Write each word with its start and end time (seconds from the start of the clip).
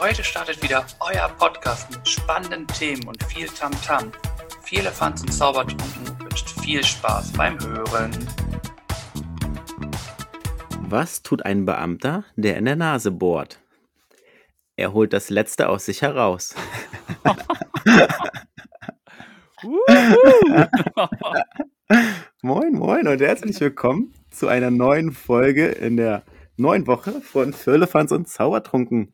Heute 0.00 0.22
startet 0.22 0.62
wieder 0.62 0.86
euer 1.00 1.28
Podcast 1.40 1.90
mit 1.90 2.08
spannenden 2.08 2.68
Themen 2.68 3.08
und 3.08 3.20
viel 3.24 3.48
Tamtam. 3.48 4.12
-Tam. 4.12 4.12
Viel 4.62 4.78
Elefants 4.78 5.22
und 5.22 5.32
Zaubertrunken 5.32 6.20
wünscht 6.20 6.50
viel 6.60 6.84
Spaß 6.84 7.32
beim 7.32 7.58
Hören. 7.58 8.12
Was 10.82 11.24
tut 11.24 11.44
ein 11.44 11.64
Beamter, 11.64 12.22
der 12.36 12.58
in 12.58 12.66
der 12.66 12.76
Nase 12.76 13.10
bohrt? 13.10 13.60
Er 14.76 14.92
holt 14.92 15.12
das 15.12 15.30
Letzte 15.30 15.68
aus 15.68 15.86
sich 15.86 16.02
heraus. 16.02 16.54
moin, 22.42 22.72
moin 22.72 23.08
und 23.08 23.20
herzlich 23.20 23.58
willkommen 23.60 24.14
zu 24.30 24.46
einer 24.46 24.70
neuen 24.70 25.10
Folge 25.10 25.66
in 25.66 25.96
der 25.96 26.22
neuen 26.56 26.86
Woche 26.86 27.20
von 27.20 27.52
Firlefanz 27.52 28.12
und 28.12 28.28
Zaubertrunken. 28.28 29.12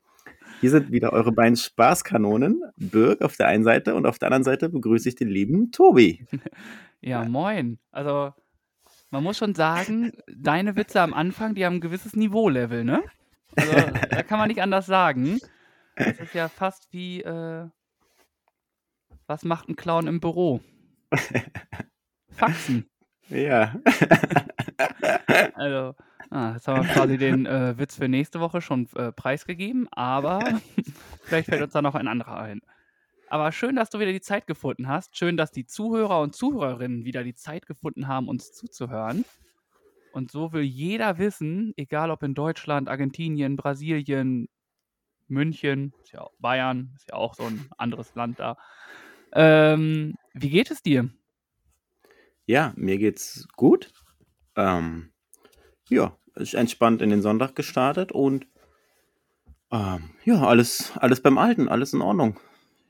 Hier 0.65 0.71
sind 0.71 0.91
wieder 0.91 1.13
eure 1.13 1.31
beiden 1.31 1.57
Spaßkanonen, 1.57 2.63
Birg 2.79 3.21
auf 3.21 3.37
der 3.37 3.49
einen 3.49 3.65
Seite 3.65 3.95
und 3.95 4.07
auf 4.07 4.19
der 4.19 4.29
anderen 4.29 4.45
Seite 4.45 4.71
begrüße 4.71 5.11
ich 5.11 5.15
den 5.15 5.29
lieben 5.29 5.73
Tobi. 5.73 6.27
Ja, 7.03 7.23
moin. 7.27 7.79
Also, 7.91 8.33
man 9.11 9.23
muss 9.23 9.37
schon 9.37 9.55
sagen, 9.55 10.13
deine 10.27 10.75
Witze 10.75 11.03
am 11.03 11.13
Anfang, 11.13 11.55
die 11.55 11.67
haben 11.67 11.75
ein 11.75 11.81
gewisses 11.83 12.17
Niveaulevel, 12.17 12.83
ne? 12.83 13.03
Also, 13.57 13.73
da 14.09 14.23
kann 14.23 14.39
man 14.39 14.49
nicht 14.49 14.63
anders 14.63 14.87
sagen. 14.87 15.39
Das 15.97 16.19
ist 16.19 16.33
ja 16.33 16.49
fast 16.49 16.91
wie, 16.93 17.21
äh, 17.21 17.69
was 19.27 19.45
macht 19.45 19.69
ein 19.69 19.77
Clown 19.77 20.07
im 20.07 20.19
Büro? 20.19 20.63
Faxen. 22.31 22.89
Ja. 23.29 23.75
also, 25.57 25.95
ah, 26.35 26.55
jetzt 26.55 26.67
haben 26.69 26.87
wir 26.87 26.93
quasi 26.93 27.17
den 27.17 27.47
äh, 27.47 27.79
Witz 27.79 27.97
für 27.97 28.09
nächste 28.09 28.41
Woche 28.41 28.61
schon 28.61 28.89
äh, 28.97 29.13
preisgegeben, 29.13 29.89
aber 29.93 30.41
vielleicht 31.23 31.49
fällt 31.49 31.63
uns 31.63 31.73
da 31.73 31.83
noch 31.83 31.95
ein 31.95 32.09
anderer 32.09 32.39
ein. 32.39 32.61
Aber 33.29 33.53
schön, 33.53 33.77
dass 33.77 33.91
du 33.91 33.99
wieder 33.99 34.13
die 34.13 34.21
Zeit 34.21 34.47
gefunden 34.47 34.89
hast. 34.89 35.17
Schön, 35.17 35.37
dass 35.37 35.51
die 35.51 35.67
Zuhörer 35.67 36.21
und 36.21 36.35
Zuhörerinnen 36.35 37.05
wieder 37.05 37.25
die 37.25 37.35
Zeit 37.35 37.67
gefunden 37.67 38.07
haben, 38.07 38.29
uns 38.29 38.53
zuzuhören. 38.53 39.25
Und 40.13 40.31
so 40.31 40.53
will 40.53 40.63
jeder 40.63 41.19
wissen, 41.19 41.73
egal 41.77 42.11
ob 42.11 42.23
in 42.23 42.35
Deutschland, 42.35 42.89
Argentinien, 42.89 43.57
Brasilien, 43.57 44.49
München, 45.27 45.93
ist 46.03 46.13
ja 46.13 46.27
Bayern, 46.39 46.93
ist 46.97 47.09
ja 47.09 47.15
auch 47.15 47.35
so 47.35 47.45
ein 47.45 47.69
anderes 47.79 48.15
Land 48.15 48.39
da. 48.39 48.57
Ähm, 49.33 50.15
wie 50.35 50.51
geht 50.51 50.71
es 50.71 50.83
dir? 50.83 51.11
Ja, 52.47 52.73
mir 52.77 52.99
geht's 52.99 53.49
gut. 53.57 53.91
Ähm, 54.55 55.13
ja, 55.89 56.17
entspannt 56.37 57.03
in 57.03 57.11
den 57.11 57.23
Sonntag 57.23 57.55
gestartet 57.55 58.13
und 58.13 58.47
ähm, 59.71 60.11
ja, 60.25 60.47
alles, 60.47 60.93
alles 60.97 61.21
beim 61.21 61.39
Alten, 61.39 61.69
alles 61.69 61.93
in 61.93 62.03
Ordnung. 62.03 62.39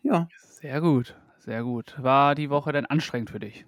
Ja. 0.02 0.28
Sehr 0.38 0.80
gut, 0.80 1.14
sehr 1.38 1.62
gut. 1.62 1.94
War 1.98 2.34
die 2.34 2.50
Woche 2.50 2.72
denn 2.72 2.86
anstrengend 2.86 3.30
für 3.30 3.40
dich? 3.40 3.64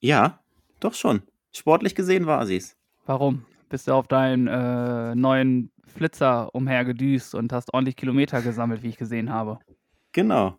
Ja, 0.00 0.40
doch 0.80 0.94
schon. 0.94 1.22
Sportlich 1.52 1.94
gesehen 1.94 2.26
war 2.26 2.46
sie's. 2.46 2.76
Warum? 3.06 3.46
Bist 3.68 3.88
du 3.88 3.92
auf 3.92 4.06
deinen 4.06 4.46
äh, 4.46 5.14
neuen 5.14 5.72
Flitzer 5.86 6.54
umhergedüst 6.54 7.34
und 7.34 7.52
hast 7.52 7.72
ordentlich 7.74 7.96
Kilometer 7.96 8.42
gesammelt, 8.42 8.82
wie 8.82 8.88
ich 8.88 8.96
gesehen 8.96 9.30
habe? 9.30 9.58
Genau. 10.12 10.58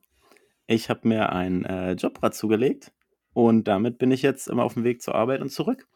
Ich 0.67 0.89
habe 0.89 1.07
mir 1.07 1.31
ein 1.31 1.65
äh, 1.65 1.93
Jobrad 1.93 2.35
zugelegt 2.35 2.91
und 3.33 3.67
damit 3.67 3.97
bin 3.97 4.11
ich 4.11 4.21
jetzt 4.21 4.47
immer 4.47 4.63
auf 4.63 4.75
dem 4.75 4.83
Weg 4.83 5.01
zur 5.01 5.15
Arbeit 5.15 5.41
und 5.41 5.49
zurück. 5.49 5.87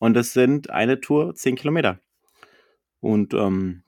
Und 0.00 0.16
es 0.16 0.32
sind 0.32 0.70
eine 0.70 1.00
Tour 1.00 1.36
10 1.36 1.54
Kilometer. 1.54 2.00
Und 2.98 3.32
ähm, 3.34 3.84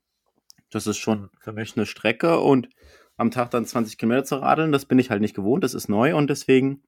das 0.70 0.86
ist 0.86 0.98
schon 0.98 1.30
für 1.40 1.52
mich 1.52 1.76
eine 1.76 1.86
Strecke 1.86 2.38
und 2.38 2.68
am 3.16 3.30
Tag 3.30 3.50
dann 3.50 3.66
20 3.66 3.98
Kilometer 3.98 4.24
zu 4.24 4.36
radeln, 4.36 4.72
das 4.72 4.84
bin 4.84 4.98
ich 4.98 5.10
halt 5.10 5.20
nicht 5.20 5.34
gewohnt, 5.34 5.64
das 5.64 5.74
ist 5.74 5.88
neu 5.88 6.14
und 6.14 6.30
deswegen 6.30 6.82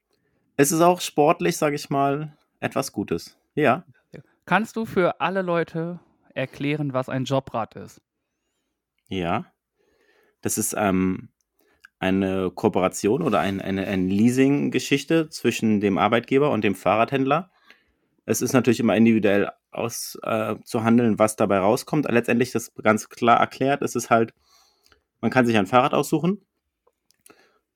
ist 0.57 0.71
es 0.71 0.81
auch 0.81 1.01
sportlich, 1.01 1.57
sage 1.57 1.75
ich 1.75 1.91
mal, 1.91 2.37
etwas 2.61 2.93
Gutes. 2.93 3.37
Ja. 3.55 3.85
Kannst 4.47 4.77
du 4.77 4.85
für 4.85 5.21
alle 5.21 5.43
Leute 5.43 6.01
erklären, 6.35 6.93
was 6.93 7.09
ein 7.09 7.25
Jobrad 7.25 7.77
ist? 7.77 8.01
Ja. 9.09 9.47
Das 10.43 10.59
ist 10.59 10.75
ähm, 10.77 11.31
eine 11.99 12.51
Kooperation 12.51 13.23
oder 13.23 13.41
ein, 13.41 13.61
eine, 13.63 13.87
eine 13.87 14.07
Leasing-Geschichte 14.07 15.31
zwischen 15.31 15.81
dem 15.81 15.97
Arbeitgeber 15.97 16.51
und 16.51 16.63
dem 16.63 16.75
Fahrradhändler. 16.75 17.51
Es 18.27 18.43
ist 18.43 18.53
natürlich 18.53 18.81
immer 18.81 18.97
individuell 18.97 19.51
auszuhandeln, 19.71 21.15
äh, 21.15 21.19
was 21.19 21.37
dabei 21.37 21.59
rauskommt. 21.59 22.07
Letztendlich 22.11 22.53
das 22.53 22.73
ganz 22.75 23.09
klar 23.09 23.39
erklärt. 23.39 23.83
Es 23.83 23.95
ist 23.95 24.11
halt, 24.11 24.33
man 25.21 25.31
kann 25.31 25.47
sich 25.47 25.57
ein 25.57 25.67
Fahrrad 25.67 25.95
aussuchen. 25.95 26.41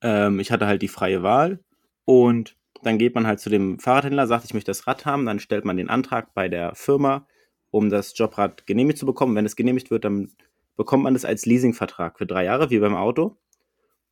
Ähm, 0.01 0.41
ich 0.41 0.51
hatte 0.51 0.67
halt 0.67 0.83
die 0.83 0.89
freie 0.89 1.23
Wahl 1.23 1.61
und 2.05 2.57
dann 2.83 2.99
geht 2.99 3.15
man 3.15 3.27
halt 3.27 3.41
zu 3.41 3.51
dem 3.51 3.79
Fahrradhändler, 3.81 4.27
sagt, 4.27 4.45
ich 4.45 4.55
möchte 4.55 4.71
das 4.71 4.87
Rad 4.87 5.05
haben, 5.05 5.27
dann 5.27 5.41
stellt 5.41 5.65
man 5.65 5.77
den 5.77 5.91
Antrag 5.91 6.33
bei 6.35 6.49
der 6.49 6.75
Firma, 6.77 7.27
um 7.71 7.91
das 7.91 8.17
Jobrad 8.17 8.67
genehmigt 8.67 8.99
zu 8.99 9.07
bekommen. 9.07 9.35
Wenn 9.35 9.47
es 9.47 9.57
genehmigt 9.57 9.91
wird, 9.91 10.05
dann 10.05 10.31
bekommt 10.77 11.03
man 11.03 11.15
das 11.15 11.25
als 11.25 11.45
Leasingvertrag 11.45 12.19
für 12.19 12.27
drei 12.27 12.45
Jahre, 12.45 12.71
wie 12.71 12.79
beim 12.79 12.95
Auto 12.95 13.37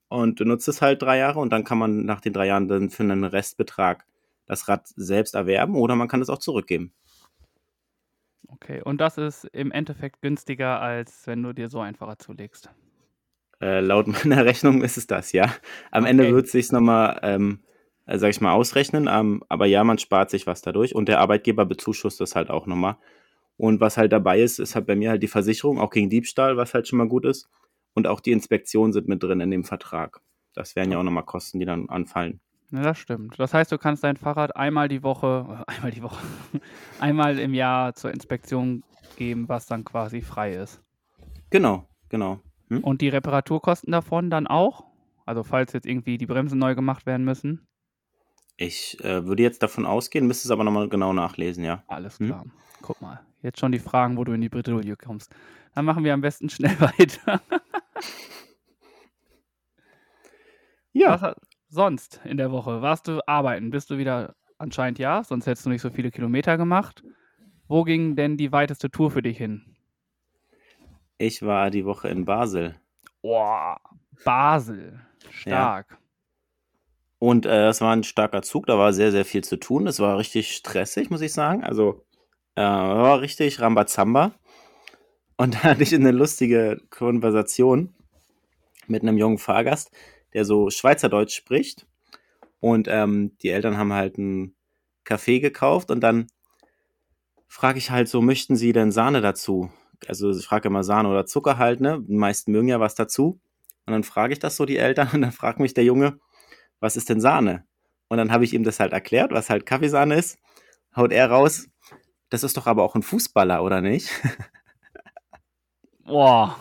und 0.08 0.40
nutzt 0.40 0.68
es 0.68 0.82
halt 0.82 1.02
drei 1.02 1.18
Jahre 1.18 1.40
und 1.40 1.50
dann 1.50 1.64
kann 1.64 1.78
man 1.78 2.04
nach 2.04 2.20
den 2.20 2.32
drei 2.32 2.46
Jahren 2.46 2.68
dann 2.68 2.90
für 2.90 3.02
einen 3.02 3.24
Restbetrag 3.24 4.04
das 4.46 4.68
Rad 4.68 4.86
selbst 4.96 5.34
erwerben 5.34 5.74
oder 5.76 5.96
man 5.96 6.08
kann 6.08 6.22
es 6.22 6.30
auch 6.30 6.38
zurückgeben. 6.38 6.92
Okay, 8.48 8.80
und 8.82 9.00
das 9.00 9.18
ist 9.18 9.44
im 9.52 9.72
Endeffekt 9.72 10.22
günstiger, 10.22 10.80
als 10.80 11.26
wenn 11.26 11.42
du 11.42 11.52
dir 11.52 11.68
so 11.68 11.80
ein 11.80 11.94
Fahrrad 11.94 12.22
zulegst. 12.22 12.70
Äh, 13.60 13.80
laut 13.80 14.06
meiner 14.24 14.44
Rechnung 14.44 14.82
ist 14.82 14.96
es 14.96 15.06
das, 15.06 15.32
ja. 15.32 15.52
Am 15.90 16.04
okay. 16.04 16.10
Ende 16.10 16.32
wird 16.32 16.46
es 16.46 16.52
sich 16.52 16.70
nochmal, 16.72 17.18
ähm, 17.22 17.60
äh, 18.06 18.18
sag 18.18 18.30
ich 18.30 18.40
mal, 18.40 18.52
ausrechnen, 18.52 19.08
ähm, 19.10 19.42
aber 19.48 19.66
ja, 19.66 19.82
man 19.84 19.98
spart 19.98 20.30
sich 20.30 20.46
was 20.46 20.62
dadurch 20.62 20.94
und 20.94 21.08
der 21.08 21.20
Arbeitgeber 21.20 21.66
bezuschusst 21.66 22.20
das 22.20 22.36
halt 22.36 22.50
auch 22.50 22.66
nochmal. 22.66 22.96
Und 23.56 23.80
was 23.80 23.96
halt 23.96 24.12
dabei 24.12 24.40
ist, 24.40 24.58
ist 24.58 24.74
halt 24.74 24.86
bei 24.86 24.96
mir 24.96 25.10
halt 25.10 25.22
die 25.22 25.28
Versicherung, 25.28 25.80
auch 25.80 25.90
gegen 25.90 26.10
Diebstahl, 26.10 26.56
was 26.56 26.74
halt 26.74 26.88
schon 26.88 26.98
mal 26.98 27.08
gut 27.08 27.24
ist. 27.24 27.48
Und 27.94 28.06
auch 28.06 28.20
die 28.20 28.32
Inspektionen 28.32 28.92
sind 28.92 29.08
mit 29.08 29.22
drin 29.22 29.40
in 29.40 29.50
dem 29.50 29.64
Vertrag. 29.64 30.20
Das 30.52 30.76
wären 30.76 30.92
ja 30.92 30.98
auch 30.98 31.02
nochmal 31.02 31.24
Kosten, 31.24 31.58
die 31.58 31.64
dann 31.64 31.88
anfallen. 31.88 32.40
Ja, 32.72 32.82
das 32.82 32.98
stimmt. 32.98 33.38
Das 33.38 33.54
heißt, 33.54 33.70
du 33.70 33.78
kannst 33.78 34.02
dein 34.02 34.16
Fahrrad 34.16 34.56
einmal 34.56 34.88
die 34.88 35.02
Woche, 35.02 35.64
äh, 35.66 35.72
einmal 35.72 35.90
die 35.90 36.02
Woche, 36.02 36.18
einmal 37.00 37.38
im 37.38 37.54
Jahr 37.54 37.94
zur 37.94 38.10
Inspektion 38.10 38.82
geben, 39.16 39.48
was 39.48 39.66
dann 39.66 39.84
quasi 39.84 40.20
frei 40.20 40.54
ist. 40.54 40.82
Genau, 41.50 41.88
genau. 42.08 42.40
Hm? 42.68 42.82
Und 42.82 43.00
die 43.00 43.08
Reparaturkosten 43.08 43.92
davon 43.92 44.30
dann 44.30 44.46
auch? 44.46 44.84
Also 45.24 45.42
falls 45.42 45.72
jetzt 45.72 45.86
irgendwie 45.86 46.18
die 46.18 46.26
Bremsen 46.26 46.58
neu 46.58 46.74
gemacht 46.74 47.06
werden 47.06 47.24
müssen? 47.24 47.66
Ich 48.56 49.02
äh, 49.04 49.24
würde 49.26 49.42
jetzt 49.42 49.62
davon 49.62 49.86
ausgehen, 49.86 50.26
müsste 50.26 50.48
es 50.48 50.50
aber 50.50 50.64
nochmal 50.64 50.88
genau 50.88 51.12
nachlesen, 51.12 51.62
ja. 51.62 51.84
Alles 51.86 52.18
hm? 52.18 52.26
klar. 52.26 52.42
Hm? 52.42 52.52
Guck 52.82 53.00
mal, 53.00 53.20
jetzt 53.42 53.60
schon 53.60 53.72
die 53.72 53.78
Fragen, 53.78 54.16
wo 54.16 54.24
du 54.24 54.32
in 54.32 54.40
die 54.40 54.48
Bredouille 54.48 54.96
kommst. 54.96 55.34
Dann 55.74 55.84
machen 55.84 56.04
wir 56.04 56.14
am 56.14 56.20
besten 56.20 56.48
schnell 56.48 56.76
weiter. 56.80 57.40
ja. 60.92 61.20
Was 61.20 61.36
sonst 61.68 62.20
in 62.24 62.36
der 62.36 62.50
Woche? 62.50 62.82
Warst 62.82 63.08
du 63.08 63.20
arbeiten? 63.26 63.70
Bist 63.70 63.90
du 63.90 63.98
wieder 63.98 64.34
anscheinend 64.58 64.98
ja, 64.98 65.22
sonst 65.24 65.46
hättest 65.46 65.66
du 65.66 65.70
nicht 65.70 65.82
so 65.82 65.90
viele 65.90 66.10
Kilometer 66.10 66.56
gemacht. 66.56 67.02
Wo 67.68 67.84
ging 67.84 68.16
denn 68.16 68.36
die 68.36 68.52
weiteste 68.52 68.90
Tour 68.90 69.10
für 69.10 69.22
dich 69.22 69.38
hin? 69.38 69.76
Ich 71.18 71.42
war 71.42 71.70
die 71.70 71.84
Woche 71.84 72.08
in 72.08 72.24
Basel. 72.24 72.76
Boah, 73.22 73.80
Basel. 74.24 75.00
Stark. 75.30 75.90
Ja. 75.90 75.98
Und 77.18 77.46
äh, 77.46 77.68
es 77.68 77.80
war 77.80 77.94
ein 77.94 78.04
starker 78.04 78.42
Zug, 78.42 78.66
da 78.66 78.78
war 78.78 78.92
sehr, 78.92 79.10
sehr 79.10 79.24
viel 79.24 79.42
zu 79.42 79.56
tun. 79.56 79.86
Es 79.86 80.00
war 80.00 80.18
richtig 80.18 80.54
stressig, 80.54 81.10
muss 81.10 81.22
ich 81.22 81.32
sagen. 81.32 81.64
Also, 81.64 82.04
äh, 82.54 82.62
war 82.62 83.20
richtig 83.20 83.60
Rambazamba. 83.60 84.32
Und 85.36 85.54
da 85.54 85.62
hatte 85.62 85.82
ich 85.82 85.94
eine 85.94 86.12
lustige 86.12 86.78
Konversation 86.90 87.94
mit 88.86 89.02
einem 89.02 89.16
jungen 89.18 89.38
Fahrgast, 89.38 89.90
der 90.36 90.44
so 90.44 90.68
Schweizerdeutsch 90.68 91.34
spricht. 91.34 91.86
Und 92.60 92.88
ähm, 92.88 93.36
die 93.42 93.48
Eltern 93.48 93.78
haben 93.78 93.94
halt 93.94 94.18
einen 94.18 94.54
Kaffee 95.02 95.40
gekauft 95.40 95.90
und 95.90 96.00
dann 96.00 96.26
frage 97.48 97.78
ich 97.78 97.90
halt 97.90 98.08
so, 98.08 98.20
möchten 98.20 98.54
Sie 98.54 98.72
denn 98.72 98.92
Sahne 98.92 99.22
dazu? 99.22 99.70
Also 100.06 100.30
ich 100.30 100.44
frage 100.44 100.68
immer 100.68 100.84
Sahne 100.84 101.08
oder 101.08 101.24
Zucker 101.24 101.56
halt, 101.56 101.80
ne? 101.80 102.04
Die 102.06 102.16
meisten 102.16 102.52
mögen 102.52 102.68
ja 102.68 102.80
was 102.80 102.94
dazu. 102.94 103.40
Und 103.86 103.92
dann 103.92 104.04
frage 104.04 104.34
ich 104.34 104.38
das 104.38 104.56
so 104.56 104.66
die 104.66 104.76
Eltern 104.76 105.08
und 105.14 105.22
dann 105.22 105.32
fragt 105.32 105.58
mich 105.58 105.72
der 105.72 105.84
Junge, 105.84 106.18
was 106.80 106.98
ist 106.98 107.08
denn 107.08 107.20
Sahne? 107.20 107.64
Und 108.08 108.18
dann 108.18 108.30
habe 108.30 108.44
ich 108.44 108.52
ihm 108.52 108.62
das 108.62 108.78
halt 108.78 108.92
erklärt, 108.92 109.32
was 109.32 109.48
halt 109.48 109.64
Kaffeesahne 109.64 110.16
ist. 110.16 110.38
Haut 110.94 111.12
er 111.12 111.30
raus, 111.30 111.66
das 112.28 112.44
ist 112.44 112.58
doch 112.58 112.66
aber 112.66 112.82
auch 112.82 112.94
ein 112.94 113.02
Fußballer, 113.02 113.62
oder 113.62 113.80
nicht? 113.80 114.10
Boah. 116.04 116.60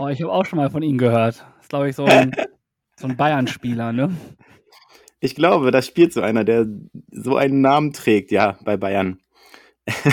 Oh, 0.00 0.08
ich 0.08 0.22
habe 0.22 0.32
auch 0.32 0.44
schon 0.46 0.58
mal 0.58 0.70
von 0.70 0.82
ihm 0.82 0.98
gehört. 0.98 1.44
Das 1.56 1.62
ist, 1.62 1.68
glaube 1.68 1.88
ich, 1.90 1.96
so 1.96 2.04
ein, 2.04 2.34
so 2.96 3.06
ein 3.06 3.16
Bayern-Spieler, 3.16 3.92
ne? 3.92 4.14
Ich 5.20 5.34
glaube, 5.34 5.70
da 5.70 5.82
spielt 5.82 6.12
so 6.12 6.22
einer, 6.22 6.44
der 6.44 6.66
so 7.10 7.36
einen 7.36 7.60
Namen 7.60 7.92
trägt, 7.92 8.30
ja, 8.30 8.58
bei 8.64 8.76
Bayern. 8.76 9.20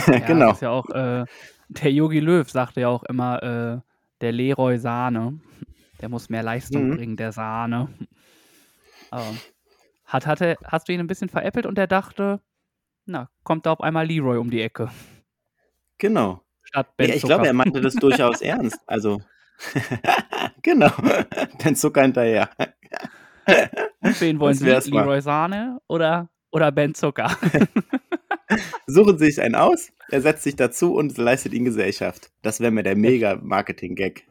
ja, 0.08 0.20
genau. 0.28 0.52
ist 0.52 0.62
ja 0.62 0.70
auch, 0.70 0.90
äh, 0.90 1.26
der 1.70 1.92
Yogi 1.92 2.20
Löw 2.20 2.50
sagte 2.50 2.82
ja 2.82 2.90
auch 2.90 3.04
immer, 3.04 3.44
äh, 3.44 3.80
der 4.22 4.32
Leroy 4.32 4.78
Sahne, 4.78 5.40
der 6.02 6.10
muss 6.10 6.30
mehr 6.30 6.44
Leistung 6.44 6.90
Mhm. 6.90 6.96
bringen, 6.96 7.18
der 7.18 7.32
Sahne. 7.32 7.90
Ähm, 9.12 9.38
hat, 10.06 10.26
hatte, 10.26 10.58
hast 10.64 10.88
du 10.88 10.94
ihn 10.94 11.00
ein 11.00 11.08
bisschen 11.08 11.30
veräppelt 11.30 11.66
und 11.66 11.78
er 11.78 11.88
dachte, 11.88 12.42
na, 13.06 13.30
kommt 13.44 13.66
da 13.66 13.72
auf 13.72 13.82
einmal 13.82 14.06
Leroy 14.06 14.38
um 14.38 14.50
die 14.50 14.62
Ecke. 14.62 14.90
Genau. 15.98 16.42
Statt 16.68 16.98
Ben 16.98 17.10
Nee, 17.10 17.16
ich 17.16 17.22
glaube, 17.22 17.36
Zucker. 17.36 17.48
er 17.48 17.54
meinte 17.54 17.81
das 17.81 17.96
durchaus 17.96 18.42
ernst. 18.42 18.78
Also, 18.86 19.22
genau. 20.62 20.92
Ben 21.64 21.75
Zucker 21.75 22.02
hinterher. 22.02 22.50
Und 24.02 24.22
wen 24.22 24.40
wollen 24.40 24.56
Sie? 24.56 24.66
Leroy 24.66 25.22
Sahne 25.22 25.80
oder, 25.88 26.30
oder 26.52 26.72
Ben 26.72 26.94
Zucker? 26.94 27.36
Suchen 28.88 29.18
Sie 29.18 29.25
sich 29.25 29.42
einen 29.42 29.56
aus, 29.56 29.92
er 30.10 30.22
setzt 30.22 30.44
sich 30.44 30.56
dazu 30.56 30.94
und 30.94 31.18
leistet 31.18 31.54
Ihnen 31.54 31.66
Gesellschaft. 31.66 32.31
Das 32.42 32.60
wäre 32.60 32.72
mir 32.72 32.84
der 32.84 32.96
mega 32.96 33.38
Marketing-Gag. 33.42 34.25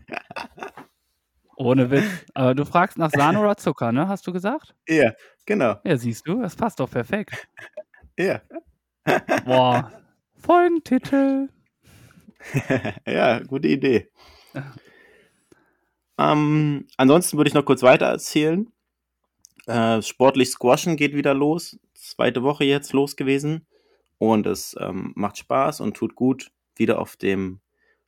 Ohne 1.56 1.90
Witz. 1.90 2.04
Aber 2.34 2.54
du 2.54 2.66
fragst 2.66 2.98
nach 2.98 3.10
Sahne 3.10 3.40
oder 3.40 3.56
Zucker, 3.56 3.92
ne? 3.92 4.08
Hast 4.08 4.26
du 4.26 4.32
gesagt? 4.32 4.74
Ja, 4.86 5.12
genau. 5.46 5.76
Ja, 5.84 5.96
siehst 5.96 6.26
du, 6.26 6.42
das 6.42 6.54
passt 6.54 6.80
doch 6.80 6.90
perfekt. 6.90 7.48
Ja. 8.18 8.42
Boah. 9.44 9.90
Folgentitel. 10.38 11.48
ja, 13.06 13.40
gute 13.40 13.68
Idee. 13.68 14.10
Ähm, 16.18 16.86
ansonsten 16.96 17.36
würde 17.36 17.48
ich 17.48 17.54
noch 17.54 17.64
kurz 17.64 17.82
weiter 17.82 18.06
erzählen. 18.06 18.72
Äh, 19.66 20.02
sportlich 20.02 20.50
Squashen 20.50 20.96
geht 20.96 21.14
wieder 21.14 21.34
los. 21.34 21.78
Zweite 21.94 22.42
Woche 22.42 22.64
jetzt 22.64 22.92
los 22.92 23.16
gewesen. 23.16 23.66
Und 24.18 24.46
es 24.46 24.74
ähm, 24.80 25.12
macht 25.14 25.38
Spaß 25.38 25.80
und 25.80 25.94
tut 25.96 26.14
gut, 26.14 26.50
wieder 26.74 26.98
auf 27.00 27.16
dem 27.16 27.60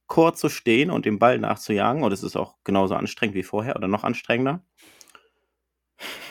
Chor 0.06 0.34
zu 0.34 0.48
stehen 0.48 0.90
und 0.90 1.04
den 1.04 1.18
Ball 1.18 1.38
nachzujagen. 1.38 2.02
Und 2.02 2.12
es 2.12 2.22
ist 2.22 2.36
auch 2.36 2.56
genauso 2.64 2.94
anstrengend 2.94 3.34
wie 3.34 3.42
vorher 3.42 3.76
oder 3.76 3.88
noch 3.88 4.04
anstrengender. 4.04 4.64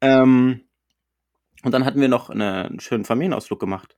Ähm, 0.00 0.68
und 1.62 1.72
dann 1.72 1.86
hatten 1.86 1.98
wir 1.98 2.08
noch 2.08 2.28
eine, 2.28 2.66
einen 2.66 2.80
schönen 2.80 3.06
Familienausflug 3.06 3.58
gemacht. 3.58 3.96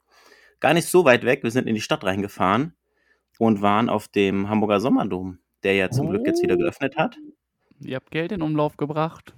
Gar 0.61 0.73
nicht 0.73 0.87
so 0.87 1.05
weit 1.05 1.25
weg. 1.25 1.43
Wir 1.43 1.51
sind 1.51 1.67
in 1.67 1.75
die 1.75 1.81
Stadt 1.81 2.05
reingefahren 2.05 2.77
und 3.39 3.63
waren 3.63 3.89
auf 3.89 4.09
dem 4.09 4.49
Hamburger 4.49 4.81
Sommerdom, 4.81 5.39
der 5.63 5.75
ja 5.75 5.91
zum 5.91 6.11
Glück 6.11 6.27
jetzt 6.27 6.43
wieder 6.43 6.55
Oh. 6.55 6.59
geöffnet 6.59 6.97
hat. 6.97 7.17
Ihr 7.81 7.97
habt 7.97 8.11
Geld 8.11 8.33
in 8.33 8.43
Umlauf 8.43 8.77
gebracht. 8.77 9.35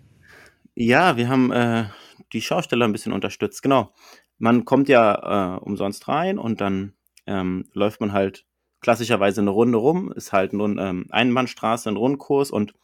Ja, 0.75 1.17
wir 1.17 1.29
haben 1.29 1.51
äh, 1.51 1.87
die 2.33 2.41
Schausteller 2.41 2.87
ein 2.87 2.93
bisschen 2.93 3.13
unterstützt. 3.13 3.63
Genau. 3.63 3.93
Man 4.39 4.65
kommt 4.65 4.89
ja 4.89 5.57
äh, 5.57 5.59
umsonst 5.59 6.07
rein 6.07 6.39
und 6.39 6.61
dann 6.61 6.93
ähm, 7.27 7.65
läuft 7.73 8.01
man 8.01 8.13
halt 8.13 8.47
klassischerweise 8.81 9.41
eine 9.41 9.51
Runde 9.51 9.79
rum. 9.79 10.13
Ist 10.13 10.33
halt 10.33 10.53
eine 10.55 10.81
ähm, 10.81 11.07
Einbahnstraße, 11.11 11.89
ein 11.89 11.97
Rundkurs 11.97 12.53
und 12.53 12.75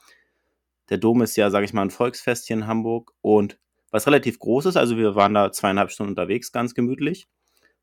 der 0.91 0.99
Dom 0.99 1.23
ist 1.23 1.37
ja, 1.37 1.51
sage 1.51 1.65
ich 1.65 1.73
mal, 1.73 1.83
ein 1.83 1.91
Volksfest 1.91 2.47
hier 2.49 2.57
in 2.57 2.67
Hamburg 2.67 3.13
und 3.21 3.59
was 3.91 4.07
relativ 4.09 4.41
groß 4.41 4.67
ist. 4.67 4.77
Also 4.77 4.97
wir 4.97 5.15
waren 5.15 5.35
da 5.35 5.53
zweieinhalb 5.53 5.91
Stunden 5.93 6.11
unterwegs, 6.11 6.51
ganz 6.51 6.75
gemütlich. 6.75 7.29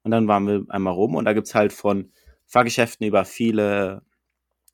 Und 0.03 0.11
dann 0.11 0.27
waren 0.27 0.45
wir 0.45 0.65
einmal 0.67 0.93
rum 0.93 1.15
und 1.15 1.23
da 1.25 1.31
gibt's 1.33 1.55
halt 1.55 1.71
von 1.71 2.11
Fahrgeschäften 2.51 3.07
über 3.07 3.23
viele 3.23 4.01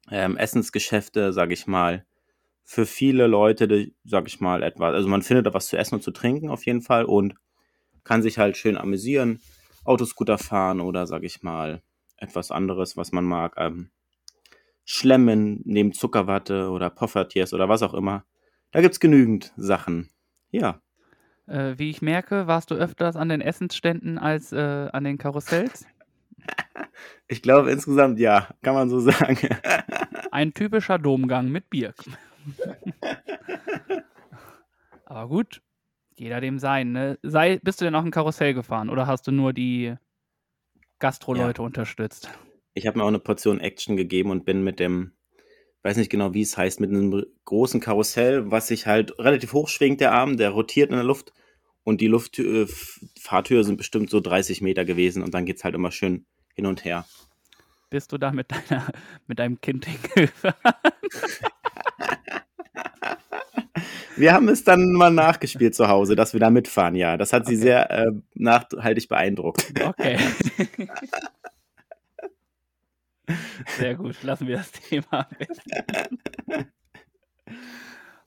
ähm, 0.10 0.36
Essensgeschäfte, 0.36 1.32
sage 1.32 1.54
ich 1.54 1.68
mal, 1.68 2.08
für 2.64 2.88
viele 2.88 3.28
Leute, 3.28 3.68
die, 3.68 3.96
sag 4.04 4.28
ich 4.28 4.42
mal, 4.42 4.64
etwas. 4.64 4.96
Also 4.96 5.08
man 5.08 5.22
findet 5.22 5.46
da 5.46 5.54
was 5.54 5.68
zu 5.68 5.78
essen 5.78 5.96
und 5.96 6.02
zu 6.02 6.10
trinken 6.10 6.50
auf 6.50 6.66
jeden 6.66 6.82
Fall 6.82 7.06
und 7.06 7.36
kann 8.04 8.24
sich 8.24 8.40
halt 8.40 8.58
schön 8.58 8.78
amüsieren, 8.78 9.42
Autoscooter 9.86 10.40
fahren 10.40 10.82
oder, 10.82 11.06
sag 11.06 11.24
ich 11.24 11.44
mal, 11.44 11.84
etwas 12.18 12.50
anderes, 12.50 12.98
was 12.98 13.12
man 13.12 13.26
mag. 13.26 13.54
Ähm, 13.58 13.92
Schlemmen 14.84 15.62
neben 15.64 15.94
Zuckerwatte 15.94 16.72
oder 16.72 16.90
Poffertiers 16.90 17.54
oder 17.54 17.70
was 17.70 17.84
auch 17.84 17.94
immer. 17.94 18.26
Da 18.72 18.82
gibt's 18.82 19.00
genügend 19.00 19.54
Sachen. 19.56 20.10
Ja. 20.50 20.82
Äh, 21.46 21.76
wie 21.78 21.92
ich 21.92 22.02
merke, 22.02 22.48
warst 22.48 22.72
du 22.72 22.76
öfters 22.76 23.16
an 23.16 23.30
den 23.30 23.42
Essensständen 23.42 24.18
als 24.18 24.52
äh, 24.52 24.90
an 24.92 25.04
den 25.04 25.20
Karussells. 25.20 25.86
Ich 27.28 27.42
glaube 27.42 27.72
insgesamt 27.72 28.20
ja, 28.20 28.50
kann 28.62 28.74
man 28.74 28.90
so 28.90 29.00
sagen. 29.12 29.50
Ein 30.32 30.54
typischer 30.54 30.98
Domgang 30.98 31.50
mit 31.50 31.70
Bier. 31.70 31.94
Aber 35.06 35.28
gut, 35.30 35.62
jeder 36.16 36.42
dem 36.42 36.60
sein. 36.60 36.92
Ne? 36.92 37.20
Sei, 37.24 37.60
bist 37.64 37.82
du 37.82 37.86
denn 37.86 37.96
auch 37.96 38.04
ein 38.04 38.12
Karussell 38.12 38.54
gefahren 38.54 38.90
oder 38.90 39.08
hast 39.08 39.28
du 39.28 39.32
nur 39.32 39.54
die 39.54 39.96
Gastro-Leute 41.00 41.62
unterstützt? 41.62 42.30
Ich 42.74 42.88
habe 42.88 42.98
mir 42.98 43.04
auch 43.04 43.10
eine 43.10 43.20
Portion 43.20 43.60
Action 43.60 43.98
gegeben 43.98 44.32
und 44.32 44.46
bin 44.46 44.64
mit 44.64 44.80
dem, 44.80 45.14
weiß 45.84 45.98
nicht 45.98 46.10
genau, 46.10 46.34
wie 46.34 46.42
es 46.42 46.58
heißt, 46.58 46.80
mit 46.80 46.90
einem 46.90 47.26
großen 47.46 47.80
Karussell, 47.80 48.52
was 48.52 48.68
sich 48.68 48.86
halt 48.86 49.18
relativ 49.20 49.54
hoch 49.54 49.70
schwingt, 49.70 50.02
der 50.02 50.14
Arm, 50.14 50.38
der 50.38 50.52
rotiert 50.52 50.90
in 50.90 50.98
der 50.98 51.06
Luft 51.06 51.34
und 51.84 52.02
die 52.02 52.08
Lufthöhe, 52.08 52.64
äh, 52.64 53.64
sind 53.64 53.78
bestimmt 53.78 54.10
so 54.10 54.20
30 54.20 54.62
Meter 54.62 54.86
gewesen 54.86 55.24
und 55.24 55.34
dann 55.34 55.46
geht's 55.46 55.64
halt 55.64 55.76
immer 55.76 55.92
schön 55.92 56.26
hin 56.58 56.66
und 56.66 56.84
her. 56.84 57.06
Bist 57.90 58.12
du 58.12 58.18
da 58.18 58.32
mit, 58.32 58.52
deiner, 58.52 58.88
mit 59.28 59.40
deinem 59.40 59.62
Kind 59.62 59.86
hingefahren? 59.86 60.56
Wir 64.16 64.34
haben 64.34 64.50
es 64.50 64.64
dann 64.64 64.92
mal 64.94 65.12
nachgespielt 65.12 65.76
zu 65.76 65.88
Hause, 65.88 66.16
dass 66.16 66.34
wir 66.34 66.40
da 66.40 66.50
mitfahren, 66.50 66.96
ja. 66.96 67.18
Das 67.18 67.34
hat 67.34 67.46
sie 67.46 67.54
Okay. 67.54 67.62
sehr 67.62 67.92
äh, 67.92 68.12
nachhaltig 68.34 69.08
beeindruckt. 69.08 69.72
Okay. 69.80 70.18
Sehr 73.78 73.96
gut, 73.96 74.24
lassen 74.24 74.48
wir 74.48 74.58
das 74.58 74.72
Thema 74.72 75.28
weg. 75.38 75.50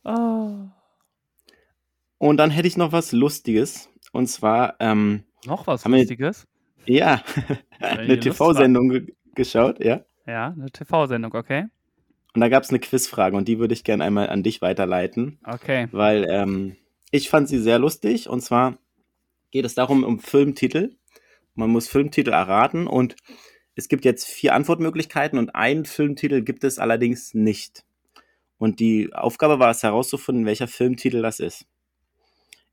Oh, 0.04 0.68
Und 2.18 2.36
dann 2.36 2.50
hätte 2.50 2.68
ich 2.68 2.76
noch 2.76 2.92
was 2.92 3.12
Lustiges. 3.12 3.88
Und 4.12 4.26
zwar, 4.26 4.76
ähm, 4.80 5.24
noch 5.46 5.66
was 5.66 5.84
Lustiges? 5.86 6.46
Ja, 6.86 7.22
eine 7.80 8.18
TV-Sendung 8.18 8.88
ge 8.88 9.06
geschaut, 9.34 9.82
ja. 9.84 10.04
Ja, 10.26 10.48
eine 10.56 10.70
TV-Sendung, 10.70 11.34
okay? 11.34 11.66
Und 12.34 12.40
da 12.40 12.48
gab 12.48 12.62
es 12.62 12.70
eine 12.70 12.78
Quizfrage 12.80 13.36
und 13.36 13.48
die 13.48 13.58
würde 13.58 13.74
ich 13.74 13.84
gerne 13.84 14.04
einmal 14.04 14.28
an 14.28 14.42
dich 14.42 14.60
weiterleiten, 14.62 15.38
Okay. 15.44 15.88
weil 15.92 16.26
ähm, 16.28 16.76
ich 17.10 17.28
fand 17.30 17.48
sie 17.48 17.58
sehr 17.58 17.78
lustig. 17.78 18.28
Und 18.28 18.40
zwar 18.40 18.78
geht 19.50 19.64
es 19.64 19.74
darum, 19.74 20.04
um 20.04 20.18
Filmtitel. 20.20 20.96
Man 21.54 21.70
muss 21.70 21.88
Filmtitel 21.88 22.30
erraten 22.30 22.86
und 22.86 23.16
es 23.74 23.88
gibt 23.88 24.04
jetzt 24.04 24.26
vier 24.28 24.54
Antwortmöglichkeiten 24.54 25.38
und 25.38 25.54
einen 25.54 25.84
Filmtitel 25.84 26.42
gibt 26.42 26.64
es 26.64 26.78
allerdings 26.78 27.34
nicht. 27.34 27.84
Und 28.58 28.78
die 28.78 29.12
Aufgabe 29.12 29.58
war 29.58 29.70
es 29.70 29.82
herauszufinden, 29.82 30.44
welcher 30.46 30.68
Filmtitel 30.68 31.22
das 31.22 31.40
ist. 31.40 31.66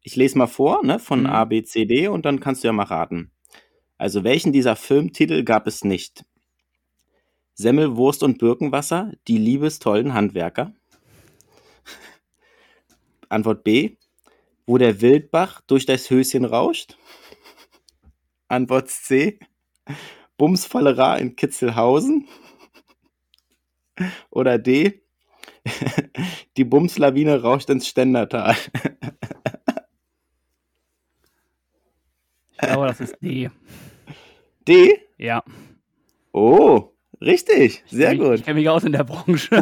Ich 0.02 0.16
lese 0.16 0.38
mal 0.38 0.48
vor, 0.48 0.84
ne, 0.86 1.00
von 1.00 1.22
Mhm. 1.22 1.26
A, 1.28 1.46
B, 1.46 1.64
C, 1.64 1.86
D 1.86 2.08
und 2.08 2.26
dann 2.26 2.40
kannst 2.40 2.64
du 2.64 2.68
ja 2.68 2.74
mal 2.74 2.84
raten. 2.84 3.32
Also 3.98 4.24
welchen 4.24 4.54
dieser 4.54 4.76
Filmtitel 4.76 5.44
gab 5.44 5.68
es 5.68 5.84
nicht? 5.84 6.24
Semmel, 7.56 7.98
Wurst 7.98 8.22
und 8.22 8.38
Birkenwasser, 8.38 9.12
die 9.28 9.38
liebestollen 9.38 10.14
Handwerker. 10.14 10.74
Antwort 13.30 13.64
B, 13.64 13.98
wo 14.68 14.78
der 14.78 15.02
Wildbach 15.02 15.62
durch 15.62 15.88
das 15.88 16.10
Höschen 16.10 16.46
rauscht. 16.46 16.98
Antwort 18.48 18.90
C, 18.90 19.40
Bumsfallera 20.38 21.18
in 21.18 21.36
Kitzelhausen. 21.36 22.28
Oder 24.30 24.60
D, 24.60 25.02
die 26.56 26.64
Bumslawine 26.64 27.42
rauscht 27.42 27.70
ins 27.72 27.88
Ständertal. 27.88 28.56
Ich 32.52 32.58
glaube, 32.60 32.88
das 32.88 33.00
ist 33.00 33.16
D. 33.22 33.50
D? 34.68 35.00
Ja. 35.18 35.44
Oh, 36.34 36.92
richtig, 37.22 37.84
sehr 37.88 38.14
ich, 38.14 38.20
gut. 38.20 38.36
Ich 38.36 38.44
kenne 38.44 38.60
mich 38.60 38.70
aus 38.70 38.84
in 38.84 38.92
der 38.92 39.04
Branche. 39.04 39.62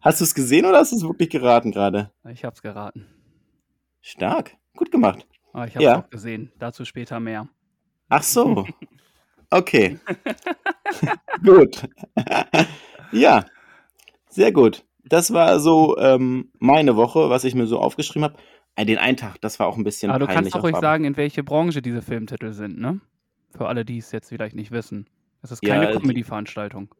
Hast 0.00 0.20
du 0.20 0.24
es 0.24 0.34
gesehen 0.34 0.66
oder 0.66 0.78
hast 0.78 0.92
du 0.92 0.96
es 0.96 1.02
wirklich 1.02 1.30
geraten 1.30 1.72
gerade? 1.72 2.12
Ich 2.30 2.44
hab's 2.44 2.62
geraten. 2.62 3.06
Stark, 4.00 4.56
gut 4.76 4.92
gemacht. 4.92 5.26
Aber 5.52 5.66
ich 5.66 5.74
hab's 5.74 5.82
Ja. 5.84 5.98
auch 5.98 6.10
gesehen. 6.10 6.52
Dazu 6.60 6.84
später 6.84 7.18
mehr. 7.18 7.48
Ach 8.08 8.22
so. 8.22 8.66
Okay. 9.50 10.00
gut. 11.44 11.88
ja, 13.12 13.44
sehr 14.28 14.50
gut. 14.50 14.84
Das 15.04 15.32
war 15.32 15.60
so 15.60 15.96
ähm, 15.98 16.50
meine 16.58 16.96
Woche, 16.96 17.30
was 17.30 17.44
ich 17.44 17.54
mir 17.54 17.66
so 17.68 17.78
aufgeschrieben 17.78 18.24
habe. 18.24 18.36
Äh, 18.76 18.84
den 18.84 18.98
einen 18.98 19.16
Tag, 19.16 19.40
das 19.40 19.58
war 19.58 19.66
auch 19.66 19.76
ein 19.76 19.84
bisschen 19.84 20.10
Aber 20.10 20.18
du 20.18 20.26
kannst 20.26 20.54
doch 20.54 20.62
ruhig 20.62 20.76
sagen, 20.76 21.04
in 21.04 21.16
welche 21.16 21.42
Branche 21.42 21.82
diese 21.82 22.02
Filmtitel 22.02 22.52
sind, 22.52 22.78
ne? 22.78 23.00
Für 23.56 23.68
alle, 23.68 23.84
die 23.84 23.98
es 23.98 24.12
jetzt 24.12 24.28
vielleicht 24.28 24.54
nicht 24.54 24.70
wissen. 24.70 25.08
Das 25.42 25.50
ist 25.50 25.64
Ja, 25.64 25.74
keine 25.76 25.92
die- 25.92 25.98
Comedy-Veranstaltung. 25.98 26.94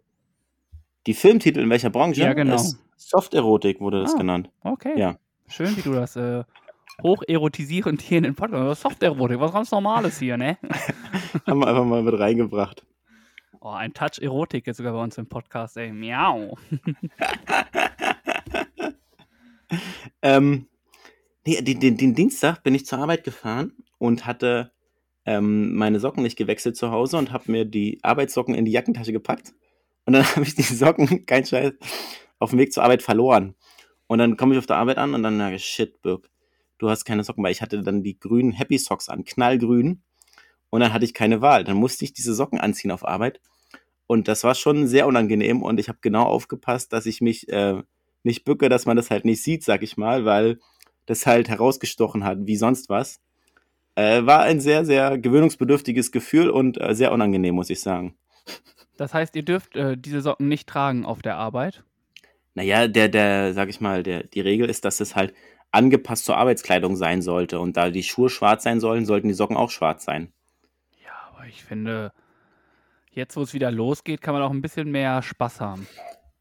Die 1.06 1.14
Filmtitel 1.14 1.60
in 1.60 1.70
welcher 1.70 1.90
Branche? 1.90 2.22
Ja, 2.22 2.32
genau. 2.32 2.54
Es- 2.56 2.78
Soft-Erotik 2.96 3.78
wurde 3.80 4.00
das 4.00 4.14
Ah. 4.14 4.18
genannt. 4.18 4.50
Okay. 4.62 4.98
Ja. 4.98 5.16
Schön, 5.48 5.76
wie 5.76 5.82
du 5.82 5.92
das 5.92 6.16
äh, 6.16 6.44
hocherotisierend 7.02 8.00
hier 8.00 8.18
in 8.18 8.24
den 8.24 8.34
Podcast. 8.34 8.80
Soft-Erotik, 8.80 9.38
was 9.38 9.52
ganz 9.52 9.70
Normales 9.70 10.18
hier, 10.18 10.38
ne? 10.38 10.56
Haben 11.46 11.60
wir 11.60 11.66
einfach 11.68 11.84
mal 11.84 12.02
mit 12.02 12.18
reingebracht. 12.18 12.86
Oh, 13.60 13.68
ein 13.70 13.92
Touch 13.92 14.18
Erotik 14.22 14.66
jetzt 14.66 14.78
sogar 14.78 14.94
bei 14.94 15.02
uns 15.02 15.18
im 15.18 15.26
Podcast, 15.28 15.76
ey. 15.76 15.92
Miau. 15.92 16.56
ähm, 20.22 20.66
nee, 21.46 21.60
den, 21.62 21.80
den, 21.80 21.96
den 21.96 22.14
Dienstag 22.14 22.62
bin 22.62 22.74
ich 22.74 22.86
zur 22.86 22.98
Arbeit 22.98 23.24
gefahren 23.24 23.72
und 23.98 24.26
hatte 24.26 24.72
ähm, 25.24 25.74
meine 25.74 26.00
Socken 26.00 26.22
nicht 26.22 26.36
gewechselt 26.36 26.76
zu 26.76 26.90
Hause 26.90 27.16
und 27.16 27.32
habe 27.32 27.50
mir 27.50 27.64
die 27.64 27.98
Arbeitssocken 28.02 28.54
in 28.54 28.64
die 28.64 28.72
Jackentasche 28.72 29.12
gepackt. 29.12 29.54
Und 30.04 30.12
dann 30.12 30.24
habe 30.36 30.42
ich 30.42 30.54
die 30.54 30.62
Socken, 30.62 31.26
kein 31.26 31.44
Scheiß, 31.44 31.72
auf 32.38 32.50
dem 32.50 32.58
Weg 32.58 32.72
zur 32.72 32.84
Arbeit 32.84 33.02
verloren. 33.02 33.54
Und 34.06 34.18
dann 34.18 34.36
komme 34.36 34.54
ich 34.54 34.58
auf 34.58 34.66
der 34.66 34.76
Arbeit 34.76 34.98
an 34.98 35.14
und 35.14 35.22
dann 35.22 35.38
sage 35.38 35.56
ich, 35.56 35.64
shit, 35.64 36.00
Birk, 36.02 36.30
du 36.78 36.90
hast 36.90 37.04
keine 37.04 37.24
Socken, 37.24 37.42
weil 37.42 37.52
ich 37.52 37.62
hatte 37.62 37.82
dann 37.82 38.02
die 38.02 38.18
grünen 38.18 38.52
Happy 38.52 38.78
Socks 38.78 39.08
an, 39.08 39.24
knallgrün. 39.24 40.02
Und 40.70 40.80
dann 40.80 40.92
hatte 40.92 41.04
ich 41.04 41.14
keine 41.14 41.40
Wahl. 41.40 41.64
Dann 41.64 41.76
musste 41.76 42.04
ich 42.04 42.12
diese 42.12 42.34
Socken 42.34 42.60
anziehen 42.60 42.90
auf 42.90 43.06
Arbeit. 43.06 43.40
Und 44.06 44.28
das 44.28 44.44
war 44.44 44.54
schon 44.54 44.86
sehr 44.86 45.06
unangenehm 45.06 45.62
und 45.62 45.80
ich 45.80 45.88
habe 45.88 45.98
genau 46.00 46.24
aufgepasst, 46.24 46.92
dass 46.92 47.06
ich 47.06 47.20
mich 47.20 47.48
äh, 47.48 47.82
nicht 48.22 48.44
bücke, 48.44 48.68
dass 48.68 48.86
man 48.86 48.96
das 48.96 49.10
halt 49.10 49.24
nicht 49.24 49.42
sieht, 49.42 49.64
sag 49.64 49.82
ich 49.82 49.96
mal, 49.96 50.24
weil 50.24 50.60
das 51.06 51.26
halt 51.26 51.48
herausgestochen 51.48 52.24
hat, 52.24 52.38
wie 52.42 52.56
sonst 52.56 52.88
was. 52.88 53.20
Äh, 53.94 54.26
war 54.26 54.42
ein 54.42 54.60
sehr, 54.60 54.84
sehr 54.84 55.18
gewöhnungsbedürftiges 55.18 56.12
Gefühl 56.12 56.50
und 56.50 56.80
äh, 56.80 56.94
sehr 56.94 57.12
unangenehm, 57.12 57.54
muss 57.54 57.70
ich 57.70 57.80
sagen. 57.80 58.14
Das 58.96 59.14
heißt, 59.14 59.34
ihr 59.36 59.44
dürft 59.44 59.76
äh, 59.76 59.96
diese 59.96 60.20
Socken 60.20 60.48
nicht 60.48 60.68
tragen 60.68 61.04
auf 61.04 61.22
der 61.22 61.36
Arbeit? 61.36 61.84
Naja, 62.54 62.88
der, 62.88 63.08
der, 63.08 63.52
sag 63.54 63.68
ich 63.68 63.80
mal, 63.80 64.02
der, 64.02 64.24
die 64.24 64.40
Regel 64.40 64.68
ist, 64.68 64.84
dass 64.84 65.00
es 65.00 65.14
halt 65.14 65.34
angepasst 65.70 66.24
zur 66.24 66.36
Arbeitskleidung 66.36 66.96
sein 66.96 67.22
sollte. 67.22 67.60
Und 67.60 67.76
da 67.76 67.90
die 67.90 68.02
Schuhe 68.02 68.30
schwarz 68.30 68.64
sein 68.64 68.80
sollen, 68.80 69.04
sollten 69.04 69.28
die 69.28 69.34
Socken 69.34 69.56
auch 69.56 69.70
schwarz 69.70 70.04
sein. 70.04 70.32
Ja, 71.04 71.12
aber 71.30 71.46
ich 71.46 71.62
finde, 71.62 72.12
jetzt 73.12 73.36
wo 73.36 73.42
es 73.42 73.52
wieder 73.54 73.70
losgeht, 73.70 74.22
kann 74.22 74.34
man 74.34 74.42
auch 74.42 74.50
ein 74.50 74.62
bisschen 74.62 74.90
mehr 74.90 75.22
Spaß 75.22 75.60
haben. 75.60 75.86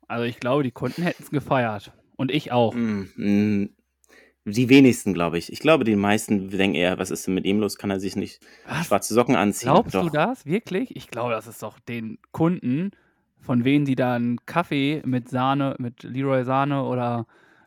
Also 0.08 0.24
ich 0.24 0.40
glaube, 0.40 0.64
die 0.64 0.72
Kunden 0.72 1.04
hätten 1.04 1.24
es 1.24 1.32
gefeiert. 1.32 1.92
Und 2.16 2.32
ich 2.32 2.52
auch. 2.52 2.74
Mm, 2.74 3.10
mm, 3.18 3.75
die 4.46 4.70
wenigsten, 4.70 5.14
glaube 5.14 5.38
ich. 5.38 5.52
Ich 5.52 5.60
glaube, 5.60 5.84
die 5.84 5.96
meisten 5.96 6.50
denken 6.50 6.76
eher, 6.76 7.00
was 7.00 7.12
ist 7.12 7.26
denn 7.28 7.34
mit 7.34 7.46
ihm 7.46 7.60
los? 7.60 7.78
Kann 7.78 7.90
er 7.90 8.00
sich 8.00 8.16
nicht 8.16 8.40
Was? 8.68 8.88
schwarze 8.88 9.14
Socken 9.14 9.36
anziehen? 9.36 9.68
Glaubst 9.68 9.96
du 9.96 10.02
Doch. 10.04 10.10
das 10.10 10.46
wirklich? 10.46 10.96
Ich 10.96 11.10
glaube, 11.10 11.32
das 11.32 11.48
ist 11.48 11.64
doch 11.64 11.80
den 11.80 12.20
Kunden, 12.32 12.92
von 13.40 13.64
wem 13.66 13.86
sie 13.86 13.96
da 13.96 14.16
einen 14.16 14.46
Kaffee 14.46 15.02
mit 15.06 15.30
Sahne, 15.30 15.76
mit 15.80 16.04
Leroy 16.04 16.44
Sahne 16.44 16.84
oder 16.84 17.26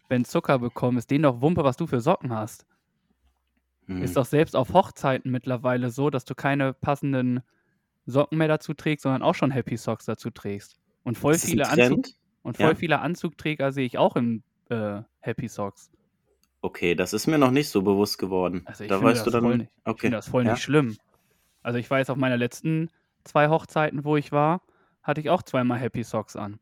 Ben 0.09 0.25
Zucker 0.25 0.59
bekommen, 0.59 0.99
ist 0.99 1.11
denen 1.11 1.25
doch 1.25 1.41
Wumpe, 1.41 1.65
was 1.65 1.77
du 1.77 1.87
für 1.87 2.01
Socken 2.01 2.33
hast. 2.33 2.65
Hm. 3.87 4.03
Ist 4.03 4.17
doch 4.17 4.25
selbst 4.27 4.55
auf 4.55 4.73
Hochzeiten 4.73 5.31
mittlerweile 5.31 5.91
so, 5.91 6.11
dass 6.11 6.25
du 6.25 6.35
keine 6.35 6.73
passenden 6.75 7.41
Socken 8.07 8.39
mehr 8.39 8.49
dazu 8.49 8.73
trägst, 8.75 9.03
sondern 9.03 9.23
auch 9.23 9.35
schon 9.35 9.51
Happy 9.51 9.77
Socks 9.77 10.05
dazu 10.05 10.31
trägst. 10.31 10.77
Und 11.05 11.19
voll 11.19 11.35
viele 11.39 11.69
Anzug 11.69 12.07
und 12.43 12.57
voll 12.57 12.69
Ja. 12.69 12.75
viele 12.75 13.01
Anzugträger 13.01 13.73
sehe 13.73 13.87
ich 13.87 13.99
auch 13.99 14.17
in 14.17 14.43
äh, 14.71 15.03
Happy 15.21 15.49
Socks. 15.49 15.91
Okay, 16.61 16.95
das 16.95 17.13
ist 17.13 17.27
mir 17.27 17.39
noch 17.39 17.51
nicht 17.51 17.69
so 17.69 17.83
bewusst 17.83 18.19
geworden. 18.19 18.63
Also 18.67 18.85
ich 18.85 18.89
da 18.89 18.97
finde 18.97 19.13
weißt 19.13 19.21
das 19.21 19.25
du 19.25 19.31
dann. 19.31 19.43
voll 19.43 19.59
nicht, 19.59 19.71
ich 19.73 19.87
okay. 19.87 20.01
finde 20.01 20.17
das 20.17 20.29
voll 20.29 20.45
ja? 20.45 20.53
nicht 20.53 20.63
schlimm. 20.63 20.97
Also 21.63 21.79
ich 21.79 21.89
weiß, 21.91 22.11
auf 22.11 22.17
meiner 22.17 22.37
letzten 22.37 22.91
zwei 23.25 23.49
Hochzeiten, 23.49 24.05
wo 24.05 24.17
ich 24.17 24.33
war, 24.33 24.63
hatte 25.03 25.21
ich 25.21 25.31
auch 25.31 25.43
zweimal 25.43 25.79
Happy 25.79 26.03
Socks 26.03 26.37
an. 26.37 26.59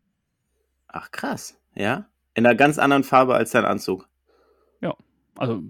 Ach 0.89 1.11
krass, 1.11 1.59
ja. 1.75 2.07
In 2.35 2.45
einer 2.47 2.55
ganz 2.55 2.79
anderen 2.79 3.05
Farbe 3.05 3.35
als 3.35 3.51
dein 3.53 3.65
Anzug. 3.65 4.09
Also 5.39 5.63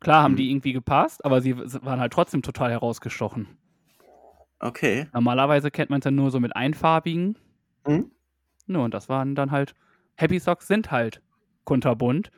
klar 0.00 0.22
haben 0.22 0.32
Hm. 0.32 0.36
die 0.36 0.50
irgendwie 0.50 0.72
gepasst, 0.72 1.24
aber 1.24 1.40
sie 1.40 1.56
waren 1.58 2.00
halt 2.00 2.12
trotzdem 2.12 2.42
total 2.42 2.70
herausgestochen. 2.70 3.48
Okay. 4.58 5.08
Normalerweise 5.12 5.70
kennt 5.70 5.90
man 5.90 5.98
es 5.98 6.04
ja 6.06 6.10
nur 6.10 6.30
so 6.30 6.40
mit 6.40 6.56
einfarbigen. 6.56 7.36
Hm? 7.86 8.10
Ne, 8.66 8.80
und 8.80 8.94
das 8.94 9.08
waren 9.10 9.34
dann 9.34 9.50
halt, 9.50 9.74
Happy 10.16 10.38
Socks 10.38 10.66
sind 10.68 10.90
halt 10.90 11.20
kunterbunt. 11.64 12.30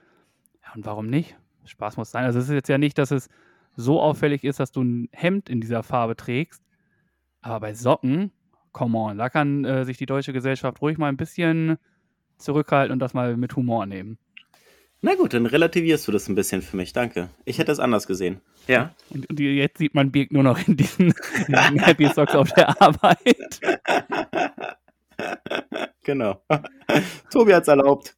Ja, 0.66 0.72
und 0.74 0.84
warum 0.84 1.06
nicht? 1.06 1.36
Spaß 1.64 1.96
muss 1.96 2.10
sein. 2.10 2.24
Also 2.24 2.38
es 2.38 2.48
ist 2.48 2.54
jetzt 2.54 2.68
ja 2.68 2.78
nicht, 2.78 2.98
dass 2.98 3.10
es 3.10 3.28
so 3.76 4.00
auffällig 4.00 4.44
ist, 4.44 4.60
dass 4.60 4.72
du 4.72 4.82
ein 4.82 5.08
Hemd 5.12 5.48
in 5.48 5.60
dieser 5.60 5.82
Farbe 5.82 6.16
trägst. 6.16 6.62
Aber 7.42 7.60
bei 7.60 7.74
Socken, 7.74 8.32
come 8.72 8.98
on, 8.98 9.18
da 9.18 9.28
kann 9.28 9.64
äh, 9.64 9.84
sich 9.84 9.98
die 9.98 10.06
deutsche 10.06 10.32
Gesellschaft 10.32 10.80
ruhig 10.80 10.98
mal 10.98 11.08
ein 11.08 11.16
bisschen 11.16 11.78
zurückhalten 12.38 12.92
und 12.92 12.98
das 12.98 13.14
mal 13.14 13.36
mit 13.36 13.54
Humor 13.56 13.86
nehmen. 13.86 14.18
Na 15.02 15.14
gut, 15.14 15.34
dann 15.34 15.46
relativierst 15.46 16.08
du 16.08 16.12
das 16.12 16.28
ein 16.28 16.34
bisschen 16.34 16.62
für 16.62 16.76
mich, 16.76 16.92
danke. 16.92 17.28
Ich 17.44 17.58
hätte 17.58 17.70
es 17.70 17.78
anders 17.78 18.06
gesehen. 18.06 18.40
Ja. 18.66 18.94
Und, 19.10 19.28
und 19.28 19.38
jetzt 19.38 19.78
sieht 19.78 19.94
man 19.94 20.10
Birk 20.10 20.32
nur 20.32 20.42
noch 20.42 20.66
in 20.66 20.76
diesen, 20.76 21.14
in 21.46 21.54
diesen 21.54 21.78
Happy 21.78 22.08
Socks 22.08 22.34
auf 22.34 22.50
der 22.52 22.80
Arbeit. 22.80 23.60
genau. 26.06 26.40
Tobi 27.30 27.52
hat's 27.52 27.68
erlaubt. 27.68 28.16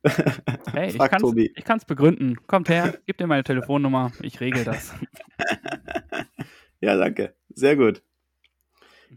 Hey, 0.73 0.91
ich 0.91 0.97
Frag 0.97 1.11
kann's, 1.11 1.23
Tobi. 1.23 1.53
ich 1.57 1.65
kann's 1.65 1.85
begründen. 1.85 2.37
Kommt 2.47 2.69
her, 2.69 2.99
gib 3.07 3.17
dir 3.19 3.27
meine 3.27 3.43
Telefonnummer, 3.43 4.13
ich 4.23 4.39
regel 4.41 4.63
das. 4.65 4.95
Ja, 6.81 6.97
danke. 6.97 7.35
Sehr 7.55 7.75
gut. 7.75 8.03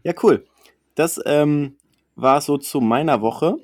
Ja, 0.02 0.12
cool. 0.24 0.44
Das 0.96 1.20
ähm, 1.24 1.76
war 2.16 2.40
so 2.40 2.58
zu 2.58 2.80
meiner 2.80 3.20
Woche. 3.20 3.54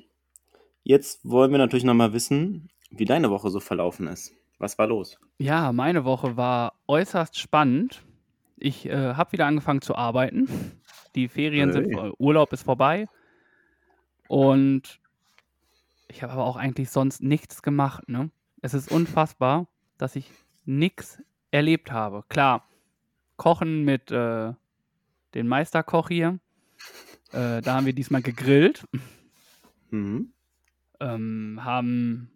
Jetzt 0.83 1.19
wollen 1.29 1.51
wir 1.51 1.57
natürlich 1.57 1.83
nochmal 1.83 2.13
wissen, 2.13 2.69
wie 2.91 3.03
deine 3.03 3.29
Woche 3.29 3.49
so 3.49 3.59
verlaufen 3.59 4.07
ist. 4.07 4.31
Was 4.57 4.77
war 4.77 4.87
los? 4.87 5.19
Ja, 5.37 5.73
meine 5.73 6.05
Woche 6.05 6.37
war 6.37 6.73
äußerst 6.87 7.37
spannend. 7.37 8.01
Ich 8.57 8.85
äh, 8.87 9.15
habe 9.15 9.33
wieder 9.33 9.45
angefangen 9.47 9.81
zu 9.81 9.95
arbeiten. 9.95 10.47
Die 11.15 11.27
Ferien 11.27 11.73
sind, 11.73 11.87
Hey. 11.87 11.93
vor- 11.93 12.13
Urlaub 12.19 12.53
ist 12.53 12.63
vorbei. 12.63 13.07
Und 14.29 14.99
ich 16.07 16.21
habe 16.21 16.33
aber 16.33 16.45
auch 16.45 16.55
eigentlich 16.55 16.91
sonst 16.91 17.23
nichts 17.23 17.63
gemacht. 17.63 18.07
Ne? 18.07 18.29
Es 18.61 18.75
ist 18.75 18.91
unfassbar, 18.91 19.67
dass 19.97 20.15
ich 20.15 20.29
nichts 20.65 21.19
erlebt 21.49 21.91
habe. 21.91 22.23
Klar, 22.29 22.63
Kochen 23.37 23.83
mit 23.85 24.11
äh, 24.11 24.53
dem 25.33 25.47
Meisterkoch 25.47 26.09
hier. 26.09 26.39
Äh, 27.31 27.61
da 27.61 27.75
haben 27.75 27.87
wir 27.87 27.93
diesmal 27.93 28.21
gegrillt. 28.21 28.85
Mhm. 29.89 30.31
ähm, 30.99 31.59
haben, 31.63 32.29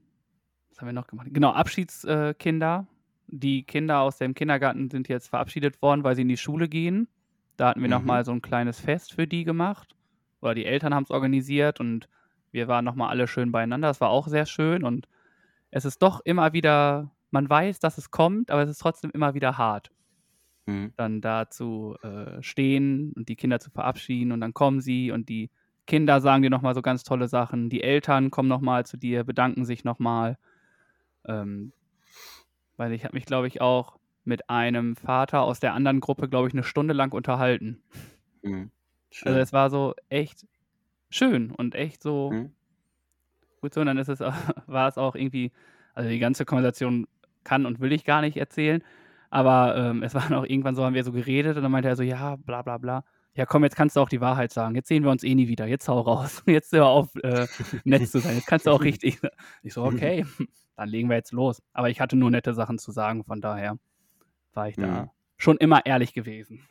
was 0.72 0.80
haben 0.80 0.88
wir 0.88 0.94
noch 0.94 1.06
gemacht? 1.06 1.28
Genau, 1.32 1.52
Abschiedskinder. 1.52 2.88
Die 3.28 3.64
Kinder 3.64 4.00
aus 4.00 4.18
dem 4.18 4.34
Kindergarten 4.34 4.90
sind 4.90 5.08
jetzt 5.10 5.28
verabschiedet 5.28 5.80
worden, 5.84 6.04
weil 6.04 6.16
sie 6.16 6.24
in 6.24 6.28
die 6.28 6.38
Schule 6.38 6.68
gehen. 6.68 7.08
Da 7.58 7.68
hatten 7.70 7.82
wir 7.82 7.88
Mhm. 7.88 7.94
nochmal 7.94 8.26
so 8.26 8.32
ein 8.32 8.42
kleines 8.42 8.80
Fest 8.80 9.14
für 9.14 9.28
die 9.28 9.44
gemacht. 9.44 9.96
Oder 10.44 10.56
die 10.56 10.66
Eltern 10.66 10.94
haben 10.94 11.04
es 11.04 11.12
organisiert 11.12 11.80
und 11.80 12.10
wir 12.52 12.68
waren 12.68 12.86
nochmal 12.86 13.10
alle 13.10 13.28
schön 13.28 13.52
beieinander. 13.52 13.88
Das 13.88 14.02
war 14.02 14.10
auch 14.10 14.28
sehr 14.28 14.46
schön 14.46 14.84
und 14.84 15.08
es 15.72 15.86
ist 15.86 16.02
doch 16.04 16.22
immer 16.24 16.54
wieder, 16.54 17.12
man 17.32 17.50
weiß, 17.50 17.80
dass 17.80 17.98
es 17.98 18.12
kommt, 18.12 18.52
aber 18.52 18.64
es 18.64 18.70
ist 18.70 18.80
trotzdem 18.80 19.12
immer 19.12 19.34
wieder 19.34 19.58
hart 19.58 19.92
Mhm. 20.68 20.94
dann 20.96 21.22
da 21.22 21.50
zu 21.50 21.96
äh, 22.04 22.42
stehen 22.42 23.14
und 23.14 23.30
die 23.30 23.36
Kinder 23.36 23.60
zu 23.60 23.72
verabschieden 23.72 24.32
und 24.32 24.42
dann 24.42 24.54
kommen 24.54 24.80
sie 24.80 25.12
und 25.12 25.30
die 25.30 25.50
Kinder 25.88 26.22
sagen 26.22 26.44
dir 26.44 26.50
nochmal 26.50 26.76
so 26.76 26.82
ganz 26.82 27.04
tolle 27.04 27.28
Sachen. 27.28 27.70
Die 27.70 27.84
Eltern 27.84 28.32
kommen 28.32 28.48
nochmal 28.48 28.86
zu 28.86 28.96
dir, 28.98 29.24
bedanken 29.24 29.66
sich 29.66 29.84
nochmal. 29.84 30.38
Ähm, 31.28 31.74
weil 32.78 32.94
ich 32.94 33.04
habe 33.04 33.16
mich, 33.16 33.26
glaube 33.26 33.48
ich, 33.48 33.62
auch 33.62 33.98
mit 34.24 34.50
einem 34.50 34.96
Vater 34.96 35.42
aus 35.42 35.60
der 35.60 35.74
anderen 35.74 36.00
Gruppe, 36.00 36.30
glaube 36.30 36.48
ich, 36.48 36.54
eine 36.54 36.64
Stunde 36.64 36.94
lang 36.94 37.12
unterhalten. 37.14 37.82
Mhm. 38.44 38.72
Schön. 39.13 39.27
Also 39.29 39.39
es 39.41 39.53
war 39.53 39.70
so 39.70 39.93
echt 40.10 40.46
schön 41.10 41.51
und 41.51 41.75
echt 41.75 42.01
so 42.01 42.32
Mhm. 42.32 42.51
gut 43.62 43.74
so. 43.74 43.82
Und 43.82 43.88
dann 43.88 43.98
ist 43.98 44.10
es, 44.10 44.22
auch- 44.22 44.34
war 44.67 44.88
es 44.88 44.98
auch 44.98 45.15
irgendwie, 45.15 45.51
also 45.93 46.10
die 46.10 46.20
ganze 46.20 46.46
Konversation 46.46 47.08
kann 47.43 47.65
und 47.65 47.79
will 47.79 47.91
ich 47.91 48.05
gar 48.05 48.22
nicht 48.22 48.38
erzählen, 48.38 48.84
aber 49.29 49.75
ähm, 49.77 50.03
es 50.03 50.13
war 50.15 50.29
noch 50.29 50.46
irgendwann 50.46 50.75
so, 50.75 50.84
haben 50.84 50.93
wir 50.96 51.03
so 51.03 51.12
geredet 51.12 51.55
und 51.58 51.63
dann 51.63 51.72
meinte 51.72 51.89
er 51.89 51.96
so, 51.96 52.03
ja, 52.03 52.36
bla 52.38 52.62
bla 52.62 52.77
bla. 52.77 53.03
Ja, 53.36 53.46
komm, 53.48 53.63
jetzt 53.63 53.75
kannst 53.75 53.96
du 53.96 54.00
auch 54.00 54.10
die 54.10 54.22
Wahrheit 54.22 54.51
sagen. 54.51 54.75
Jetzt 54.75 54.88
sehen 54.88 55.03
wir 55.03 55.10
uns 55.10 55.24
eh 55.24 55.34
nie 55.34 55.48
wieder. 55.48 55.65
Jetzt 55.65 55.88
hau 55.88 56.00
raus. 56.01 56.43
Jetzt 56.48 56.72
hör 56.72 56.86
auf, 56.86 57.15
äh, 57.15 57.48
nett 57.84 58.08
zu 58.08 58.20
sein. 58.20 58.36
Jetzt 58.36 58.46
kannst 58.46 58.67
du 58.67 58.72
auch 58.72 58.84
richtig. 58.84 59.20
Ich 59.63 59.74
so, 59.74 59.84
okay, 59.84 60.24
dann 60.75 60.88
legen 60.89 61.10
wir 61.10 61.15
jetzt 61.15 61.32
los. 61.32 61.60
Aber 61.74 61.89
ich 61.89 62.00
hatte 62.00 62.15
nur 62.15 62.29
nette 62.29 62.53
Sachen 62.53 62.77
zu 62.77 62.91
sagen, 62.91 63.24
von 63.24 63.41
daher 63.41 63.79
war 64.53 64.70
ich 64.70 64.75
da 64.75 64.86
Mhm. 65.05 65.10
schon 65.38 65.58
immer 65.58 65.84
ehrlich 65.84 66.13
gewesen. 66.13 66.62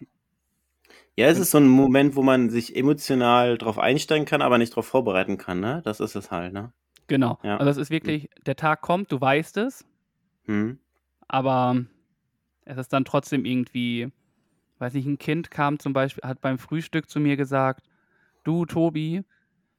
Ja, 1.19 1.27
es 1.29 1.39
ist 1.39 1.51
so 1.51 1.59
ein 1.59 1.69
Moment, 1.69 2.17
wo 2.17 2.23
man 2.23 2.49
sich 2.49 2.75
emotional 2.75 3.59
drauf 3.59 3.79
einsteigen 3.79 4.25
kann, 4.25 4.41
aber 4.41 4.57
nicht 4.59 4.75
drauf 4.75 4.87
vorbereiten 4.87 5.37
kann, 5.37 5.61
ne? 5.61 5.83
Das 5.85 6.01
ist 6.01 6.15
es 6.17 6.31
halt, 6.31 6.53
ne? 6.55 6.73
Genau. 7.07 7.39
Ja. 7.43 7.59
Also 7.59 7.71
es 7.71 7.77
ist 7.77 7.91
wirklich, 7.91 8.31
der 8.47 8.57
Tag 8.57 8.81
kommt, 8.81 9.13
du 9.13 9.21
weißt 9.21 9.59
es, 9.59 9.85
Mhm. 10.47 10.79
aber 11.29 11.85
es 12.65 12.79
ist 12.79 12.93
dann 12.93 13.05
trotzdem 13.05 13.45
irgendwie, 13.45 14.11
weiß 14.79 14.95
nicht, 14.95 15.07
ein 15.07 15.19
Kind 15.19 15.51
kam 15.51 15.79
zum 15.79 15.93
Beispiel, 15.93 16.27
hat 16.27 16.41
beim 16.41 16.59
Frühstück 16.59 17.11
zu 17.11 17.21
mir 17.21 17.37
gesagt, 17.37 17.85
du 18.45 18.65
Tobi, 18.65 19.23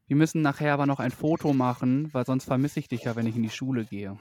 wir 0.08 0.16
müssen 0.16 0.42
nachher 0.42 0.74
aber 0.74 0.86
noch 0.86 1.00
ein 1.00 1.12
Foto 1.12 1.54
machen, 1.54 2.14
weil 2.14 2.26
sonst 2.26 2.46
vermisse 2.46 2.80
ich 2.80 2.88
dich 2.90 3.06
ja, 3.06 3.16
wenn 3.16 3.26
ich 3.26 3.36
in 3.36 3.44
die 3.44 3.50
Schule 3.50 3.86
gehe. 3.86 4.20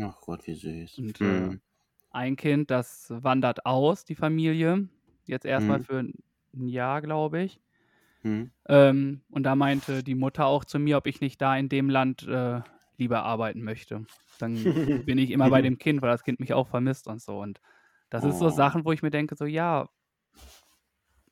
Ach 0.00 0.18
Gott, 0.22 0.46
wie 0.46 0.54
süß. 0.54 0.98
Und, 0.98 1.20
äh, 1.20 1.24
Mhm. 1.24 1.60
Ein 2.10 2.36
Kind, 2.36 2.70
das 2.70 3.08
wandert 3.10 3.66
aus, 3.66 4.04
die 4.04 4.14
Familie, 4.14 4.88
jetzt 5.26 5.44
erstmal 5.44 5.80
Mhm. 5.80 5.84
für 5.84 6.04
ein 6.54 6.68
Jahr, 6.68 7.02
glaube 7.02 7.42
ich. 7.42 7.60
Mhm. 8.24 8.50
Ähm, 8.66 9.22
und 9.30 9.42
da 9.44 9.54
meinte 9.56 10.02
die 10.02 10.14
Mutter 10.14 10.46
auch 10.46 10.64
zu 10.64 10.78
mir, 10.78 10.96
ob 10.96 11.06
ich 11.06 11.20
nicht 11.20 11.40
da 11.42 11.56
in 11.56 11.68
dem 11.68 11.90
Land 11.90 12.26
äh, 12.26 12.60
lieber 12.96 13.22
arbeiten 13.24 13.62
möchte. 13.62 14.06
Dann 14.38 14.72
bin 15.04 15.18
ich 15.18 15.30
immer 15.30 15.50
bei 15.50 15.60
dem 15.62 15.78
Kind, 15.78 16.00
weil 16.02 16.10
das 16.10 16.24
Kind 16.24 16.40
mich 16.40 16.54
auch 16.54 16.68
vermisst 16.68 17.06
und 17.08 17.20
so. 17.20 17.38
Und 17.40 17.60
das 18.10 18.24
ist 18.24 18.38
so 18.38 18.48
Oh. 18.48 18.50
Sachen, 18.50 18.84
wo 18.84 18.92
ich 18.92 19.02
mir 19.02 19.10
denke, 19.10 19.36
so 19.36 19.44
ja, 19.44 19.88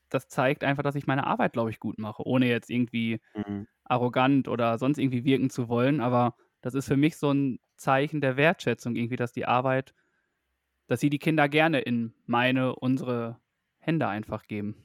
das 0.09 0.29
zeigt 0.29 0.65
einfach, 0.65 0.83
dass 0.83 0.95
ich 0.95 1.07
meine 1.07 1.27
Arbeit, 1.27 1.53
glaube 1.55 1.71
ich, 1.71 1.81
gut 1.81 1.99
mache, 1.99 2.27
ohne 2.27 2.47
jetzt 2.49 2.71
irgendwie 2.71 3.21
Mhm. 3.35 3.65
arrogant 3.85 4.49
oder 4.49 4.79
sonst 4.79 4.99
irgendwie 4.99 5.25
wirken 5.25 5.51
zu 5.51 5.69
wollen. 5.69 6.01
Aber 6.01 6.37
das 6.63 6.75
ist 6.75 6.89
für 6.89 6.97
mich 6.97 7.17
so 7.17 7.33
ein 7.33 7.61
Zeichen 7.77 8.21
der 8.21 8.37
Wertschätzung 8.37 8.97
irgendwie, 8.97 9.17
dass 9.17 9.33
die 9.33 9.47
Arbeit, 9.47 9.95
dass 10.89 11.01
sie 11.01 11.11
die 11.11 11.19
Kinder 11.21 11.49
gerne 11.49 11.81
in 11.81 12.15
meine, 12.27 12.77
unsere 12.77 13.41
Hände 13.79 14.09
einfach 14.09 14.47
geben. 14.47 14.77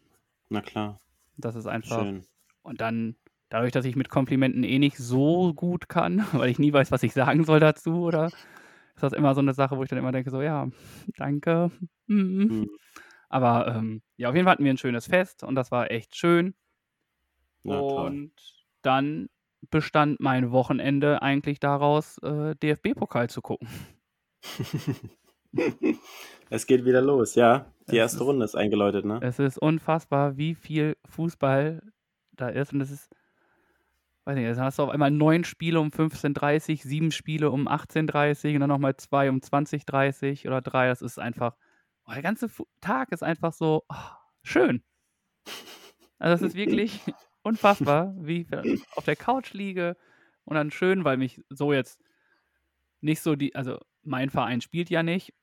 Na 0.50 0.62
klar, 0.62 1.00
Das 1.38 1.56
ist 1.56 1.68
einfach. 1.68 2.06
schön. 2.06 2.26
Und 2.62 2.82
dann, 2.82 3.16
dadurch, 3.50 3.72
dass 3.72 3.86
ich 3.86 3.96
mit 3.96 4.10
Komplimenten 4.10 4.64
eh 4.64 4.80
nicht 4.80 4.98
so 4.98 5.54
gut 5.54 5.90
kann, 5.90 6.20
weil 6.34 6.50
ich 6.50 6.60
nie 6.60 6.74
weiß, 6.74 6.92
was 6.92 7.04
ich 7.04 7.14
sagen 7.14 7.44
soll 7.44 7.60
dazu, 7.60 8.04
oder 8.04 8.28
ist 8.28 9.04
das 9.04 9.14
immer 9.14 9.36
so 9.36 9.42
eine 9.42 9.54
Sache, 9.54 9.78
wo 9.78 9.84
ich 9.84 9.90
dann 9.90 10.00
immer 10.00 10.12
denke, 10.12 10.32
so, 10.32 10.42
ja, 10.42 10.68
danke. 11.18 11.72
Mhm. 12.08 12.48
Mhm. 12.50 12.70
Aber 13.30 13.68
ähm, 13.76 14.02
ja, 14.16 14.30
auf 14.30 14.36
jeden 14.36 14.46
Fall 14.46 14.54
hatten 14.54 14.64
wir 14.64 14.74
ein 14.74 14.78
schönes 14.78 15.08
Fest 15.08 15.44
und 15.44 15.56
das 15.56 15.72
war 15.72 15.92
echt 15.92 16.16
schön. 16.16 16.56
Na 17.64 17.80
und 17.80 18.32
dann 18.82 19.28
bestand 19.70 20.20
mein 20.20 20.52
Wochenende 20.52 21.22
eigentlich 21.22 21.60
daraus, 21.60 22.18
äh, 22.20 22.56
DFB-Pokal 22.56 23.30
zu 23.30 23.42
gucken. 23.42 23.68
es 26.50 26.66
geht 26.68 26.86
wieder 26.86 27.02
los, 27.02 27.36
ja. 27.36 27.72
Die 27.90 27.98
erste 27.98 28.18
ist- 28.18 28.24
Runde 28.24 28.46
ist 28.46 28.56
eingeläutet, 28.56 29.06
ne? 29.06 29.20
Es 29.22 29.40
ist 29.40 29.58
unfassbar, 29.58 30.38
wie 30.38 30.56
viel 30.56 30.98
Fußball 31.06 31.82
da 32.34 32.50
ist. 32.50 32.74
Und 32.74 32.82
es 32.82 32.92
ist, 32.92 33.10
weiß 34.26 34.36
nicht, 34.36 34.46
jetzt 34.46 34.60
hast 34.60 34.80
du 34.80 34.84
auf 34.84 34.90
einmal 34.90 35.12
neun 35.12 35.44
Spiele 35.44 35.80
um 35.80 35.90
15.30 35.90 36.72
Uhr, 36.72 36.78
sieben 36.84 37.12
Spiele 37.12 37.50
um 37.52 37.68
18.30 37.68 38.50
Uhr 38.50 38.54
und 38.56 38.60
dann 38.62 38.70
nochmal 38.70 38.98
zwei 38.98 39.30
um 39.30 39.38
20.30 39.38 40.46
Uhr 40.46 40.52
oder 40.52 40.62
drei. 40.62 40.88
Das 40.88 41.02
ist 41.02 41.18
einfach, 41.20 41.56
oh, 42.06 42.12
der 42.14 42.22
ganze 42.22 42.50
Tag 42.82 43.12
ist 43.12 43.24
einfach 43.24 43.54
so 43.54 43.84
oh, 43.90 43.96
schön. 44.44 44.84
Also 46.20 46.46
es 46.46 46.52
ist 46.52 46.56
wirklich 46.58 47.00
unfassbar, 47.44 48.14
wie 48.20 48.42
ich 48.42 48.48
auf 48.96 49.06
der 49.06 49.16
Couch 49.16 49.54
liege 49.54 49.96
und 50.46 50.56
dann 50.56 50.72
schön, 50.72 51.04
weil 51.06 51.18
mich 51.18 51.42
so 51.50 51.72
jetzt 51.74 52.00
nicht 53.02 53.22
so 53.22 53.36
die, 53.36 53.56
also 53.56 53.80
mein 54.08 54.30
Verein 54.30 54.62
spielt 54.62 54.90
ja 54.90 55.04
nicht. 55.04 55.34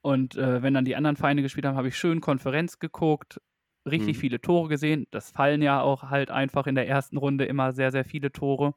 Und 0.00 0.36
äh, 0.36 0.62
wenn 0.62 0.74
dann 0.74 0.84
die 0.84 0.96
anderen 0.96 1.16
Vereine 1.16 1.42
gespielt 1.42 1.66
haben, 1.66 1.76
habe 1.76 1.88
ich 1.88 1.96
schön 1.98 2.20
Konferenz 2.20 2.78
geguckt, 2.78 3.40
richtig 3.84 4.16
Mhm. 4.16 4.20
viele 4.20 4.40
Tore 4.40 4.68
gesehen. 4.68 5.06
Das 5.10 5.30
fallen 5.30 5.60
ja 5.62 5.80
auch 5.80 6.04
halt 6.04 6.30
einfach 6.30 6.66
in 6.66 6.74
der 6.74 6.88
ersten 6.88 7.16
Runde 7.16 7.44
immer 7.44 7.72
sehr, 7.72 7.90
sehr 7.90 8.04
viele 8.04 8.30
Tore. 8.32 8.74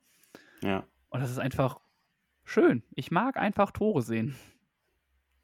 Ja. 0.63 0.83
Und 1.09 1.19
das 1.21 1.29
ist 1.31 1.39
einfach 1.39 1.79
schön. 2.43 2.83
Ich 2.95 3.11
mag 3.11 3.37
einfach 3.37 3.71
Tore 3.71 4.01
sehen. 4.01 4.35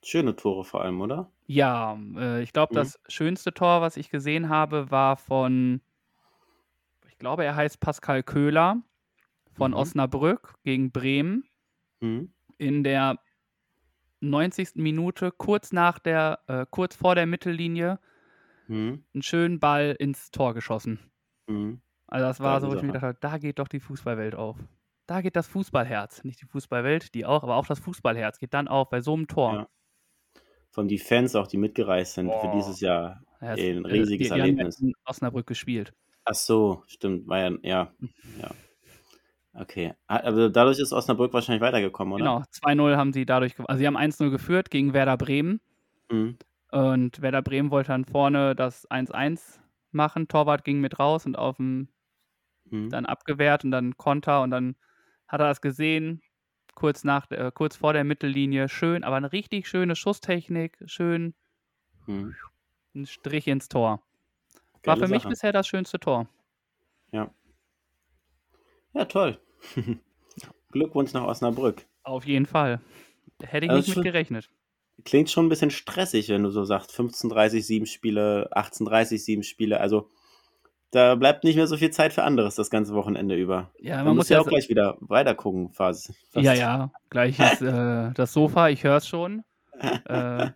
Schöne 0.03 0.35
Tore 0.35 0.63
vor 0.63 0.83
allem, 0.83 1.01
oder? 1.01 1.31
Ja, 1.47 1.97
äh, 2.15 2.41
ich 2.41 2.53
glaube, 2.53 2.73
Mhm. 2.73 2.77
das 2.77 2.99
schönste 3.07 3.53
Tor, 3.53 3.81
was 3.81 3.97
ich 3.97 4.09
gesehen 4.09 4.49
habe, 4.49 4.89
war 4.91 5.17
von, 5.17 5.81
ich 7.07 7.17
glaube, 7.17 7.45
er 7.45 7.55
heißt 7.55 7.79
Pascal 7.79 8.23
Köhler 8.23 8.81
von 9.53 9.71
Mhm. 9.71 9.77
Osnabrück 9.77 10.55
gegen 10.63 10.91
Bremen 10.91 11.43
Mhm. 11.99 12.31
in 12.57 12.83
der 12.83 13.19
90. 14.19 14.75
Minute, 14.75 15.31
kurz 15.31 15.71
nach 15.71 15.99
der, 15.99 16.39
äh, 16.47 16.65
kurz 16.69 16.95
vor 16.95 17.15
der 17.15 17.25
Mittellinie, 17.25 17.99
Mhm. 18.67 19.03
einen 19.13 19.21
schönen 19.23 19.59
Ball 19.59 19.95
ins 19.97 20.29
Tor 20.31 20.53
geschossen. 20.53 20.99
Mhm. 21.47 21.81
Also 22.07 22.25
das 22.25 22.39
war 22.39 22.59
so, 22.61 22.67
wo 22.69 22.75
ich 22.75 22.81
mir 22.81 22.87
gedacht 22.87 23.03
habe, 23.03 23.17
da 23.19 23.37
geht 23.37 23.59
doch 23.59 23.67
die 23.67 23.79
Fußballwelt 23.79 24.35
auf. 24.35 24.57
Da 25.07 25.21
geht 25.21 25.35
das 25.37 25.47
Fußballherz. 25.47 26.23
Nicht 26.25 26.41
die 26.41 26.45
Fußballwelt, 26.45 27.13
die 27.15 27.25
auch, 27.25 27.43
aber 27.43 27.55
auch 27.55 27.67
das 27.67 27.79
Fußballherz 27.79 28.39
geht 28.39 28.53
dann 28.53 28.67
auf 28.67 28.89
bei 28.89 28.99
so 29.01 29.13
einem 29.13 29.27
Tor. 29.27 29.53
Ja. 29.53 29.67
Von 30.69 30.87
die 30.89 30.97
Fans 30.99 31.35
auch, 31.35 31.47
die 31.47 31.57
mitgereist 31.57 32.15
sind 32.15 32.27
für 32.29 32.47
Boah. 32.47 32.55
dieses 32.55 32.81
Jahr. 32.81 33.21
Ja, 33.41 33.49
Ein 33.51 33.85
äh, 33.85 33.87
riesiges 33.87 34.09
die, 34.09 34.23
die 34.25 34.31
haben 34.31 34.39
Erlebnis. 34.41 34.79
in 34.81 34.93
Osnabrück 35.05 35.47
gespielt. 35.47 35.93
Ach 36.25 36.33
so, 36.35 36.83
stimmt, 36.87 37.27
war 37.27 37.39
ja, 37.39 37.51
ja, 37.61 37.93
ja. 38.41 38.51
Okay, 39.59 39.93
Ah, 40.07 40.21
aber 40.23 40.49
dadurch 40.49 40.79
ist 40.79 40.93
Osnabrück 40.93 41.33
wahrscheinlich 41.33 41.61
weitergekommen, 41.61 42.13
oder? 42.13 42.33
Genau, 42.33 42.43
2-0 42.49 42.97
haben 42.97 43.13
sie 43.13 43.25
dadurch, 43.25 43.55
also 43.59 43.79
sie 43.79 43.85
haben 43.87 43.95
1-0 43.97 44.31
geführt 44.31 44.69
gegen 44.71 44.93
Werder 44.93 45.17
Bremen 45.17 45.61
Mhm. 46.11 46.37
und 46.71 47.21
Werder 47.21 47.41
Bremen 47.41 47.71
wollte 47.71 47.89
dann 47.89 48.05
vorne 48.05 48.55
das 48.55 48.85
1-1 48.87 49.61
machen. 49.91 50.27
Torwart 50.27 50.63
ging 50.63 50.79
mit 50.81 50.99
raus 50.99 51.25
und 51.25 51.37
auf 51.37 51.57
dem 51.57 51.89
Mhm. 52.71 52.91
dann 52.91 53.05
abgewehrt 53.05 53.63
und 53.65 53.71
dann 53.71 53.97
Konter 53.97 54.41
und 54.43 54.51
dann 54.51 54.75
hat 55.27 55.41
er 55.41 55.47
das 55.47 55.61
gesehen, 55.61 56.21
kurz 56.75 57.03
nach, 57.03 57.29
äh, 57.31 57.51
kurz 57.53 57.77
vor 57.77 57.93
der 57.93 58.03
Mittellinie, 58.05 58.69
schön, 58.69 59.03
aber 59.03 59.17
eine 59.17 59.31
richtig 59.33 59.67
schöne 59.67 59.95
Schusstechnik, 59.95 60.77
schön 60.87 61.35
Mhm. 62.07 62.37
ein 62.95 63.05
Strich 63.05 63.47
ins 63.47 63.69
Tor. 63.69 64.03
War 64.85 64.97
Geile 64.97 64.97
für 64.97 65.07
mich 65.09 65.25
Sache. 65.25 65.27
bisher 65.27 65.51
das 65.53 65.67
schönste 65.67 65.99
Tor. 65.99 66.29
Ja, 68.93 69.05
toll. 69.05 69.39
Glückwunsch 70.71 71.13
nach 71.13 71.23
Osnabrück. 71.23 71.85
Auf 72.03 72.25
jeden 72.25 72.45
Fall. 72.45 72.81
Hätte 73.41 73.65
ich 73.65 73.71
Also 73.71 73.87
nicht 73.87 73.95
mit 73.97 74.05
gerechnet. 74.05 74.49
Klingt 75.05 75.29
schon 75.29 75.45
ein 75.45 75.49
bisschen 75.49 75.71
stressig, 75.71 76.29
wenn 76.29 76.43
du 76.43 76.49
so 76.49 76.63
sagst, 76.65 76.91
15:30 76.91 77.61
sieben 77.61 77.85
Spiele, 77.85 78.49
18:30 78.53 79.19
sieben 79.19 79.43
Spiele. 79.43 79.79
Also 79.79 80.09
da 80.91 81.15
bleibt 81.15 81.43
nicht 81.43 81.55
mehr 81.55 81.67
so 81.67 81.77
viel 81.77 81.91
Zeit 81.91 82.13
für 82.13 82.23
anderes 82.23 82.55
das 82.55 82.69
ganze 82.69 82.93
Wochenende 82.93 83.35
über. 83.35 83.71
Ja, 83.79 83.97
Man 83.97 84.05
man 84.05 84.15
muss 84.17 84.29
ja 84.29 84.39
auch 84.39 84.47
gleich 84.47 84.69
wieder 84.69 84.97
weiter 85.01 85.35
gucken, 85.35 85.69
fast. 85.69 86.13
ja, 86.33 86.53
ja, 86.53 86.91
gleich 87.09 87.39
ist 87.39 87.61
äh, 87.61 88.11
das 88.13 88.33
Sofa, 88.33 88.69
ich 88.69 88.83
höre 88.83 88.97
es 88.97 89.07
schon. 89.07 89.43
Äh, 90.05 90.49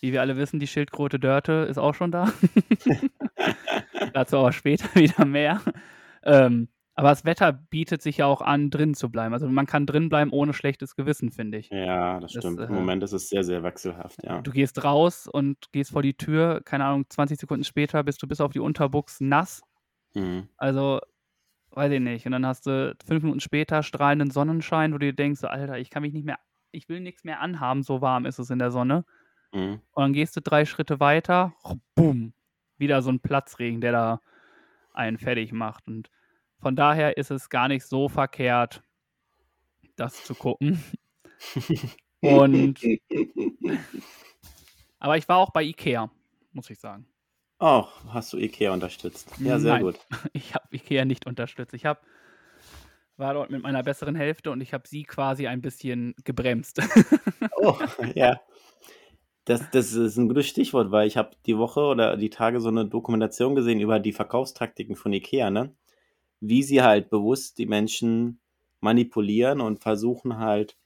wie 0.00 0.12
wir 0.12 0.22
alle 0.22 0.38
wissen, 0.38 0.58
die 0.58 0.66
Schildkröte 0.66 1.18
Dörte 1.18 1.66
ist 1.68 1.76
auch 1.76 1.94
schon 1.94 2.10
da. 2.10 2.32
Dazu 4.14 4.38
aber 4.38 4.52
später 4.52 4.88
wieder 4.94 5.26
mehr. 5.26 5.60
Ähm, 6.22 6.68
aber 6.94 7.08
das 7.08 7.24
Wetter 7.24 7.52
bietet 7.52 8.02
sich 8.02 8.18
ja 8.18 8.26
auch 8.26 8.40
an, 8.40 8.70
drin 8.70 8.94
zu 8.94 9.10
bleiben. 9.10 9.34
Also 9.34 9.48
man 9.48 9.66
kann 9.66 9.86
drin 9.86 10.08
bleiben 10.08 10.30
ohne 10.30 10.52
schlechtes 10.52 10.94
Gewissen, 10.94 11.32
finde 11.32 11.58
ich. 11.58 11.68
Ja, 11.70 12.20
das 12.20 12.32
Das, 12.32 12.42
stimmt. 12.44 12.60
äh, 12.60 12.64
Im 12.64 12.74
Moment 12.74 13.02
ist 13.02 13.12
es 13.12 13.28
sehr, 13.28 13.42
sehr 13.44 13.62
wechselhaft, 13.62 14.22
ja. 14.22 14.40
Du 14.42 14.52
gehst 14.52 14.84
raus 14.84 15.26
und 15.26 15.72
gehst 15.72 15.90
vor 15.90 16.02
die 16.02 16.14
Tür, 16.14 16.60
keine 16.64 16.84
Ahnung, 16.84 17.06
20 17.08 17.38
Sekunden 17.40 17.64
später 17.64 18.02
bist 18.04 18.22
du 18.22 18.28
bis 18.28 18.40
auf 18.40 18.52
die 18.52 18.60
Unterbuchs 18.60 19.20
nass. 19.20 19.62
Mhm. 20.14 20.48
Also, 20.56 21.00
weiß 21.70 21.90
ich 21.92 22.00
nicht. 22.00 22.26
Und 22.26 22.32
dann 22.32 22.46
hast 22.46 22.66
du 22.66 22.96
fünf 23.04 23.22
Minuten 23.24 23.40
später 23.40 23.82
strahlenden 23.82 24.30
Sonnenschein, 24.30 24.92
wo 24.94 24.98
du 24.98 25.06
dir 25.06 25.12
denkst, 25.14 25.40
so, 25.40 25.48
Alter, 25.48 25.78
ich 25.78 25.90
kann 25.90 26.02
mich 26.02 26.12
nicht 26.12 26.24
mehr, 26.24 26.38
ich 26.70 26.88
will 26.88 27.00
nichts 27.00 27.24
mehr 27.24 27.40
anhaben, 27.40 27.82
so 27.82 28.00
warm 28.00 28.24
ist 28.26 28.38
es 28.38 28.50
in 28.50 28.60
der 28.60 28.70
Sonne. 28.70 29.04
Mhm. 29.52 29.80
Und 29.92 30.02
dann 30.02 30.12
gehst 30.12 30.36
du 30.36 30.40
drei 30.40 30.64
Schritte 30.64 31.00
weiter, 31.00 31.54
boom, 31.96 32.34
wieder 32.78 33.02
so 33.02 33.10
ein 33.10 33.18
Platzregen, 33.20 33.80
der 33.80 33.90
da 33.92 34.20
einen 34.92 35.18
fertig 35.18 35.52
macht. 35.52 35.88
Und 35.88 36.08
von 36.64 36.76
daher 36.76 37.18
ist 37.18 37.30
es 37.30 37.50
gar 37.50 37.68
nicht 37.68 37.84
so 37.84 38.08
verkehrt, 38.08 38.82
das 39.96 40.24
zu 40.24 40.34
gucken. 40.34 40.82
Und, 42.22 42.80
aber 44.98 45.18
ich 45.18 45.28
war 45.28 45.36
auch 45.36 45.50
bei 45.50 45.62
Ikea, 45.62 46.10
muss 46.52 46.70
ich 46.70 46.80
sagen. 46.80 47.06
Auch 47.58 47.92
hast 48.08 48.32
du 48.32 48.38
Ikea 48.38 48.72
unterstützt. 48.72 49.30
Ja, 49.40 49.58
sehr 49.58 49.74
Nein. 49.74 49.82
gut. 49.82 49.98
Ich 50.32 50.54
habe 50.54 50.64
Ikea 50.70 51.04
nicht 51.04 51.26
unterstützt. 51.26 51.74
Ich 51.74 51.84
hab, 51.84 52.02
war 53.18 53.34
dort 53.34 53.50
mit 53.50 53.62
meiner 53.62 53.82
besseren 53.82 54.14
Hälfte 54.14 54.50
und 54.50 54.62
ich 54.62 54.72
habe 54.72 54.88
sie 54.88 55.02
quasi 55.02 55.46
ein 55.46 55.60
bisschen 55.60 56.14
gebremst. 56.24 56.80
Oh, 57.58 57.76
ja. 58.14 58.40
Das, 59.44 59.70
das 59.70 59.92
ist 59.92 60.16
ein 60.16 60.28
gutes 60.28 60.48
Stichwort, 60.48 60.90
weil 60.90 61.06
ich 61.06 61.18
habe 61.18 61.32
die 61.44 61.58
Woche 61.58 61.80
oder 61.80 62.16
die 62.16 62.30
Tage 62.30 62.60
so 62.60 62.70
eine 62.70 62.86
Dokumentation 62.86 63.54
gesehen 63.54 63.80
über 63.80 64.00
die 64.00 64.12
Verkaufstaktiken 64.12 64.96
von 64.96 65.12
Ikea, 65.12 65.50
ne? 65.50 65.74
Wie 66.46 66.62
sie 66.62 66.82
halt 66.82 67.10
bewusst 67.10 67.58
die 67.58 67.66
Menschen 67.66 68.38
manipulieren 68.80 69.60
und 69.60 69.80
versuchen 69.80 70.38
halt 70.38 70.76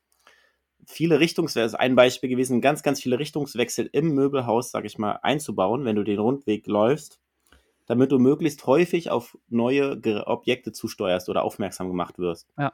viele 0.87 1.21
Richtungswechsel, 1.21 1.67
ist 1.67 1.75
ein 1.75 1.97
Beispiel 1.97 2.31
gewesen, 2.31 2.61
ganz, 2.61 2.83
ganz 2.83 3.03
viele 3.03 3.19
Richtungswechsel 3.19 3.91
im 3.93 4.15
Möbelhaus, 4.15 4.71
sag 4.71 4.85
ich 4.85 4.99
mal, 4.99 5.19
einzubauen, 5.23 5.85
wenn 5.85 5.97
du 5.97 6.05
den 6.05 6.19
Rundweg 6.19 6.67
läufst, 6.67 7.21
damit 7.87 8.13
du 8.13 8.19
möglichst 8.19 8.67
häufig 8.67 9.11
auf 9.11 9.37
neue 9.49 10.01
Objekte 10.27 10.73
zusteuerst 10.73 11.29
oder 11.29 11.43
aufmerksam 11.43 11.89
gemacht 11.89 12.19
wirst. 12.19 12.49
Ja. 12.57 12.73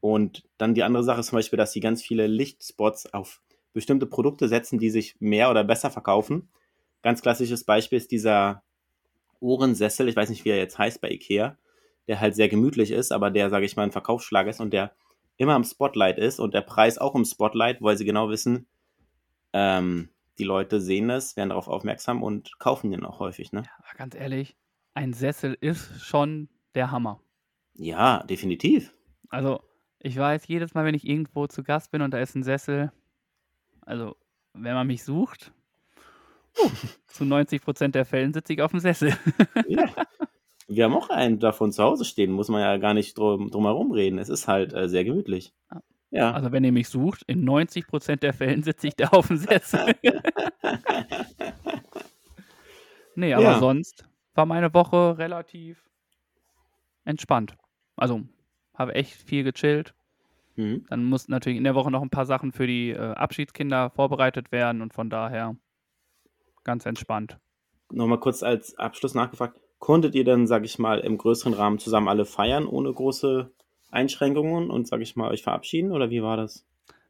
Und 0.00 0.44
dann 0.58 0.74
die 0.74 0.82
andere 0.82 1.04
Sache 1.04 1.20
ist 1.20 1.28
zum 1.28 1.38
Beispiel, 1.38 1.56
dass 1.56 1.72
sie 1.72 1.80
ganz 1.80 2.02
viele 2.02 2.26
Lichtspots 2.26 3.14
auf 3.14 3.40
bestimmte 3.72 4.06
Produkte 4.06 4.48
setzen, 4.48 4.78
die 4.78 4.90
sich 4.90 5.16
mehr 5.20 5.50
oder 5.50 5.64
besser 5.64 5.90
verkaufen. 5.90 6.48
Ganz 7.02 7.22
klassisches 7.22 7.64
Beispiel 7.64 7.98
ist 7.98 8.10
dieser 8.10 8.62
Ohrensessel, 9.40 10.08
ich 10.08 10.16
weiß 10.16 10.28
nicht, 10.28 10.44
wie 10.44 10.50
er 10.50 10.58
jetzt 10.58 10.78
heißt 10.78 11.00
bei 11.00 11.10
Ikea, 11.10 11.56
der 12.08 12.20
halt 12.20 12.34
sehr 12.34 12.48
gemütlich 12.48 12.90
ist, 12.90 13.12
aber 13.12 13.30
der, 13.30 13.50
sage 13.50 13.64
ich 13.64 13.76
mal, 13.76 13.84
ein 13.84 13.92
Verkaufsschlag 13.92 14.46
ist 14.46 14.60
und 14.60 14.72
der 14.72 14.92
immer 15.36 15.56
im 15.56 15.64
Spotlight 15.64 16.18
ist 16.18 16.40
und 16.40 16.54
der 16.54 16.60
Preis 16.60 16.98
auch 16.98 17.14
im 17.14 17.24
Spotlight, 17.24 17.82
weil 17.82 17.96
sie 17.96 18.04
genau 18.04 18.28
wissen, 18.28 18.66
ähm, 19.52 20.08
die 20.38 20.44
Leute 20.44 20.80
sehen 20.80 21.10
es, 21.10 21.36
werden 21.36 21.50
darauf 21.50 21.68
aufmerksam 21.68 22.22
und 22.22 22.58
kaufen 22.58 22.90
den 22.90 23.04
auch 23.04 23.18
häufig, 23.18 23.52
ne? 23.52 23.64
Aber 23.78 23.96
ganz 23.96 24.14
ehrlich, 24.14 24.56
ein 24.94 25.12
Sessel 25.12 25.56
ist 25.60 26.02
schon 26.02 26.48
der 26.74 26.90
Hammer. 26.90 27.20
Ja, 27.74 28.22
definitiv. 28.24 28.94
Also, 29.28 29.62
ich 29.98 30.16
weiß, 30.16 30.46
jedes 30.48 30.74
Mal, 30.74 30.84
wenn 30.84 30.94
ich 30.94 31.06
irgendwo 31.06 31.46
zu 31.46 31.62
Gast 31.62 31.90
bin 31.90 32.02
und 32.02 32.12
da 32.12 32.18
ist 32.18 32.34
ein 32.34 32.42
Sessel, 32.42 32.92
also, 33.82 34.16
wenn 34.52 34.74
man 34.74 34.86
mich 34.86 35.04
sucht, 35.04 35.52
zu 37.06 37.24
90 37.24 37.62
Prozent 37.62 37.94
der 37.94 38.04
Fällen 38.04 38.32
sitze 38.32 38.52
ich 38.52 38.62
auf 38.62 38.70
dem 38.70 38.80
Sessel. 38.80 39.16
Ja. 39.68 39.86
Wir 40.74 40.84
haben 40.84 40.94
auch 40.94 41.10
einen 41.10 41.38
davon 41.38 41.70
zu 41.70 41.82
Hause 41.82 42.04
stehen, 42.04 42.32
muss 42.32 42.48
man 42.48 42.60
ja 42.62 42.76
gar 42.78 42.94
nicht 42.94 43.18
drum, 43.18 43.50
drum 43.50 43.64
herum 43.64 43.92
reden. 43.92 44.18
Es 44.18 44.28
ist 44.30 44.48
halt 44.48 44.72
äh, 44.72 44.88
sehr 44.88 45.04
gemütlich. 45.04 45.52
Ja. 46.10 46.32
Also, 46.32 46.50
wenn 46.52 46.64
ihr 46.64 46.72
mich 46.72 46.88
sucht, 46.88 47.22
in 47.26 47.44
90 47.44 47.86
Prozent 47.86 48.22
der 48.22 48.32
Fällen 48.32 48.62
sitze 48.62 48.88
ich 48.88 48.96
da 48.96 49.08
auf 49.08 49.28
dem 49.28 49.36
Sessel. 49.36 49.94
nee, 53.14 53.34
aber 53.34 53.44
Ja. 53.44 53.58
sonst 53.58 54.04
war 54.34 54.46
meine 54.46 54.72
Woche 54.74 55.18
relativ 55.18 55.88
entspannt. 57.04 57.56
Also, 57.96 58.22
habe 58.74 58.94
echt 58.94 59.12
viel 59.14 59.44
gechillt. 59.44 59.94
Mhm. 60.56 60.86
Dann 60.88 61.04
mussten 61.04 61.32
natürlich 61.32 61.58
in 61.58 61.64
der 61.64 61.74
Woche 61.74 61.90
noch 61.90 62.02
ein 62.02 62.10
paar 62.10 62.26
Sachen 62.26 62.52
für 62.52 62.66
die 62.66 62.90
äh, 62.90 62.98
Abschiedskinder 62.98 63.90
vorbereitet 63.90 64.52
werden 64.52 64.82
und 64.82 64.92
von 64.94 65.10
daher 65.10 65.56
ganz 66.64 66.86
entspannt. 66.86 67.38
Nochmal 67.90 68.20
kurz 68.20 68.42
als 68.42 68.78
Abschluss 68.78 69.14
nachgefragt. 69.14 69.58
Konntet 69.82 70.14
ihr 70.14 70.22
dann, 70.22 70.46
sag 70.46 70.64
ich 70.64 70.78
mal, 70.78 71.00
im 71.00 71.18
größeren 71.18 71.54
Rahmen 71.54 71.80
zusammen 71.80 72.06
alle 72.06 72.24
feiern, 72.24 72.66
ohne 72.68 72.92
große 72.92 73.50
Einschränkungen 73.90 74.70
und, 74.70 74.86
sag 74.86 75.00
ich 75.00 75.16
mal, 75.16 75.28
euch 75.28 75.42
verabschieden? 75.42 75.90
Oder 75.90 76.08
wie 76.08 76.22
war 76.22 76.36
das? 76.36 76.64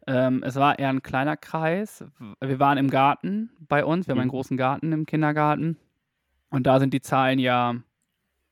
Ähm, 0.06 0.42
es 0.42 0.56
war 0.56 0.78
eher 0.78 0.88
ein 0.88 1.02
kleiner 1.02 1.36
Kreis. 1.36 2.02
Wir 2.40 2.58
waren 2.60 2.78
im 2.78 2.88
Garten 2.88 3.50
bei 3.68 3.84
uns. 3.84 4.06
Wir 4.08 4.12
haben 4.12 4.20
einen 4.20 4.28
Mhm. 4.28 4.30
großen 4.30 4.56
Garten 4.56 4.90
im 4.90 5.04
Kindergarten. 5.04 5.76
Und 6.48 6.66
da 6.66 6.80
sind 6.80 6.94
die 6.94 7.02
Zahlen 7.02 7.38
ja, 7.38 7.74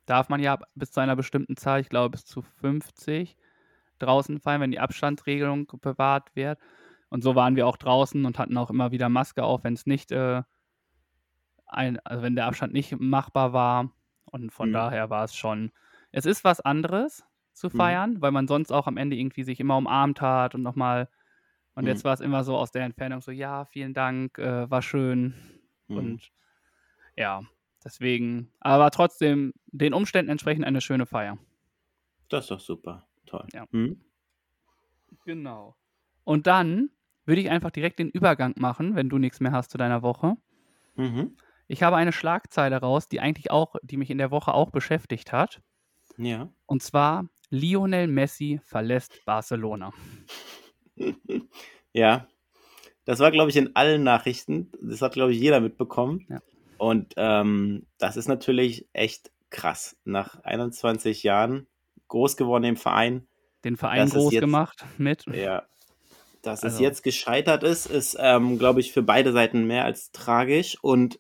darf 0.05 0.29
man 0.29 0.41
ja 0.43 0.59
bis 0.75 0.91
zu 0.91 1.01
einer 1.01 1.17
bestimmten 1.17 1.57
Zahl, 1.57 1.81
ich 1.81 1.89
glaube 1.89 2.11
bis 2.11 2.27
zu 2.27 2.43
50, 2.43 3.39
draußen 4.01 4.39
feiern, 4.39 4.61
wenn 4.61 4.71
die 4.71 4.81
Abstandsregelung 4.81 5.67
bewahrt 5.81 6.37
wird. 6.37 6.59
Und 7.09 7.25
so 7.25 7.35
waren 7.37 7.57
wir 7.57 7.67
auch 7.67 7.79
draußen 7.79 8.23
und 8.27 8.39
hatten 8.39 8.59
auch 8.59 8.69
immer 8.69 8.93
wieder 8.93 9.09
Maske 9.09 9.45
auf, 9.45 9.65
wenn 9.65 9.73
es 9.73 9.87
nicht, 9.87 10.13
äh, 10.13 10.43
ein, 11.67 11.99
also 12.01 12.23
wenn 12.23 12.37
der 12.37 12.45
Abstand 12.45 12.75
nicht 12.75 13.01
machbar 13.01 13.55
war. 13.55 13.91
Und 14.31 14.53
von 14.53 14.71
Mhm. 14.71 14.75
daher 14.75 15.11
war 15.11 15.25
es 15.25 15.35
schon, 15.35 15.73
es 16.13 16.27
ist 16.27 16.45
was 16.45 16.61
anderes 16.61 17.25
zu 17.53 17.69
Mhm. 17.69 17.77
feiern, 17.77 18.23
weil 18.23 18.33
man 18.33 18.49
sonst 18.49 18.73
auch 18.73 18.87
am 18.87 18.97
Ende 18.97 19.17
irgendwie 19.17 19.45
sich 19.45 19.61
immer 19.61 19.77
umarmt 19.77 20.21
hat 20.21 20.55
und 20.55 20.63
nochmal 20.63 21.09
und 21.75 21.85
Mhm. 21.85 21.89
jetzt 21.89 22.05
war 22.05 22.15
es 22.15 22.21
immer 22.21 22.45
so 22.45 22.57
aus 22.57 22.73
der 22.73 22.85
Entfernung 22.85 23.21
so, 23.21 23.31
ja, 23.31 23.65
vielen 23.65 23.95
Dank, 23.95 24.39
äh, 24.39 24.71
war 24.71 24.83
schön. 24.83 25.35
Mhm. 25.89 25.97
Und 25.97 26.33
ja, 27.17 27.43
deswegen, 27.85 28.53
aber 28.61 28.91
trotzdem 28.91 29.53
den 29.67 29.95
Umständen 29.95 30.31
entsprechend 30.31 30.65
eine 30.65 30.81
schöne 30.81 31.07
Feier. 31.07 31.39
Das 32.29 32.45
ist 32.45 32.51
doch 32.51 32.61
super. 32.61 33.07
Toll. 33.27 33.47
Ja. 33.53 33.67
Mhm. 33.71 34.01
Genau. 35.25 35.77
Und 36.25 36.47
dann 36.47 36.91
würde 37.25 37.41
ich 37.41 37.51
einfach 37.51 37.71
direkt 37.71 37.99
den 37.99 38.11
Übergang 38.11 38.55
machen, 38.57 38.95
wenn 38.97 39.09
du 39.09 39.19
nichts 39.19 39.41
mehr 39.41 39.53
hast 39.53 39.71
zu 39.71 39.79
deiner 39.79 40.03
Woche. 40.03 40.37
Mhm. 40.97 41.37
Ich 41.71 41.83
habe 41.85 41.97
eine 41.97 42.13
Schlagzeile 42.13 42.77
raus, 42.79 43.09
die 43.09 43.21
eigentlich 43.21 43.51
auch, 43.53 43.77
die 43.83 43.97
mich 43.97 44.11
in 44.11 44.19
der 44.19 44.31
Woche 44.33 44.53
auch 44.55 44.71
beschäftigt 44.71 45.31
hat. 45.31 45.61
Ja. 46.17 46.49
Und 46.67 46.83
zwar 46.83 47.29
Lionel 47.51 48.09
Messi 48.09 48.61
verlässt 48.65 49.25
Barcelona. 49.25 49.93
Ja. 51.93 52.27
Das 53.05 53.19
war, 53.19 53.31
glaube 53.33 53.51
ich, 53.51 53.57
in 53.57 53.75
allen 53.75 54.05
Nachrichten. 54.05 54.71
Das 54.81 55.03
hat, 55.03 55.15
glaube 55.15 55.33
ich, 55.33 55.41
jeder 55.41 55.61
mitbekommen. 55.61 56.27
Ja. 56.29 56.41
Und 56.79 57.15
ähm, 57.17 57.87
das 57.99 58.17
ist 58.17 58.29
natürlich 58.29 58.87
echt 58.93 59.33
krass. 59.51 59.97
Nach 60.05 60.39
21 60.45 61.23
Jahren 61.25 61.67
groß 62.09 62.37
geworden 62.37 62.65
im 62.65 62.77
Verein. 62.77 63.27
Den 63.65 63.77
Verein 63.77 64.09
groß 64.09 64.33
jetzt- 64.33 64.41
gemacht 64.41 64.85
mit. 64.99 65.25
Ja. 65.27 65.65
Dass 66.43 66.61
es 66.61 66.75
Also- 66.75 66.83
jetzt 66.85 67.03
gescheitert 67.03 67.65
ist, 67.65 67.87
ist, 67.87 68.17
ähm, 68.21 68.59
glaube 68.59 68.81
ich, 68.81 68.93
für 68.93 69.03
beide 69.03 69.33
Seiten 69.33 69.65
mehr 69.67 69.85
als 69.85 70.13
tragisch. 70.13 70.77
Und 70.81 71.19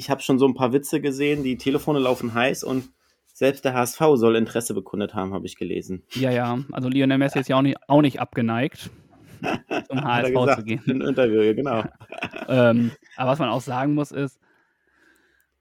ich 0.00 0.08
habe 0.08 0.22
schon 0.22 0.38
so 0.38 0.46
ein 0.48 0.54
paar 0.54 0.72
Witze 0.72 1.02
gesehen, 1.02 1.44
die 1.44 1.58
Telefone 1.58 1.98
laufen 1.98 2.32
heiß 2.32 2.64
und 2.64 2.88
selbst 3.34 3.66
der 3.66 3.74
HSV 3.74 4.00
soll 4.14 4.34
Interesse 4.36 4.72
bekundet 4.72 5.14
haben, 5.14 5.34
habe 5.34 5.44
ich 5.46 5.56
gelesen. 5.56 6.02
Ja, 6.14 6.30
ja. 6.30 6.58
Also 6.72 6.88
Lionel 6.88 7.18
Messi 7.18 7.38
ist 7.38 7.48
ja 7.48 7.56
auch 7.58 7.62
nicht, 7.62 7.76
auch 7.86 8.00
nicht 8.00 8.18
abgeneigt, 8.18 8.88
zum 9.86 10.02
HSV 10.04 10.32
gesagt 10.32 10.58
zu 10.58 10.64
gehen. 10.64 10.82
in 10.86 11.02
Interview, 11.02 11.54
genau. 11.54 11.84
ähm, 12.48 12.92
aber 13.16 13.30
was 13.32 13.38
man 13.38 13.50
auch 13.50 13.60
sagen 13.60 13.92
muss, 13.94 14.10
ist, 14.10 14.40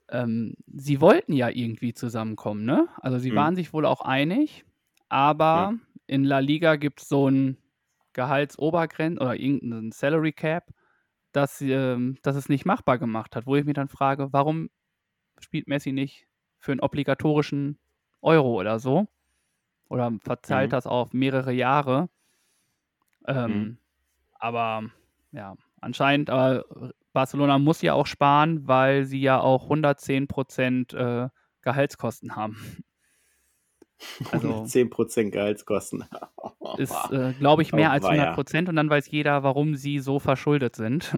ähm, 0.10 0.56
sie 0.73 1.02
wollten 1.02 1.34
ja 1.34 1.49
irgendwie 1.49 1.93
zusammenkommen, 1.93 2.63
ne? 2.63 2.88
Also 3.02 3.17
sie 3.19 3.32
Mhm. 3.32 3.36
waren 3.36 3.56
sich 3.58 3.73
wohl 3.73 3.86
auch 3.86 4.02
einig, 4.02 4.63
aber 5.10 5.73
Ja. 5.73 5.73
in 6.08 6.23
La 6.23 6.39
Liga 6.39 6.78
gibt 6.78 7.02
es 7.02 7.10
so 7.10 7.30
ein 7.30 7.58
Gehaltsobergrenz 8.13 9.19
oder 9.19 9.38
irgendeinen 9.38 9.91
Salary 9.91 10.32
Cap, 10.32 10.63
das, 11.32 11.62
ähm, 11.62 12.18
das 12.24 12.36
es 12.36 12.50
nicht 12.50 12.65
machbar 12.65 12.98
gemacht 12.98 13.36
hat, 13.36 13.46
wo 13.46 13.56
ich 13.56 13.65
mich 13.65 13.76
dann 13.76 13.88
frage, 13.89 14.34
warum 14.34 14.70
spielt 15.39 15.68
Messi 15.68 15.92
nicht 15.92 16.28
für 16.60 16.72
einen 16.74 16.82
obligatorischen 16.82 17.80
Euro 18.22 18.60
oder 18.60 18.80
so? 18.80 19.08
Oder 19.89 20.13
verzahlt 20.22 20.70
Mhm. 20.70 20.72
das 20.72 20.88
auf 20.88 21.13
mehrere 21.13 21.52
Jahre? 21.54 22.10
Ähm, 23.28 23.52
Mhm. 23.52 23.78
Aber 24.39 24.84
ja, 25.32 25.56
anscheinend, 25.82 26.30
aber 26.30 26.65
Barcelona 27.13 27.60
muss 27.60 27.82
ja 27.82 27.94
auch 27.94 28.08
sparen, 28.08 28.68
weil 28.68 29.06
sie 29.06 29.22
ja 29.22 29.39
auch 29.42 29.70
110% 29.70 30.94
äh, 30.94 31.30
Gehaltskosten 31.62 32.36
haben. 32.36 32.58
Also 34.31 34.63
10% 34.63 35.31
Gehaltskosten. 35.31 36.05
ist, 36.77 36.93
äh, 37.12 37.33
glaube 37.33 37.62
ich, 37.62 37.73
mehr 37.73 37.89
Oh, 37.89 37.93
als 37.93 38.03
weia. 38.05 38.33
100% 38.33 38.69
und 38.69 38.75
dann 38.75 38.89
weiß 38.89 39.09
jeder, 39.12 39.43
warum 39.43 39.75
sie 39.75 39.99
so 39.99 40.19
verschuldet 40.19 40.75
sind. 40.75 41.15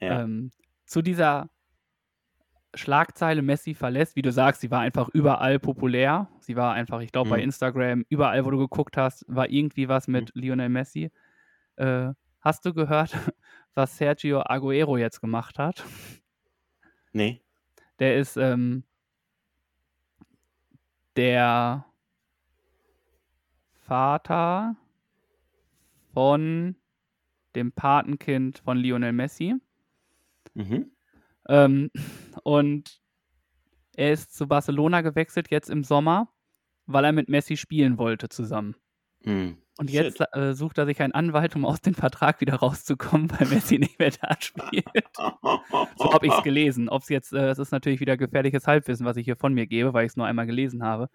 ja. 0.00 0.22
Ähm, 0.22 0.50
zu 0.86 1.02
dieser 1.02 1.50
Schlagzeile 2.74 3.42
Messi 3.42 3.74
verlässt, 3.74 4.14
wie 4.16 4.22
du 4.22 4.30
sagst, 4.30 4.60
sie 4.60 4.70
war 4.70 4.80
einfach 4.80 5.08
überall 5.08 5.58
populär. 5.58 6.28
Sie 6.40 6.54
war 6.56 6.74
einfach, 6.74 7.00
ich 7.00 7.12
glaube, 7.12 7.30
bei 7.30 7.38
Mhm. 7.38 7.44
Instagram, 7.44 8.04
überall, 8.08 8.44
wo 8.44 8.50
du 8.50 8.58
geguckt 8.58 8.96
hast, 8.96 9.24
war 9.28 9.48
irgendwie 9.48 9.88
was 9.88 10.06
mit 10.06 10.30
Lionel 10.34 10.68
Messi. 10.68 11.10
Äh, 11.76 12.10
hast 12.40 12.64
du 12.66 12.74
gehört, 12.74 13.12
was 13.74 13.96
Sergio 13.96 14.42
Aguero 14.44 14.96
jetzt 14.98 15.20
gemacht 15.20 15.58
hat? 15.58 15.84
Nee. 17.12 17.40
Der 18.00 18.16
ist 18.16 18.36
ähm, 18.36 18.84
der 21.18 21.84
Vater 23.72 24.76
von 26.14 26.76
dem 27.56 27.72
Patenkind 27.72 28.60
von 28.60 28.78
Lionel 28.78 29.12
Messi. 29.12 29.56
Mhm. 30.54 30.92
Ähm, 31.48 31.90
und 32.44 33.02
er 33.96 34.12
ist 34.12 34.32
zu 34.36 34.46
Barcelona 34.46 35.00
gewechselt 35.00 35.50
jetzt 35.50 35.70
im 35.70 35.82
Sommer, 35.82 36.32
weil 36.86 37.04
er 37.04 37.12
mit 37.12 37.28
Messi 37.28 37.56
spielen 37.56 37.98
wollte 37.98 38.28
zusammen. 38.28 38.76
Hm. 39.24 39.58
Und 39.78 39.90
jetzt 39.90 40.20
äh, 40.32 40.54
sucht 40.54 40.76
er 40.78 40.86
sich 40.86 41.00
einen 41.00 41.14
Anwalt, 41.14 41.54
um 41.54 41.64
aus 41.64 41.80
dem 41.80 41.94
Vertrag 41.94 42.40
wieder 42.40 42.56
rauszukommen, 42.56 43.30
weil 43.38 43.46
Messi 43.48 43.78
nicht 43.78 43.98
mehr 43.98 44.10
da 44.10 44.36
spielt. 44.38 44.84
So 45.96 46.12
habe 46.12 46.26
ich 46.26 46.32
es 46.32 46.42
gelesen. 46.42 46.88
Ob 46.88 47.02
es 47.02 47.08
jetzt, 47.08 47.32
äh, 47.32 47.52
ist 47.52 47.70
natürlich 47.70 48.00
wieder 48.00 48.16
gefährliches 48.16 48.66
Halbwissen, 48.66 49.06
was 49.06 49.16
ich 49.16 49.24
hier 49.24 49.36
von 49.36 49.54
mir 49.54 49.66
gebe, 49.66 49.94
weil 49.94 50.04
ich 50.04 50.12
es 50.12 50.16
nur 50.16 50.26
einmal 50.26 50.46
gelesen 50.46 50.82
habe. 50.82 51.08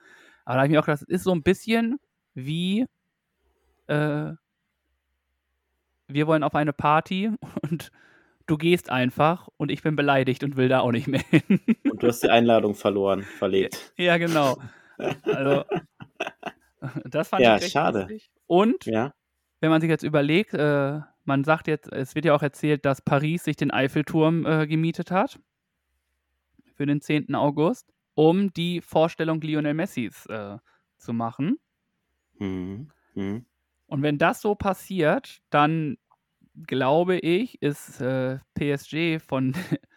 Aber 0.46 0.56
da 0.56 0.62
habe 0.62 0.68
ich 0.68 0.72
mir 0.72 0.80
auch 0.80 0.86
gedacht, 0.86 1.02
es 1.04 1.08
ist 1.08 1.24
so 1.24 1.32
ein 1.34 1.44
bisschen 1.44 2.00
wie 2.34 2.86
äh, 3.88 4.32
wir 6.08 6.28
wollen 6.28 6.44
auf 6.44 6.56
eine 6.56 6.74
Party 6.74 7.32
und 7.62 7.92
du 8.46 8.58
gehst 8.58 8.90
einfach 8.90 9.48
und 9.58 9.72
ich 9.72 9.82
bin 9.84 9.96
beleidigt 9.96 10.44
und 10.44 10.58
will 10.58 10.70
da 10.70 10.80
auch 10.80 10.92
nicht 10.92 11.08
mehr 11.08 11.24
hin. 11.30 11.60
Und 11.90 12.04
du 12.04 12.08
hast 12.08 12.24
die 12.24 12.30
Einladung 12.30 12.76
verloren, 12.76 13.24
verlegt. 13.40 13.94
ja, 13.98 14.18
genau. 14.18 14.58
Also, 14.98 15.66
das 17.06 17.30
fand 17.30 17.44
Ja, 17.44 17.56
ich 17.58 17.64
recht 17.64 17.72
schade. 17.72 18.00
lustig. 18.02 18.32
Und 18.48 18.86
Ja. 18.86 19.14
wenn 19.62 19.70
man 19.70 19.82
sich 19.82 19.90
jetzt 19.90 20.04
überlegt, 20.04 20.54
äh, 20.54 21.00
man 21.26 21.44
sagt 21.44 21.68
jetzt, 21.68 21.92
es 21.92 22.16
wird 22.16 22.26
ja 22.26 22.36
auch 22.36 22.42
erzählt, 22.44 22.86
dass 22.86 23.02
Paris 23.02 23.44
sich 23.46 23.56
den 23.56 23.72
Eiffelturm 23.72 24.46
äh, 24.46 24.68
gemietet 24.68 25.10
hat 25.12 25.40
für 26.76 26.86
den 26.86 27.02
10. 27.02 27.36
August, 27.36 27.94
um 28.16 28.52
die 28.54 28.82
Vorstellung 28.82 29.40
Lionel 29.42 29.74
Messis 29.74 30.26
äh, 30.28 30.58
zu 30.98 31.14
machen. 31.14 31.58
Mhm. 32.40 32.90
Mhm. 33.16 33.46
Und 33.88 34.02
wenn 34.02 34.18
das 34.18 34.42
so 34.42 34.56
passiert, 34.56 35.40
dann 35.50 35.98
glaube 36.68 37.18
ich, 37.20 37.62
ist 37.62 38.02
äh, 38.02 38.40
PSG 38.56 39.20
von 39.24 39.54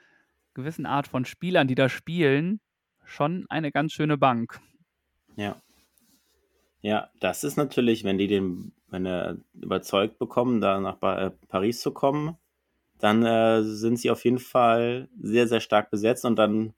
gewissen 0.55 0.87
Art 0.87 1.09
von 1.09 1.25
Spielern, 1.25 1.68
die 1.68 1.75
da 1.75 1.88
spielen, 1.88 2.61
schon 3.05 3.46
eine 3.49 3.72
ganz 3.72 3.92
schöne 3.92 4.16
Bank. 4.18 4.61
Ja. 5.37 5.57
Ja, 6.87 7.11
das 7.18 7.42
ist 7.42 7.57
natürlich, 7.57 8.05
wenn 8.05 8.16
die 8.16 8.29
den, 8.29 8.70
wenn 8.90 9.07
er 9.07 9.38
überzeugt 9.61 10.20
bekommen, 10.20 10.61
da 10.61 10.79
nach 10.79 11.03
äh, 11.03 11.33
Paris 11.49 11.81
zu 11.81 11.90
kommen, 11.90 12.37
dann 13.01 13.25
äh, 13.25 13.64
sind 13.64 13.99
sie 13.99 14.09
auf 14.09 14.25
jeden 14.25 14.38
Fall 14.38 15.09
sehr, 15.20 15.49
sehr 15.49 15.59
stark 15.59 15.90
besetzt 15.90 16.25
und 16.25 16.37
dann 16.37 16.75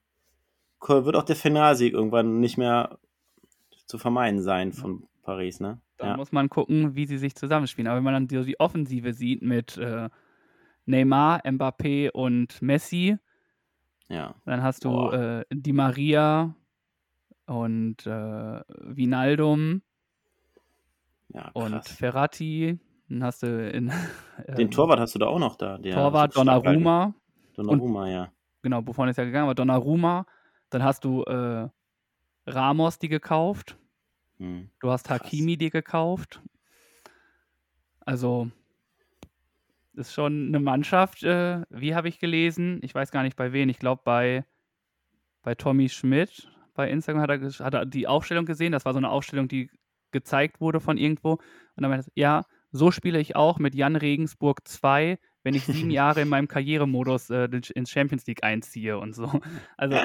wird 0.81 1.15
auch 1.15 1.25
der 1.25 1.37
Finalsieg 1.37 1.93
irgendwann 1.93 2.41
nicht 2.41 2.57
mehr 2.57 2.99
zu 3.85 3.99
vermeiden 3.99 4.41
sein 4.41 4.73
von 4.73 5.07
Paris, 5.25 5.61
ne? 5.61 5.79
Dann 5.99 6.13
Ja. 6.13 6.17
muss 6.17 6.33
man 6.33 6.49
gucken, 6.49 6.95
wie 6.95 7.05
sie 7.05 7.19
sich 7.19 7.35
zusammenspielen. 7.35 7.87
Aber 7.87 7.99
wenn 7.99 8.05
man 8.05 8.15
dann 8.15 8.29
so 8.31 8.47
die 8.47 8.59
Offensive 8.61 9.13
sieht 9.13 9.43
mit 9.43 9.77
äh, 9.77 10.09
Neymar, 10.87 11.45
Mbappé 11.45 12.13
und 12.13 12.63
Messi, 12.63 13.19
ja. 14.09 14.35
dann 14.47 14.63
hast 14.63 14.87
du 14.87 15.11
äh, 15.11 15.45
Di 15.53 15.75
Maria 15.75 16.55
und 17.45 18.07
äh, 18.07 18.63
Vinaldum 18.69 19.83
Ja, 21.29 21.51
und 21.53 21.73
krass. 21.73 21.93
Ferrati. 21.93 22.79
Dann 23.09 23.25
hast 23.25 23.43
du 23.43 23.71
in 23.71 23.87
Den 24.49 24.59
ähm, 24.59 24.71
Torwart 24.71 25.01
hast 25.01 25.15
du 25.15 25.19
da 25.19 25.27
auch 25.27 25.39
noch 25.39 25.57
da. 25.57 25.79
Der 25.79 25.95
Torwart. 25.95 26.37
Donnarumma. 26.37 27.15
Donnarumma, 27.55 28.09
ja. 28.09 28.33
Genau, 28.63 28.83
Buffon 28.83 29.09
ist 29.09 29.17
ja 29.17 29.25
gegangen, 29.25 29.45
aber 29.45 29.55
Donnarumma. 29.55 30.27
Dann 30.71 30.83
hast 30.83 31.05
du 31.05 31.23
äh, 31.25 31.69
Ramos 32.47 32.99
die 32.99 33.09
gekauft. 33.09 33.79
Hm. 34.39 34.71
Du 34.81 34.91
hast 34.91 35.07
Krass. 35.07 35.21
Hakimi 35.21 35.57
dir 35.57 35.71
gekauft. 35.71 36.43
Also 38.01 38.51
ist 39.95 40.13
schon 40.13 40.49
eine 40.49 40.61
Mannschaft. 40.61 41.23
Äh, 41.23 41.63
wie 41.71 41.95
habe 41.95 42.09
ich 42.09 42.19
gelesen? 42.19 42.81
Ich 42.83 42.95
weiß 42.95 43.11
gar 43.11 43.23
nicht 43.23 43.37
bei 43.37 43.53
wen. 43.53 43.69
Ich 43.69 43.79
glaube 43.79 44.03
bei, 44.05 44.45
bei 45.43 45.55
Tommy 45.55 45.89
Schmidt 45.89 46.51
bei 46.79 46.89
Instagram 46.89 47.23
hat 47.23 47.31
er, 47.31 47.65
hat 47.65 47.75
er 47.75 47.87
die 47.87 48.07
Aufstellung 48.07 48.47
gesehen. 48.47 48.71
Das 48.71 48.85
war 48.85 48.93
so 48.93 48.99
eine 48.99 49.11
Aufstellung, 49.11 49.49
die 49.49 49.69
gezeigt 50.13 50.61
wurde 50.61 50.81
von 50.81 50.97
irgendwo. 50.99 51.33
Und 51.33 51.41
dann 51.77 51.91
meinte 51.91 52.11
er, 52.15 52.21
ja, 52.21 52.43
so 52.71 52.91
spiele 52.91 53.19
ich 53.21 53.37
auch 53.37 53.59
mit 53.59 53.75
Jan 53.75 53.97
Regensburg 53.97 54.67
2, 54.67 55.19
wenn 55.43 55.55
ich 55.55 55.65
sieben 55.65 55.91
Jahre 55.91 56.23
in 56.23 56.29
meinem 56.29 56.49
Karrieremodus 56.49 57.31
äh, 57.31 57.49
ins 57.75 57.91
Champions 57.91 58.27
League 58.27 58.45
einziehe 58.45 58.99
und 58.99 59.15
so. 59.15 59.41
Also 59.77 59.97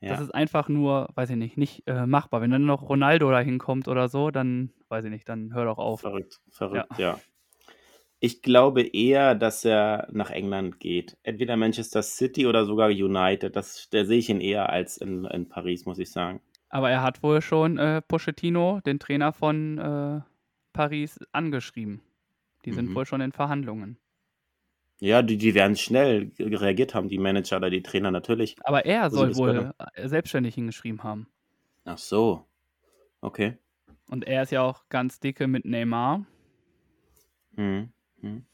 Ja. 0.00 0.10
das 0.10 0.20
ist 0.20 0.34
einfach 0.34 0.68
nur, 0.68 1.08
weiß 1.14 1.30
ich 1.30 1.36
nicht, 1.36 1.56
nicht 1.56 1.82
äh, 1.86 2.06
machbar. 2.06 2.42
Wenn 2.42 2.50
dann 2.50 2.66
noch 2.66 2.88
Ronaldo 2.88 3.30
da 3.30 3.40
hinkommt 3.40 3.88
oder 3.88 4.08
so, 4.08 4.30
dann 4.30 4.70
weiß 4.88 5.04
ich 5.06 5.10
nicht, 5.10 5.28
dann 5.28 5.54
hör 5.54 5.64
doch 5.64 5.78
auf. 5.78 6.00
Verrückt, 6.00 6.40
verrückt, 6.50 6.98
ja. 6.98 7.18
Ich 8.20 8.40
glaube 8.42 8.82
eher, 8.82 9.34
dass 9.34 9.64
er 9.64 10.08
nach 10.12 10.30
England 10.30 10.80
geht. 10.80 11.16
Entweder 11.22 11.56
Manchester 11.56 12.02
City 12.02 12.46
oder 12.46 12.64
sogar 12.64 12.88
United. 12.88 13.54
Das, 13.56 13.88
da 13.90 14.04
sehe 14.04 14.18
ich 14.18 14.30
ihn 14.30 14.40
eher 14.40 14.70
als 14.70 14.96
in, 14.96 15.24
in 15.26 15.48
Paris, 15.48 15.84
muss 15.84 15.98
ich 15.98 16.10
sagen. 16.10 16.40
Aber 16.74 16.90
er 16.90 17.02
hat 17.02 17.22
wohl 17.22 17.40
schon 17.40 17.78
äh, 17.78 18.02
Pochettino, 18.02 18.80
den 18.84 18.98
Trainer 18.98 19.32
von 19.32 19.78
äh, 19.78 20.20
Paris, 20.72 21.20
angeschrieben. 21.30 22.00
Die 22.64 22.72
sind 22.72 22.90
Mhm. 22.90 22.94
wohl 22.96 23.06
schon 23.06 23.20
in 23.20 23.30
Verhandlungen. 23.30 23.96
Ja, 24.98 25.22
die, 25.22 25.36
die 25.36 25.54
werden 25.54 25.76
schnell 25.76 26.32
reagiert 26.40 26.92
haben, 26.92 27.08
die 27.08 27.18
Manager 27.18 27.58
oder 27.58 27.70
die 27.70 27.84
Trainer 27.84 28.10
natürlich. 28.10 28.56
Aber 28.64 28.84
er 28.86 29.04
Also 29.04 29.18
soll 29.18 29.36
wohl 29.36 29.54
wäre- 29.54 29.74
äh, 29.94 30.08
selbstständig 30.08 30.56
hingeschrieben 30.56 31.04
haben. 31.04 31.28
Ach 31.84 31.98
so. 31.98 32.44
Okay. 33.20 33.56
Und 34.10 34.26
er 34.26 34.42
ist 34.42 34.50
ja 34.50 34.62
auch 34.62 34.88
ganz 34.88 35.20
dicke 35.20 35.46
mit 35.46 35.64
Neymar. 35.64 36.26
Hm. 37.54 37.92
Hm. 38.20 38.46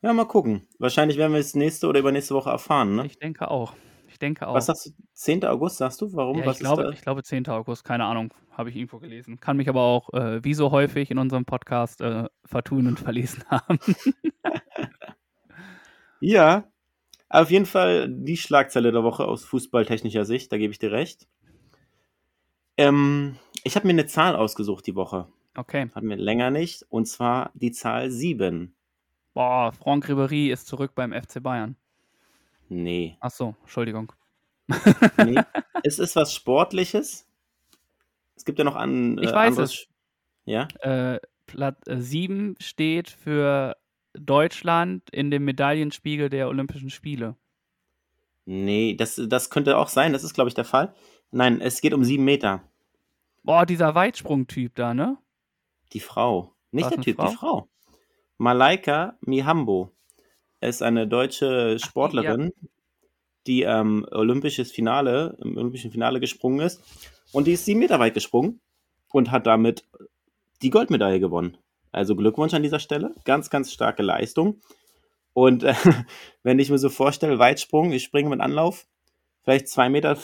Ja, 0.00 0.12
mal 0.12 0.24
gucken. 0.26 0.66
Wahrscheinlich 0.80 1.18
werden 1.18 1.32
wir 1.34 1.38
es 1.38 1.54
nächste 1.54 1.86
oder 1.86 2.00
übernächste 2.00 2.34
Woche 2.34 2.50
erfahren, 2.50 2.96
ne? 2.96 3.06
Ich 3.06 3.20
denke 3.20 3.48
auch. 3.48 3.74
Ich 4.12 4.18
denke 4.18 4.46
auch. 4.46 4.54
Was 4.54 4.66
sagst 4.66 4.86
du? 4.86 4.90
10. 5.14 5.46
August, 5.46 5.78
sagst 5.78 6.00
du? 6.02 6.12
Warum? 6.12 6.38
ja, 6.38 6.50
ich, 6.50 6.58
glaube, 6.58 6.90
ich 6.92 7.00
glaube 7.00 7.22
10. 7.22 7.48
August, 7.48 7.82
keine 7.82 8.04
Ahnung, 8.04 8.32
habe 8.50 8.68
ich 8.68 8.76
irgendwo 8.76 8.98
gelesen. 8.98 9.40
Kann 9.40 9.56
mich 9.56 9.70
aber 9.70 9.80
auch, 9.80 10.12
äh, 10.12 10.44
wie 10.44 10.52
so 10.52 10.70
häufig 10.70 11.10
in 11.10 11.18
unserem 11.18 11.46
Podcast, 11.46 12.02
äh, 12.02 12.28
vertun 12.44 12.86
und 12.86 13.00
verlesen 13.00 13.42
haben. 13.50 13.78
Ja, 16.20 16.70
auf 17.30 17.50
jeden 17.50 17.66
Fall 17.66 18.08
die 18.10 18.36
Schlagzeile 18.36 18.92
der 18.92 19.02
Woche 19.02 19.24
aus 19.24 19.44
fußballtechnischer 19.44 20.26
Sicht, 20.26 20.52
da 20.52 20.58
gebe 20.58 20.72
ich 20.72 20.78
dir 20.78 20.92
recht. 20.92 21.26
Ähm, 22.76 23.38
ich 23.64 23.74
habe 23.76 23.86
mir 23.86 23.94
eine 23.94 24.06
Zahl 24.06 24.36
ausgesucht 24.36 24.86
die 24.86 24.94
Woche. 24.94 25.26
Okay. 25.56 25.90
Hatten 25.94 26.08
wir 26.08 26.16
länger 26.16 26.50
nicht. 26.50 26.84
Und 26.90 27.06
zwar 27.06 27.50
die 27.54 27.72
Zahl 27.72 28.10
7. 28.10 28.74
Boah, 29.34 29.72
Franck 29.72 30.08
Ribéry 30.08 30.52
ist 30.52 30.66
zurück 30.66 30.92
beim 30.94 31.12
FC 31.12 31.42
Bayern. 31.42 31.76
Nee. 32.72 33.16
Ach 33.20 33.30
so, 33.30 33.54
Entschuldigung. 33.62 34.12
nee. 35.18 35.38
es 35.82 35.98
ist 35.98 36.16
was 36.16 36.34
Sportliches. 36.34 37.26
Es 38.36 38.44
gibt 38.44 38.58
ja 38.58 38.64
noch 38.64 38.76
an, 38.76 39.18
Ich 39.18 39.28
äh, 39.30 39.34
weiß 39.34 39.48
anderes. 39.58 39.70
es. 39.72 39.76
Sch- 39.76 39.86
Ja? 40.46 40.68
Äh, 40.80 41.20
Platz 41.46 41.78
7 41.86 42.56
steht 42.58 43.10
für 43.10 43.76
Deutschland 44.14 45.10
in 45.10 45.30
dem 45.30 45.44
Medaillenspiegel 45.44 46.30
der 46.30 46.48
Olympischen 46.48 46.88
Spiele. 46.90 47.36
Nee, 48.46 48.94
das, 48.94 49.20
das 49.28 49.50
könnte 49.50 49.76
auch 49.76 49.88
sein. 49.88 50.12
Das 50.12 50.24
ist, 50.24 50.32
glaube 50.34 50.48
ich, 50.48 50.54
der 50.54 50.64
Fall. 50.64 50.94
Nein, 51.30 51.60
es 51.60 51.80
geht 51.80 51.92
um 51.94 52.04
7 52.04 52.24
Meter. 52.24 52.62
Boah, 53.42 53.66
dieser 53.66 53.94
Weitsprung-Typ 53.94 54.74
da, 54.74 54.94
ne? 54.94 55.18
Die 55.92 56.00
Frau. 56.00 56.54
Nicht 56.70 56.90
der 56.90 57.00
Typ, 57.00 57.16
Frau? 57.16 57.28
die 57.28 57.36
Frau. 57.36 57.68
Malaika 58.38 59.16
Mihambo 59.20 59.90
ist 60.68 60.82
eine 60.82 61.06
deutsche 61.06 61.78
Sportlerin, 61.78 62.52
die 63.46 63.62
ähm, 63.62 64.06
olympisches 64.10 64.70
Finale, 64.70 65.36
im 65.42 65.56
olympischen 65.56 65.90
Finale 65.90 66.20
gesprungen 66.20 66.60
ist. 66.60 66.82
Und 67.32 67.46
die 67.46 67.52
ist 67.52 67.64
sieben 67.64 67.80
Meter 67.80 67.98
weit 67.98 68.14
gesprungen 68.14 68.60
und 69.10 69.30
hat 69.30 69.46
damit 69.46 69.84
die 70.62 70.70
Goldmedaille 70.70 71.20
gewonnen. 71.20 71.56
Also 71.90 72.16
Glückwunsch 72.16 72.54
an 72.54 72.62
dieser 72.62 72.78
Stelle. 72.78 73.14
Ganz, 73.24 73.50
ganz 73.50 73.72
starke 73.72 74.02
Leistung. 74.02 74.60
Und 75.34 75.64
äh, 75.64 75.74
wenn 76.42 76.58
ich 76.58 76.70
mir 76.70 76.78
so 76.78 76.88
vorstelle, 76.88 77.38
Weitsprung, 77.38 77.92
ich 77.92 78.04
springe 78.04 78.30
mit 78.30 78.40
Anlauf, 78.40 78.86
vielleicht 79.42 79.66
2,50 79.66 79.88
Meter, 79.90 80.16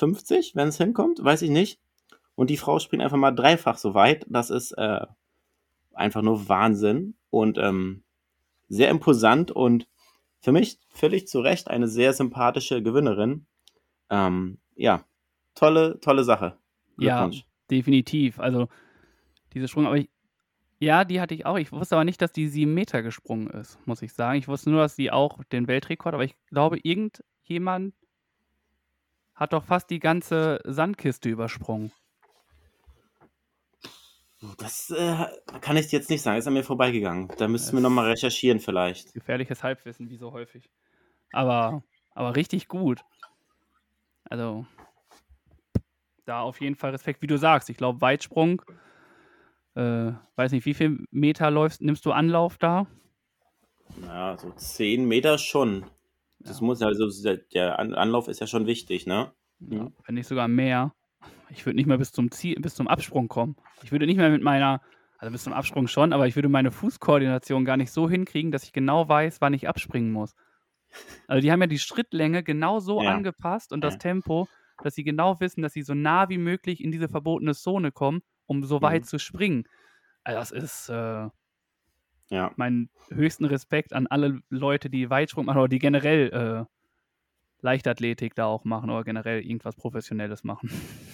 wenn 0.54 0.68
es 0.68 0.78
hinkommt, 0.78 1.22
weiß 1.22 1.42
ich 1.42 1.50
nicht. 1.50 1.80
Und 2.34 2.50
die 2.50 2.56
Frau 2.56 2.78
springt 2.78 3.02
einfach 3.02 3.16
mal 3.16 3.32
dreifach 3.32 3.78
so 3.78 3.94
weit. 3.94 4.24
Das 4.28 4.50
ist 4.50 4.72
äh, 4.72 5.00
einfach 5.92 6.22
nur 6.22 6.48
Wahnsinn 6.48 7.14
und 7.30 7.58
ähm, 7.58 8.04
sehr 8.68 8.90
imposant 8.90 9.50
und 9.50 9.88
für 10.40 10.52
mich 10.52 10.78
völlig 10.88 11.26
zu 11.28 11.40
Recht 11.40 11.68
eine 11.68 11.88
sehr 11.88 12.12
sympathische 12.12 12.82
Gewinnerin. 12.82 13.46
Ähm, 14.10 14.58
ja, 14.74 15.04
tolle, 15.54 16.00
tolle 16.00 16.24
Sache. 16.24 16.58
Ja, 16.98 17.30
definitiv. 17.70 18.40
Also, 18.40 18.68
diese 19.52 19.68
Sprung, 19.68 19.86
aber 19.86 19.96
ich, 19.96 20.10
ja, 20.80 21.04
die 21.04 21.20
hatte 21.20 21.34
ich 21.34 21.46
auch. 21.46 21.58
Ich 21.58 21.72
wusste 21.72 21.96
aber 21.96 22.04
nicht, 22.04 22.22
dass 22.22 22.32
die 22.32 22.48
sieben 22.48 22.74
Meter 22.74 23.02
gesprungen 23.02 23.48
ist, 23.48 23.78
muss 23.86 24.02
ich 24.02 24.12
sagen. 24.12 24.38
Ich 24.38 24.48
wusste 24.48 24.70
nur, 24.70 24.80
dass 24.80 24.96
sie 24.96 25.10
auch 25.10 25.42
den 25.44 25.66
Weltrekord, 25.66 26.14
aber 26.14 26.24
ich 26.24 26.36
glaube, 26.46 26.78
irgendjemand 26.82 27.94
hat 29.34 29.52
doch 29.52 29.64
fast 29.64 29.90
die 29.90 30.00
ganze 30.00 30.60
Sandkiste 30.64 31.28
übersprungen. 31.28 31.92
Das 34.58 34.90
äh, 34.90 35.26
kann 35.60 35.76
ich 35.76 35.90
jetzt 35.90 36.10
nicht 36.10 36.22
sagen, 36.22 36.38
ist 36.38 36.46
an 36.46 36.52
mir 36.54 36.62
vorbeigegangen. 36.62 37.28
Da 37.38 37.48
müssten 37.48 37.76
wir 37.76 37.80
nochmal 37.80 38.06
recherchieren 38.10 38.60
vielleicht. 38.60 39.12
Gefährliches 39.14 39.62
Halbwissen, 39.64 40.10
wie 40.10 40.16
so 40.16 40.32
häufig. 40.32 40.70
Aber, 41.32 41.82
aber 42.14 42.36
richtig 42.36 42.68
gut. 42.68 43.04
Also, 44.24 44.64
da 46.24 46.40
auf 46.42 46.60
jeden 46.60 46.76
Fall 46.76 46.90
Respekt, 46.92 47.20
wie 47.22 47.26
du 47.26 47.36
sagst. 47.36 47.68
Ich 47.70 47.76
glaube, 47.76 48.00
Weitsprung, 48.00 48.62
äh, 49.74 50.12
weiß 50.36 50.52
nicht, 50.52 50.66
wie 50.66 50.74
viel 50.74 51.04
Meter 51.10 51.50
läufst, 51.50 51.80
nimmst 51.82 52.06
du 52.06 52.12
Anlauf 52.12 52.58
da? 52.58 52.86
Naja, 53.96 54.38
so 54.38 54.50
10 54.52 55.06
Meter 55.08 55.38
schon. 55.38 55.84
Das 56.38 56.60
Ja. 56.60 56.66
muss 56.66 56.80
also, 56.82 57.08
der- 57.24 57.38
der 57.38 57.78
An- 57.80 57.94
Anlauf 57.94 58.28
ist 58.28 58.40
ja 58.40 58.46
schon 58.46 58.66
wichtig, 58.66 59.06
ne? 59.06 59.32
Ja, 59.58 59.90
wenn 60.06 60.14
nicht 60.14 60.28
sogar 60.28 60.46
mehr. 60.46 60.94
Ich 61.50 61.64
würde 61.66 61.76
nicht 61.76 61.86
mehr 61.86 61.98
bis 61.98 62.12
zum 62.12 62.30
Ziel, 62.30 62.56
bis 62.60 62.74
zum 62.74 62.88
Absprung 62.88 63.28
kommen. 63.28 63.56
Ich 63.82 63.92
würde 63.92 64.06
nicht 64.06 64.16
mehr 64.16 64.30
mit 64.30 64.42
meiner, 64.42 64.82
also 65.18 65.32
bis 65.32 65.44
zum 65.44 65.52
Absprung 65.52 65.86
schon, 65.88 66.12
aber 66.12 66.26
ich 66.26 66.36
würde 66.36 66.48
meine 66.48 66.70
Fußkoordination 66.70 67.64
gar 67.64 67.76
nicht 67.76 67.90
so 67.90 68.08
hinkriegen, 68.08 68.52
dass 68.52 68.64
ich 68.64 68.72
genau 68.72 69.08
weiß, 69.08 69.40
wann 69.40 69.54
ich 69.54 69.68
abspringen 69.68 70.12
muss. 70.12 70.34
Also 71.26 71.40
die 71.42 71.50
haben 71.52 71.60
ja 71.60 71.66
die 71.66 71.78
Schrittlänge 71.78 72.42
genau 72.42 72.80
so 72.80 73.02
Ja. 73.02 73.14
angepasst 73.14 73.72
und 73.72 73.82
das 73.82 73.94
Ja. 73.94 73.98
Tempo, 74.00 74.48
dass 74.82 74.94
sie 74.94 75.04
genau 75.04 75.40
wissen, 75.40 75.62
dass 75.62 75.72
sie 75.72 75.82
so 75.82 75.94
nah 75.94 76.28
wie 76.28 76.38
möglich 76.38 76.82
in 76.82 76.92
diese 76.92 77.08
verbotene 77.08 77.54
Zone 77.54 77.92
kommen, 77.92 78.20
um 78.46 78.64
so 78.64 78.80
weit 78.82 79.02
Mhm. 79.02 79.06
zu 79.06 79.18
springen. 79.18 79.64
Also 80.24 80.38
das 80.38 80.50
ist 80.50 80.88
äh, 80.90 81.28
Ja. 82.30 82.52
meinen 82.56 82.90
höchsten 83.08 83.44
Respekt 83.46 83.92
an 83.92 84.06
alle 84.06 84.40
Leute, 84.50 84.90
die 84.90 85.08
Weitsprung 85.10 85.46
machen 85.46 85.58
oder 85.58 85.68
die 85.68 85.78
generell 85.78 86.30
äh, 86.30 86.64
Leichtathletik 87.60 88.34
da 88.34 88.46
auch 88.46 88.64
machen 88.64 88.90
oder 88.90 89.04
generell 89.04 89.40
irgendwas 89.42 89.76
Professionelles 89.76 90.44
machen. 90.44 90.70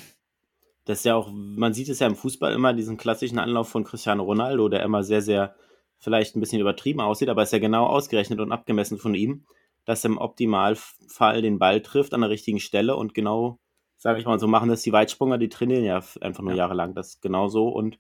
Das 0.87 0.99
ist 0.99 1.05
ja 1.05 1.15
auch, 1.15 1.31
man 1.33 1.73
sieht 1.73 1.89
es 1.89 1.99
ja 2.01 2.07
im 2.07 2.17
Fußball 2.17 2.53
immer, 2.53 2.75
diesen 2.75 2.97
klassischen 2.99 3.39
Anlauf 3.39 3.69
von 3.69 3.85
Cristiano 3.85 4.23
Ronaldo, 4.23 4.69
der 4.69 4.83
immer 4.83 5.03
sehr, 5.03 5.23
sehr 5.23 5.55
vielleicht 5.99 6.37
ein 6.37 6.41
bisschen 6.41 6.61
übertrieben 6.61 7.01
aussieht, 7.01 7.31
aber 7.31 7.43
ist 7.43 7.53
ja 7.53 7.59
genau 7.59 7.87
ausgerechnet 7.87 8.41
und 8.41 8.53
abgemessen 8.53 8.99
von 8.99 9.15
ihm, 9.15 9.47
dass 9.87 10.05
er 10.05 10.11
im 10.11 10.19
Optimalfall 10.19 11.41
den 11.41 11.59
Ball 11.59 11.81
trifft 11.81 12.13
an 12.13 12.21
der 12.21 12.29
richtigen 12.31 12.61
Stelle 12.61 12.97
und 12.97 13.15
genau, 13.15 13.59
sage 13.97 14.21
ich 14.21 14.27
mal, 14.27 14.39
so 14.39 14.47
machen 14.47 14.69
das 14.69 14.83
die 14.83 14.93
Weitsprung,er 14.93 15.39
die 15.39 15.49
trainieren 15.49 15.85
ja 15.85 16.03
einfach 16.21 16.43
nur 16.43 16.53
Ja. 16.53 16.59
jahrelang. 16.59 16.95
Das 16.95 17.09
ist 17.15 17.23
genau 17.23 17.49
so 17.49 17.69
und 17.69 17.99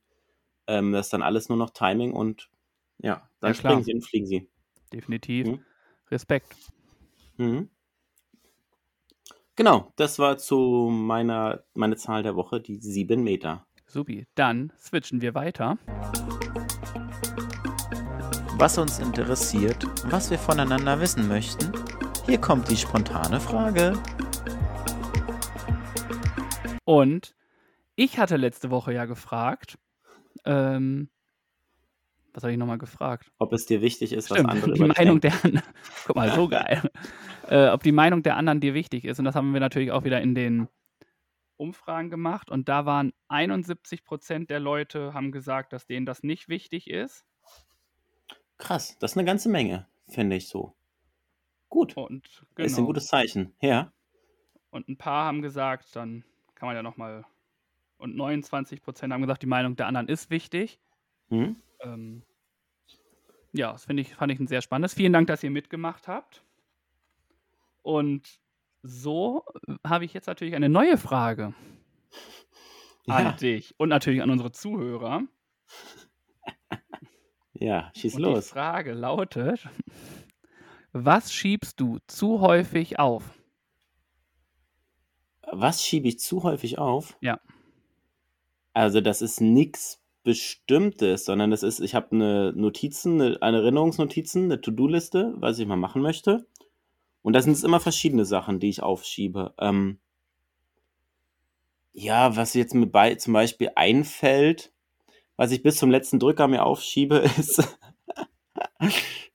ähm, 0.67 0.93
das 0.93 1.07
ist 1.07 1.13
dann 1.15 1.23
alles 1.23 1.49
nur 1.49 1.59
noch 1.59 1.71
Timing 1.71 2.13
und 2.13 2.51
ja, 2.99 3.29
dann 3.41 3.51
Ja, 3.51 3.55
springen 3.55 3.83
sie 3.85 3.95
und 3.95 4.03
fliegen 4.03 4.27
sie. 4.27 4.49
Definitiv. 4.93 5.47
Mhm. 5.47 5.65
Respekt. 6.11 6.55
Mhm. 7.39 7.69
Genau, 9.57 9.93
das 9.95 10.19
war 10.19 10.37
zu 10.37 10.89
meiner 10.91 11.63
meine 11.75 11.95
Zahl 11.95 12.25
der 12.25 12.35
Woche, 12.35 12.61
die 12.61 12.77
7 12.81 13.23
Meter. 13.23 13.65
Supi, 13.87 14.27
dann 14.35 14.73
switchen 14.77 15.21
wir 15.21 15.37
weiter. 15.37 15.79
Was 18.59 18.79
uns 18.79 18.99
interessiert, 18.99 19.87
was 20.11 20.33
wir 20.33 20.41
voneinander 20.41 21.01
wissen 21.01 21.29
möchten, 21.29 21.71
hier 22.27 22.39
kommt 22.39 22.69
die 22.69 22.77
spontane 22.77 23.39
Frage. 23.39 23.93
Und 26.85 27.37
ich 27.95 28.19
hatte 28.19 28.37
letzte 28.37 28.71
Woche 28.71 28.93
ja 28.93 29.05
gefragt, 29.05 29.79
ähm, 30.45 31.11
was 32.35 32.43
habe 32.43 32.53
ich 32.53 32.59
nochmal 32.59 32.79
gefragt? 32.79 33.31
Ob 33.39 33.53
es 33.53 33.65
dir 33.65 33.81
wichtig 33.81 34.13
ist, 34.13 34.29
was 34.29 34.39
Stimmt, 34.39 34.51
andere 34.51 34.73
die 34.73 34.83
Meinung 34.83 35.21
der 35.21 35.33
anderen. 35.45 35.63
Guck 36.07 36.17
mal, 36.17 36.31
so 36.33 36.49
geil. 36.49 36.83
äh, 37.49 37.69
ob 37.69 37.83
die 37.83 37.93
Meinung 37.93 38.23
der 38.23 38.37
anderen 38.37 38.61
dir 38.61 38.75
wichtig 38.75 39.05
ist. 39.05 39.19
Und 39.19 39.25
das 39.25 39.35
haben 39.35 39.53
wir 39.53 39.61
natürlich 39.61 39.93
auch 39.93 40.05
wieder 40.05 40.21
in 40.21 40.35
den 40.35 40.69
Umfragen 41.57 42.11
gemacht. 42.11 42.51
Und 42.51 42.69
da 42.69 42.87
waren 42.87 43.13
71 43.29 44.05
Prozent 44.05 44.51
der 44.51 44.61
Leute 44.61 45.15
haben 45.15 45.31
gesagt, 45.31 45.73
dass 45.73 45.87
denen 45.87 46.07
das 46.07 46.25
nicht 46.25 46.49
wichtig 46.49 46.91
ist. 46.91 47.25
Krass, 48.59 48.99
das 48.99 49.13
ist 49.13 49.17
eine 49.17 49.27
ganze 49.27 49.49
Menge, 49.49 49.87
finde 50.09 50.37
ich 50.37 50.49
so. 50.49 50.75
Gut, 51.69 51.97
Und 51.97 52.27
ist 52.57 52.73
ein 52.73 52.77
genau. 52.77 52.87
gutes 52.87 53.07
Zeichen. 53.07 53.55
Ja. 53.61 53.93
Und 54.71 54.89
ein 54.89 54.97
paar 54.97 55.25
haben 55.25 55.43
gesagt, 55.43 55.97
dann 55.97 56.25
kann 56.55 56.67
man 56.67 56.77
ja 56.77 56.83
nochmal. 56.83 57.25
Und 57.97 58.17
29 58.17 58.83
Prozent 58.83 59.13
haben 59.13 59.23
gesagt, 59.23 59.43
die 59.43 59.47
Meinung 59.47 59.77
der 59.77 59.87
anderen 59.87 60.09
ist 60.09 60.31
wichtig. 60.31 60.81
Hm? 61.31 61.57
Ähm, 61.85 62.23
ja, 63.53 63.73
das 63.73 63.85
finde 63.85 64.03
ich, 64.03 64.15
fand 64.15 64.33
ich 64.33 64.41
ein 64.41 64.47
sehr 64.49 64.63
spannendes. 64.63 64.95
Vielen 64.95 65.13
Dank, 65.13 65.29
dass 65.29 65.43
ihr 65.43 65.51
mitgemacht 65.51 66.09
habt. 66.09 66.43
Und 67.83 68.41
so 68.83 69.45
äh, 69.69 69.75
habe 69.87 70.05
ich 70.05 70.15
jetzt 70.15 70.27
natürlich 70.27 70.55
eine 70.55 70.69
neue 70.69 70.99
Frage 70.99 71.55
an 73.07 73.25
Ja, 73.25 73.33
dich 73.37 73.75
und 73.79 73.89
natürlich 73.91 74.23
an 74.23 74.31
unsere 74.31 74.53
Zuhörer. 74.53 75.23
ja, 77.53 77.91
schieß 77.95 78.15
Und 78.17 78.27
die 78.27 78.31
los. 78.31 78.49
Frage 78.49 78.93
lautet: 78.93 79.69
Was 80.93 81.33
schiebst 81.33 81.81
du 81.81 81.99
zu 82.07 82.41
häufig 82.41 82.99
auf? 82.99 83.23
Was 85.53 85.83
schiebe 85.85 86.09
ich 86.09 86.19
zu 86.19 86.43
häufig 86.43 86.79
auf? 86.79 87.17
Ja. 87.21 87.41
Also, 88.73 89.01
das 89.01 89.23
ist 89.23 89.41
nichts 89.41 90.04
Bestimmtes, 90.25 91.27
sondern 91.27 91.51
das 91.51 91.63
ist, 91.63 91.81
ich 91.81 91.95
habe 91.95 92.13
eine 92.13 92.53
Notizen, 92.57 93.21
eine, 93.21 93.43
eine 93.43 93.59
Erinnerungsnotizen, 93.59 94.45
eine 94.45 94.61
To-Do-Liste, 94.61 95.35
was 95.37 95.59
ich 95.59 95.67
mal 95.67 95.77
machen 95.77 96.03
möchte. 96.03 96.47
Und 97.23 97.35
da 97.35 97.43
sind 97.43 97.53
es 97.53 97.63
immer 97.63 97.81
verschiedene 97.81 98.25
Sachen, 98.25 98.59
die 98.59 98.71
ich 98.71 98.83
aufschiebe. 98.83 99.55
Ähm, 99.59 99.99
ja, 101.93 102.37
was 102.37 102.55
jetzt 102.55 102.75
mir 102.75 102.87
bei, 102.87 103.15
zum 103.15 103.35
Beispiel 103.35 103.71
einfällt, 103.77 104.73
was 105.37 105.53
ich 105.53 105.63
bis 105.63 105.77
zum 105.77 105.91
letzten 105.91 106.19
Drücker 106.19 106.49
mir 106.49 106.65
aufschiebe, 106.65 107.19
ist 107.39 107.63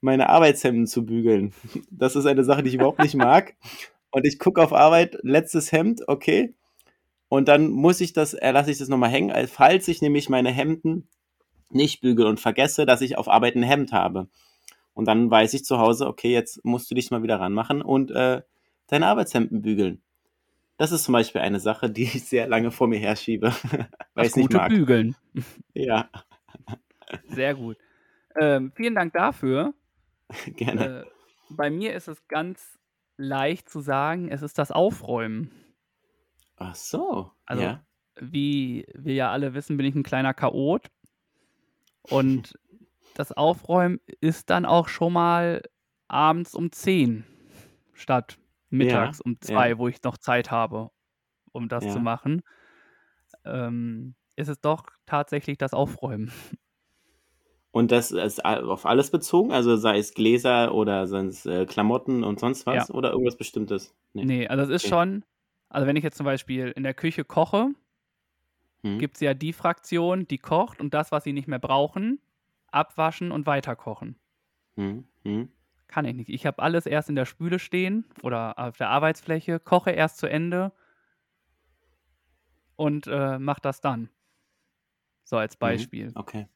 meine 0.00 0.28
Arbeitshemden 0.28 0.86
zu 0.86 1.06
bügeln. 1.06 1.52
Das 1.90 2.16
ist 2.16 2.26
eine 2.26 2.44
Sache, 2.44 2.62
die 2.62 2.68
ich 2.68 2.74
überhaupt 2.74 3.00
nicht 3.00 3.14
mag. 3.14 3.54
Und 4.10 4.26
ich 4.26 4.38
gucke 4.38 4.62
auf 4.62 4.72
Arbeit, 4.72 5.18
letztes 5.22 5.72
Hemd, 5.72 6.02
okay. 6.08 6.54
Und 7.30 7.46
dann 7.46 7.70
muss 7.70 8.00
ich 8.00 8.12
das, 8.12 8.34
äh, 8.34 8.50
lasse 8.50 8.72
ich 8.72 8.78
das 8.78 8.88
nochmal 8.88 9.10
hängen, 9.10 9.46
falls 9.46 9.86
ich 9.86 10.02
nämlich 10.02 10.28
meine 10.28 10.50
Hemden 10.50 11.08
nicht 11.70 12.00
bügel 12.00 12.26
und 12.26 12.40
vergesse, 12.40 12.86
dass 12.86 13.02
ich 13.02 13.16
auf 13.16 13.28
Arbeit 13.28 13.54
ein 13.54 13.62
Hemd 13.62 13.92
habe. 13.92 14.28
Und 14.94 15.06
dann 15.06 15.30
weiß 15.30 15.54
ich 15.54 15.64
zu 15.64 15.78
Hause, 15.78 16.08
okay, 16.08 16.32
jetzt 16.32 16.64
musst 16.64 16.90
du 16.90 16.96
dich 16.96 17.12
mal 17.12 17.22
wieder 17.22 17.38
ranmachen 17.38 17.82
und 17.82 18.10
äh, 18.10 18.42
deine 18.88 19.06
Arbeitshemden 19.06 19.62
bügeln. 19.62 20.02
Das 20.76 20.90
ist 20.90 21.04
zum 21.04 21.12
Beispiel 21.12 21.40
eine 21.40 21.60
Sache, 21.60 21.88
die 21.88 22.02
ich 22.02 22.24
sehr 22.24 22.48
lange 22.48 22.72
vor 22.72 22.88
mir 22.88 22.98
herschiebe, 22.98 23.54
weil 24.14 24.26
ich 24.26 24.34
nicht 24.34 24.48
gute 24.48 24.56
mag. 24.56 24.70
Bügeln. 24.70 25.14
Ja, 25.72 26.10
Sehr 27.28 27.54
gut. 27.54 27.76
Ähm, 28.40 28.72
vielen 28.74 28.96
Dank 28.96 29.12
dafür. 29.12 29.72
gerne. 30.56 31.02
Äh, 31.02 31.04
bei 31.50 31.70
mir 31.70 31.94
ist 31.94 32.08
es 32.08 32.26
ganz 32.26 32.76
leicht 33.16 33.68
zu 33.68 33.80
sagen, 33.80 34.28
es 34.28 34.42
ist 34.42 34.58
das 34.58 34.72
Aufräumen. 34.72 35.52
Ach 36.60 36.74
so, 36.76 37.32
Also, 37.46 37.68
ja. 37.68 37.84
wie 38.20 38.86
wir 38.94 39.14
ja 39.14 39.30
alle 39.32 39.54
wissen, 39.54 39.76
bin 39.76 39.86
ich 39.86 39.94
ein 39.94 40.02
kleiner 40.02 40.34
Chaot. 40.34 40.88
Und 42.02 42.54
das 43.14 43.32
Aufräumen 43.32 44.00
ist 44.20 44.50
dann 44.50 44.64
auch 44.66 44.88
schon 44.88 45.12
mal 45.12 45.62
abends 46.08 46.54
um 46.54 46.72
10 46.72 47.24
statt 47.94 48.38
mittags 48.70 49.20
Ja, 49.20 49.22
um 49.22 49.40
ja. 49.46 49.74
2, 49.74 49.78
wo 49.78 49.88
ich 49.88 50.02
noch 50.02 50.18
Zeit 50.18 50.50
habe, 50.50 50.90
um 51.52 51.68
das 51.68 51.88
zu 51.88 51.98
Ja. 51.98 52.00
machen. 52.00 52.42
Ähm, 53.44 54.14
ist 54.36 54.48
es 54.48 54.60
doch 54.60 54.86
tatsächlich 55.06 55.58
das 55.58 55.72
Aufräumen. 55.74 56.32
Und 57.72 57.92
das 57.92 58.10
ist 58.10 58.44
auf 58.44 58.84
alles 58.86 59.10
bezogen, 59.10 59.52
also 59.52 59.76
sei 59.76 59.98
es 59.98 60.14
Gläser 60.14 60.74
oder 60.74 61.02
es 61.04 61.46
äh, 61.46 61.66
Klamotten 61.66 62.24
und 62.24 62.40
sonst 62.40 62.66
Ja. 62.68 62.86
was 62.86 62.90
oder 62.90 63.12
irgendwas 63.12 63.36
Bestimmtes? 63.36 63.94
Nee. 64.12 64.28
Nee, 64.28 64.46
also 64.48 64.62
es 64.64 64.70
ist 64.70 64.84
Okay. 64.84 64.88
schon, 64.88 65.24
also 65.70 65.86
wenn 65.86 65.96
ich 65.96 66.04
jetzt 66.04 66.16
zum 66.18 66.26
Beispiel 66.26 66.68
in 66.68 66.82
der 66.82 66.94
Küche 66.94 67.24
koche, 67.24 67.70
Hm? 68.82 68.98
gibt 68.98 69.16
es 69.16 69.20
ja 69.20 69.34
die 69.34 69.52
Fraktion, 69.52 70.28
die 70.28 70.38
kocht 70.38 70.80
und 70.80 70.94
das, 70.94 71.10
was 71.12 71.24
sie 71.24 71.32
nicht 71.32 71.48
mehr 71.48 71.58
brauchen, 71.58 72.20
abwaschen 72.70 73.32
und 73.32 73.46
weiterkochen. 73.46 74.16
Hm? 74.76 75.04
Hm? 75.24 75.48
Kann 75.88 76.04
ich 76.04 76.14
nicht. 76.14 76.28
Ich 76.30 76.46
habe 76.46 76.62
alles 76.62 76.86
erst 76.86 77.08
in 77.08 77.16
der 77.16 77.26
Spüle 77.26 77.58
stehen 77.58 78.04
oder 78.22 78.58
auf 78.58 78.76
der 78.76 78.88
Arbeitsfläche, 78.90 79.58
koche 79.58 79.90
erst 79.90 80.18
zu 80.18 80.26
Ende 80.28 80.72
und 82.76 83.06
äh, 83.06 83.38
mache 83.38 83.60
das 83.60 83.80
dann. 83.80 84.08
So 85.24 85.36
als 85.36 85.54
Hm? 85.54 85.58
Beispiel. 85.58 86.12
Okay. 86.14 86.46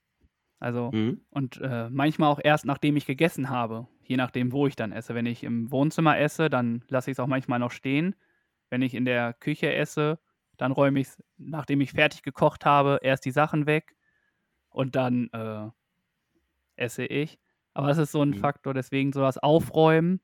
Also, 0.61 0.93
Hm? 0.93 1.21
und 1.31 1.61
äh, 1.61 1.91
manchmal 1.91 2.31
auch 2.31 2.41
erst 2.43 2.65
nachdem 2.65 2.97
ich 2.97 3.07
gegessen 3.07 3.51
habe, 3.51 3.89
je 4.05 4.17
nachdem, 4.17 4.53
wo 4.53 4.67
ich 4.67 4.77
dann 4.77 4.93
esse. 4.93 5.15
Wenn 5.15 5.27
ich 5.27 5.45
im 5.45 5.71
Wohnzimmer 5.71 6.19
esse, 6.19 6.49
dann 6.51 6.85
lasse 6.89 7.11
ich 7.11 7.17
es 7.17 7.21
auch 7.21 7.27
manchmal 7.27 7.59
noch 7.59 7.73
stehen. 7.73 8.15
Wenn 8.75 8.83
ich 8.83 8.95
in 8.95 9.05
der 9.05 9.35
Küche 9.35 9.73
esse, 9.73 10.19
dann 10.57 10.73
räume 10.73 10.99
ich 10.99 11.07
nachdem 11.37 11.81
ich 11.81 11.93
fertig 11.93 12.25
gekocht 12.25 12.67
habe, 12.67 12.99
erst 13.03 13.25
die 13.25 13.31
Sachen 13.31 13.67
weg 13.67 13.95
und 14.69 14.97
dann 14.97 15.29
äh, 15.33 15.71
esse 16.75 17.05
ich. 17.05 17.39
Aber 17.73 17.89
es 17.91 17.99
ist 17.99 18.11
so 18.11 18.21
ein 18.21 18.33
Hm. 18.33 18.41
Faktor, 18.41 18.75
deswegen 18.75 19.13
so 19.13 19.21
das 19.21 19.39
Aufräumen 19.39 20.21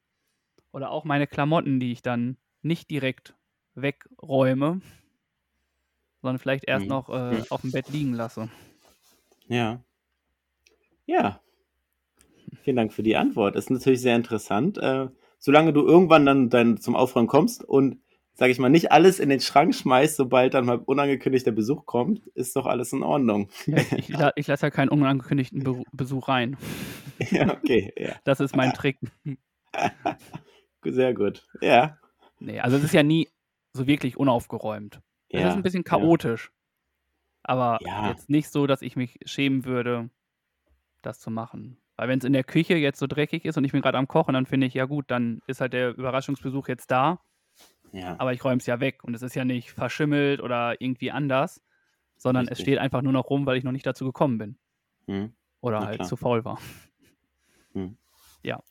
oder 0.72 0.90
auch 0.90 1.04
meine 1.04 1.28
Klamotten, 1.28 1.78
die 1.78 1.92
ich 1.92 2.02
dann 2.02 2.38
nicht 2.60 2.90
direkt 2.90 3.36
wegräume, 3.76 4.80
sondern 6.20 6.40
vielleicht 6.40 6.64
erst 6.64 6.86
Hm. 6.86 6.90
noch 6.90 7.08
äh, 7.08 7.44
auf 7.50 7.60
dem 7.60 7.70
Bett 7.70 7.88
liegen 7.88 8.14
lasse. 8.14 8.48
Ja. 9.46 9.80
Ja. 11.06 11.40
Vielen 12.64 12.74
Dank 12.74 12.92
für 12.92 13.04
die 13.04 13.14
Antwort. 13.14 13.54
Ist 13.54 13.70
natürlich 13.70 14.00
sehr 14.00 14.16
interessant. 14.16 14.76
Äh, 14.76 15.06
solange 15.38 15.72
du 15.72 15.86
irgendwann 15.86 16.26
dann, 16.26 16.50
dann 16.50 16.78
zum 16.78 16.96
Aufräumen 16.96 17.28
kommst 17.28 17.62
und, 17.64 18.02
sage 18.40 18.52
ich 18.52 18.58
mal, 18.58 18.70
nicht 18.70 18.90
alles 18.90 19.20
in 19.20 19.28
den 19.28 19.40
Schrank 19.40 19.74
schmeißt, 19.74 20.16
sobald 20.16 20.54
dann 20.54 20.64
mal 20.64 20.78
unangekündigter 20.78 21.52
Besuch 21.52 21.84
kommt, 21.84 22.26
ist 22.28 22.56
doch 22.56 22.64
alles 22.64 22.90
in 22.94 23.02
Ordnung. 23.02 23.50
Ja, 23.66 23.76
ich, 23.76 23.92
ich, 23.92 24.08
la- 24.08 24.32
ich 24.34 24.46
lasse 24.46 24.64
ja 24.66 24.70
keinen 24.70 24.88
unangekündigten 24.88 25.62
Beru- 25.62 25.84
Besuch 25.92 26.26
rein. 26.28 26.56
ja, 27.30 27.52
okay. 27.52 27.92
Ja. 27.98 28.14
Das 28.24 28.40
ist 28.40 28.56
mein 28.56 28.72
Trick. 28.72 28.96
Sehr 30.84 31.12
gut. 31.14 31.46
Ja. 31.60 31.98
Nee, 32.38 32.60
also 32.60 32.78
es 32.78 32.84
ist 32.84 32.94
ja 32.94 33.02
nie 33.02 33.28
so 33.74 33.86
wirklich 33.86 34.16
unaufgeräumt. 34.16 35.00
Es 35.28 35.40
ist 35.40 35.46
Ja. 35.46 35.52
ein 35.52 35.62
bisschen 35.62 35.84
chaotisch. 35.84 36.50
Aber 37.42 37.78
jetzt 38.08 38.30
nicht 38.30 38.50
so, 38.50 38.66
dass 38.66 38.80
ich 38.82 38.96
mich 38.96 39.18
schämen 39.26 39.64
würde, 39.66 40.08
das 41.02 41.20
zu 41.20 41.30
machen. 41.30 41.76
Weil 41.96 42.08
wenn 42.08 42.18
es 42.18 42.24
in 42.24 42.32
der 42.32 42.44
Küche 42.44 42.74
jetzt 42.76 42.98
so 42.98 43.06
dreckig 43.06 43.44
ist 43.44 43.58
und 43.58 43.64
ich 43.64 43.72
bin 43.72 43.82
gerade 43.82 43.98
am 43.98 44.08
Kochen, 44.08 44.32
dann 44.32 44.46
finde 44.46 44.66
ich, 44.66 44.74
ja 44.74 44.86
gut, 44.86 45.04
dann 45.10 45.40
ist 45.46 45.60
halt 45.60 45.74
der 45.74 45.90
Überraschungsbesuch 45.96 46.68
jetzt 46.68 46.90
da, 46.90 47.20
Ja. 47.92 48.16
aber 48.18 48.32
ich 48.32 48.44
räume 48.44 48.58
es 48.58 48.66
ja 48.66 48.80
weg 48.80 49.02
und 49.04 49.14
es 49.14 49.22
ist 49.22 49.34
ja 49.34 49.44
nicht 49.44 49.72
verschimmelt 49.72 50.40
oder 50.40 50.80
irgendwie 50.80 51.10
anders, 51.10 51.62
sondern 52.16 52.44
es 52.44 52.50
Richtig. 52.52 52.64
steht 52.64 52.78
einfach 52.78 53.02
nur 53.02 53.12
noch 53.12 53.30
rum, 53.30 53.46
weil 53.46 53.56
ich 53.56 53.64
noch 53.64 53.72
nicht 53.72 53.86
dazu 53.86 54.04
gekommen 54.04 54.38
bin. 54.38 54.58
Hm. 55.06 55.32
Oder 55.60 55.80
Na 55.80 55.86
halt 55.86 55.96
klar. 55.96 56.08
zu 56.08 56.16
faul 56.16 56.44
war. 56.44 56.58
Ja. 58.42 58.62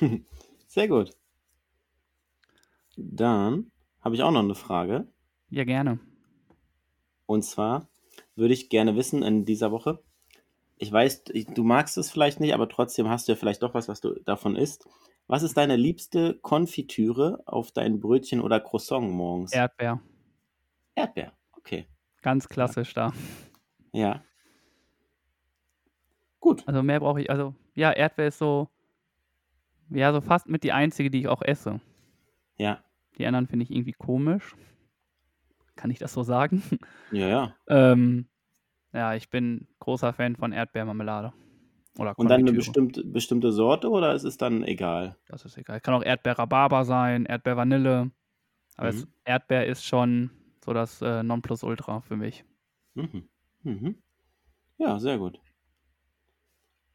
Sehr 0.66 0.88
gut. 0.88 1.10
Dann 2.96 3.70
habe 4.00 4.14
ich 4.14 4.22
auch 4.22 4.30
noch 4.30 4.42
eine 4.42 4.54
Frage. 4.54 5.08
Ja, 5.50 5.64
gerne. 5.64 5.98
Und 7.26 7.42
zwar 7.42 7.88
würde 8.36 8.54
ich 8.54 8.68
gerne 8.68 8.96
wissen 8.96 9.22
in 9.22 9.44
dieser 9.44 9.72
Woche, 9.72 10.02
ich 10.76 10.92
weiß, 10.92 11.24
du 11.24 11.64
magst 11.64 11.96
es 11.98 12.10
vielleicht 12.10 12.40
nicht, 12.40 12.54
aber 12.54 12.68
trotzdem 12.68 13.08
hast 13.08 13.28
du 13.28 13.32
ja 13.32 13.36
vielleicht 13.36 13.62
doch 13.62 13.74
was, 13.74 13.88
was 13.88 14.00
du 14.00 14.14
davon 14.24 14.56
isst. 14.56 14.86
Was 15.26 15.42
ist 15.42 15.56
deine 15.56 15.76
liebste 15.76 16.34
Konfitüre 16.42 17.42
auf 17.46 17.72
dein 17.72 18.00
Brötchen 18.00 18.40
oder 18.40 18.60
Croissant 18.60 19.10
morgens? 19.10 19.52
Erdbeer. 19.52 20.00
Erdbeer. 20.94 21.32
Okay. 21.52 21.86
Ganz 22.20 22.48
klassisch 22.48 22.92
da. 22.92 23.12
Ja. 23.92 24.22
Gut. 26.40 26.62
Also 26.66 26.82
mehr 26.82 27.00
brauche 27.00 27.22
ich, 27.22 27.30
also 27.30 27.54
ja, 27.74 27.90
Erdbeer 27.90 28.28
ist 28.28 28.38
so, 28.38 28.68
ja, 29.88 30.12
so 30.12 30.20
fast 30.20 30.48
mit 30.48 30.62
die 30.62 30.72
einzige, 30.72 31.10
die 31.10 31.20
ich 31.20 31.28
auch 31.28 31.42
esse. 31.42 31.80
Ja. 32.56 32.84
Die 33.16 33.26
anderen 33.26 33.46
finde 33.46 33.64
ich 33.64 33.70
irgendwie 33.70 33.92
komisch. 33.92 34.54
Kann 35.76 35.90
ich 35.90 35.98
das 35.98 36.12
so 36.12 36.22
sagen? 36.22 36.62
Ja, 37.12 37.28
ja. 37.28 37.56
ähm, 37.68 38.28
ja, 38.94 39.14
ich 39.14 39.28
bin 39.30 39.68
großer 39.80 40.12
Fan 40.12 40.36
von 40.36 40.52
Erdbeermarmelade. 40.52 41.32
Oder 41.98 42.14
Und 42.16 42.28
dann 42.28 42.40
eine 42.40 42.52
bestimmte, 42.52 43.04
bestimmte 43.04 43.52
Sorte 43.52 43.90
oder 43.90 44.14
ist 44.14 44.24
es 44.24 44.36
dann 44.36 44.62
egal? 44.64 45.16
Das 45.26 45.44
ist 45.44 45.56
egal. 45.58 45.80
Kann 45.80 45.94
auch 45.94 46.02
Erdbeer-Rhabarber 46.04 46.84
sein, 46.84 47.26
Erdbeer-Vanille. 47.26 48.10
Aber 48.76 48.90
Mhm. 48.90 49.06
Erdbeer 49.24 49.66
ist 49.66 49.84
schon 49.84 50.30
so 50.64 50.72
das 50.72 51.02
äh, 51.02 51.22
Nonplusultra 51.22 52.00
für 52.02 52.16
mich. 52.16 52.44
Mhm. 52.96 53.28
Mhm. 53.62 54.02
Ja, 54.78 54.98
sehr 55.00 55.18
gut. 55.18 55.40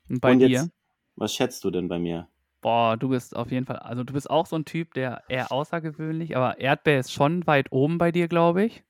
Und 0.09 0.19
bei 0.19 0.33
Und 0.33 0.41
dir? 0.41 0.49
jetzt, 0.51 0.71
was 1.15 1.33
schätzt 1.33 1.63
du 1.63 1.71
denn 1.71 1.87
bei 1.87 1.99
mir? 1.99 2.27
Boah, 2.61 2.97
du 2.97 3.09
bist 3.09 3.35
auf 3.35 3.51
jeden 3.51 3.65
Fall, 3.65 3.77
also 3.79 4.03
du 4.03 4.13
bist 4.13 4.29
auch 4.29 4.45
so 4.45 4.57
ein 4.57 4.65
Typ, 4.65 4.93
der 4.93 5.23
eher 5.29 5.51
außergewöhnlich, 5.51 6.35
aber 6.35 6.59
Erdbeer 6.59 6.99
ist 6.99 7.11
schon 7.13 7.45
weit 7.47 7.71
oben 7.71 7.97
bei 7.97 8.11
dir, 8.11 8.27
glaube 8.27 8.63
ich. 8.65 8.83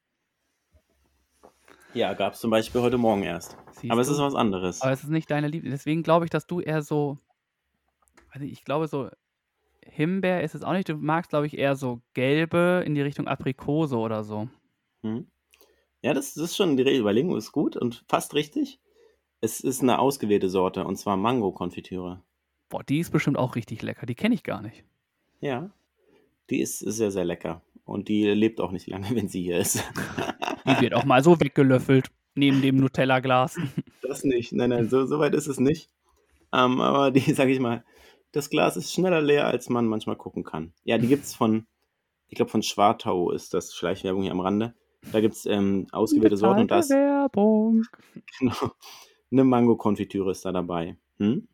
Ja, 1.94 2.14
gab 2.14 2.34
es 2.34 2.40
zum 2.40 2.52
Beispiel 2.52 2.82
heute 2.82 2.98
Morgen 2.98 3.24
erst. 3.24 3.58
Siehst 3.72 3.92
Aber 3.92 4.02
es 4.02 4.08
du? 4.08 4.14
ist 4.14 4.20
was 4.20 4.36
anderes. 4.36 4.82
Aber 4.82 4.92
es 4.92 5.04
ist 5.04 5.10
nicht 5.10 5.30
deine 5.32 5.48
Liebe. 5.48 5.70
Deswegen 5.70 6.04
glaube 6.04 6.26
ich, 6.26 6.32
dass 6.32 6.46
du 6.46 6.60
eher 6.60 6.82
so, 6.82 7.18
nicht, 8.38 8.52
ich 8.52 8.64
glaube 8.64 8.88
so, 8.88 9.10
Himbeer 9.84 10.44
ist 10.44 10.56
es 10.56 10.64
auch 10.64 10.74
nicht. 10.74 10.88
Du 10.88 10.96
magst, 10.96 11.30
glaube 11.30 11.48
ich, 11.48 11.58
eher 11.58 11.76
so 11.76 12.02
gelbe 12.14 12.84
in 12.86 12.94
die 12.94 13.02
Richtung 13.02 13.28
Aprikose 13.28 13.98
oder 13.98 14.24
so. 14.24 14.50
Mhm. 15.02 15.28
Ja, 16.02 16.14
das, 16.14 16.36
das 16.36 16.46
ist 16.46 16.56
schon, 16.56 16.78
die 16.78 16.98
Überlegung 16.98 17.36
ist 17.36 17.52
gut 17.52 17.76
und 17.76 18.06
fast 18.08 18.34
richtig. 18.34 18.80
Es 19.42 19.60
ist 19.60 19.82
eine 19.82 20.00
ausgewählte 20.00 20.50
Sorte 20.50 20.86
und 20.86 20.98
zwar 20.98 21.18
Mango-Konfitüre. 21.18 22.22
Boah, 22.70 22.84
die 22.84 23.00
ist 23.00 23.12
bestimmt 23.12 23.38
auch 23.38 23.56
richtig 23.56 23.82
lecker. 23.82 24.06
Die 24.06 24.16
kenne 24.16 24.36
ich 24.36 24.44
gar 24.44 24.62
nicht. 24.62 24.84
Ja, 25.42 25.72
die 26.50 26.60
ist 26.62 26.80
sehr, 26.80 27.12
sehr 27.12 27.26
lecker. 27.26 27.62
Und 27.84 28.08
die 28.08 28.26
lebt 28.26 28.62
auch 28.62 28.72
nicht 28.72 28.88
lange, 28.88 29.10
wenn 29.16 29.28
sie 29.28 29.42
hier 29.42 29.58
ist. 29.58 29.84
Die 30.70 30.82
wird 30.82 30.94
auch 30.94 31.06
mal 31.06 31.24
so 31.24 31.40
weggelöffelt 31.40 32.10
neben 32.36 32.62
dem 32.62 32.78
Nutella-Glas. 32.78 33.58
Das 34.02 34.24
nicht. 34.24 34.54
Nein, 34.54 34.70
nein, 34.70 34.90
so, 34.90 35.06
so 35.06 35.20
weit 35.20 35.34
ist 35.34 35.48
es 35.48 35.60
nicht. 35.60 35.90
Ähm, 36.54 36.82
aber 36.82 37.12
die, 37.12 37.20
sag 37.34 37.50
ich 37.50 37.60
mal, 37.60 37.84
das 38.32 38.50
Glas 38.50 38.78
ist 38.78 38.94
schneller 38.94 39.22
leer, 39.22 39.48
als 39.48 39.70
man 39.70 39.88
manchmal 39.88 40.16
gucken 40.16 40.44
kann. 40.44 40.74
Ja, 40.84 40.98
die 40.98 41.08
gibt's 41.08 41.36
von, 41.36 41.66
ich 42.28 42.36
glaube 42.36 42.52
von 42.52 42.64
Schwartau 42.64 43.32
ist 43.32 43.54
das 43.54 43.74
Schleichwerbung 43.74 44.24
hier 44.24 44.32
am 44.32 44.40
Rande. 44.40 44.74
Da 45.12 45.22
gibt's 45.22 45.46
ähm, 45.46 45.88
ausgewählte 45.92 46.38
Sorten 46.38 46.62
und 46.62 46.72
das, 46.72 46.90
Werbung. 46.90 47.86
genau, 48.40 48.72
eine 49.32 49.44
Mango-Konfitüre 49.44 50.32
ist 50.32 50.46
da 50.46 50.52
dabei. 50.52 50.98
Hm? 51.18 51.48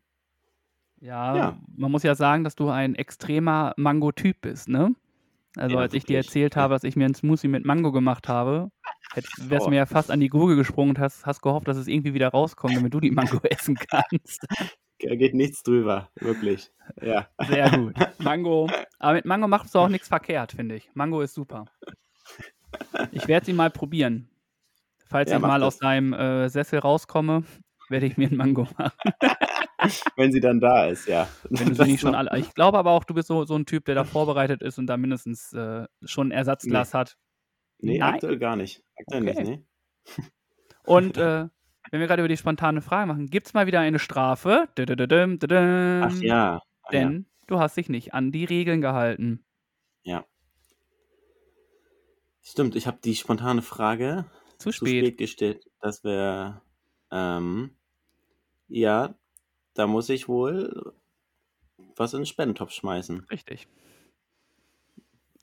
Ja, 1.00 1.36
Ja. 1.36 1.58
man 1.76 1.90
muss 1.90 2.02
ja 2.02 2.14
sagen, 2.14 2.42
dass 2.44 2.56
du 2.56 2.68
ein 2.68 2.94
extremer 2.94 3.74
Mango-Typ 3.76 4.40
bist, 4.40 4.68
ne? 4.68 4.94
Also 5.56 5.76
Ja, 5.76 5.82
als 5.82 5.94
ich 5.94 6.04
dir 6.04 6.18
erzählt 6.18 6.56
habe, 6.56 6.74
dass 6.74 6.84
ich 6.84 6.96
mir 6.96 7.06
einen 7.06 7.14
Smoothie 7.14 7.48
mit 7.48 7.64
Mango 7.64 7.92
gemacht 7.92 8.28
habe, 8.28 8.70
wärst 9.14 9.62
Oh. 9.62 9.64
du 9.66 9.70
mir 9.70 9.76
ja 9.76 9.86
fast 9.86 10.10
an 10.10 10.20
die 10.20 10.28
Gurgel 10.28 10.56
gesprungen 10.56 10.90
und 10.90 10.98
hast, 10.98 11.24
hast 11.26 11.40
gehofft, 11.42 11.68
dass 11.68 11.76
es 11.76 11.86
irgendwie 11.88 12.14
wieder 12.14 12.28
rauskommt, 12.28 12.76
damit 12.76 12.92
du 12.92 13.00
die 13.00 13.10
Mango 13.10 13.38
essen 13.44 13.76
kannst. 13.76 14.46
Da 15.00 15.14
geht 15.14 15.34
nichts 15.34 15.62
drüber, 15.62 16.10
wirklich. 16.16 16.70
Ja. 17.02 17.28
Sehr 17.46 17.70
gut. 17.70 17.94
Mango. 18.18 18.68
Aber 18.98 19.14
mit 19.14 19.24
Mango 19.26 19.46
machst 19.48 19.74
du 19.74 19.78
auch 19.78 19.88
nichts 19.88 20.08
verkehrt, 20.08 20.52
finde 20.52 20.76
ich. 20.76 20.88
Mango 20.94 21.20
ist 21.20 21.34
super. 21.34 21.66
Ich 23.12 23.26
werde 23.28 23.46
sie 23.46 23.52
mal 23.52 23.70
probieren. 23.70 24.28
Falls 25.08 25.30
Ja, 25.30 25.36
ich 25.36 25.42
mal 25.42 25.60
das. 25.60 25.66
aus 25.74 25.78
deinem 25.78 26.12
äh, 26.12 26.48
Sessel 26.48 26.78
rauskomme, 26.80 27.44
werde 27.88 28.06
ich 28.06 28.16
mir 28.16 28.26
einen 28.28 28.36
Mango 28.36 28.66
machen. 28.76 28.92
Wenn 30.16 30.32
sie 30.32 30.40
dann 30.40 30.58
da 30.60 30.86
ist, 30.86 31.06
ja. 31.06 31.28
Wenn 31.48 31.68
du 31.68 31.74
sie 31.74 31.84
nicht 31.84 32.00
schon 32.00 32.14
alle. 32.14 32.36
Ich 32.38 32.54
glaube 32.54 32.76
aber 32.78 32.90
auch, 32.90 33.04
du 33.04 33.14
bist 33.14 33.28
so, 33.28 33.44
so 33.44 33.54
ein 33.54 33.66
Typ, 33.66 33.84
der 33.84 33.94
da 33.94 34.04
vorbereitet 34.04 34.62
ist 34.62 34.78
und 34.78 34.86
da 34.88 34.96
mindestens 34.96 35.52
äh, 35.52 35.86
schon 36.04 36.28
ein 36.28 36.32
Ersatzglas 36.32 36.92
hat. 36.94 37.16
Nee, 37.78 37.98
Nein? 37.98 38.14
aktuell 38.14 38.38
gar 38.38 38.56
nicht. 38.56 38.82
Aktuell 38.98 39.22
Okay. 39.28 39.42
nicht, 39.42 39.48
nee. 39.48 40.24
Und 40.84 41.16
äh, 41.18 41.48
wenn 41.90 42.00
wir 42.00 42.06
gerade 42.06 42.22
über 42.22 42.28
die 42.28 42.36
spontane 42.36 42.80
Frage 42.82 43.06
machen, 43.06 43.26
gibt 43.26 43.46
es 43.46 43.54
mal 43.54 43.66
wieder 43.66 43.80
eine 43.80 43.98
Strafe? 43.98 44.68
Ach 44.76 44.78
ja. 44.78 46.02
Ach 46.04 46.20
ja. 46.22 46.60
Denn 46.90 47.26
du 47.46 47.58
hast 47.60 47.76
dich 47.76 47.88
nicht 47.88 48.14
an 48.14 48.32
die 48.32 48.44
Regeln 48.44 48.80
gehalten. 48.80 49.42
Stimmt, 52.48 52.76
ich 52.76 52.86
habe 52.86 52.98
die 53.02 53.16
spontane 53.16 53.60
Frage 53.60 54.24
Zu 54.58 54.70
zu 54.70 54.72
spät. 54.72 55.04
spät 55.04 55.18
gestellt, 55.18 55.64
dass 55.80 56.04
wir, 56.04 56.62
ähm, 57.10 57.76
ja, 58.68 59.16
da 59.74 59.88
muss 59.88 60.08
ich 60.10 60.28
wohl 60.28 60.92
was 61.96 62.14
in 62.14 62.20
den 62.20 62.26
Spendentopf 62.26 62.70
schmeißen. 62.70 63.26
Richtig. 63.32 63.66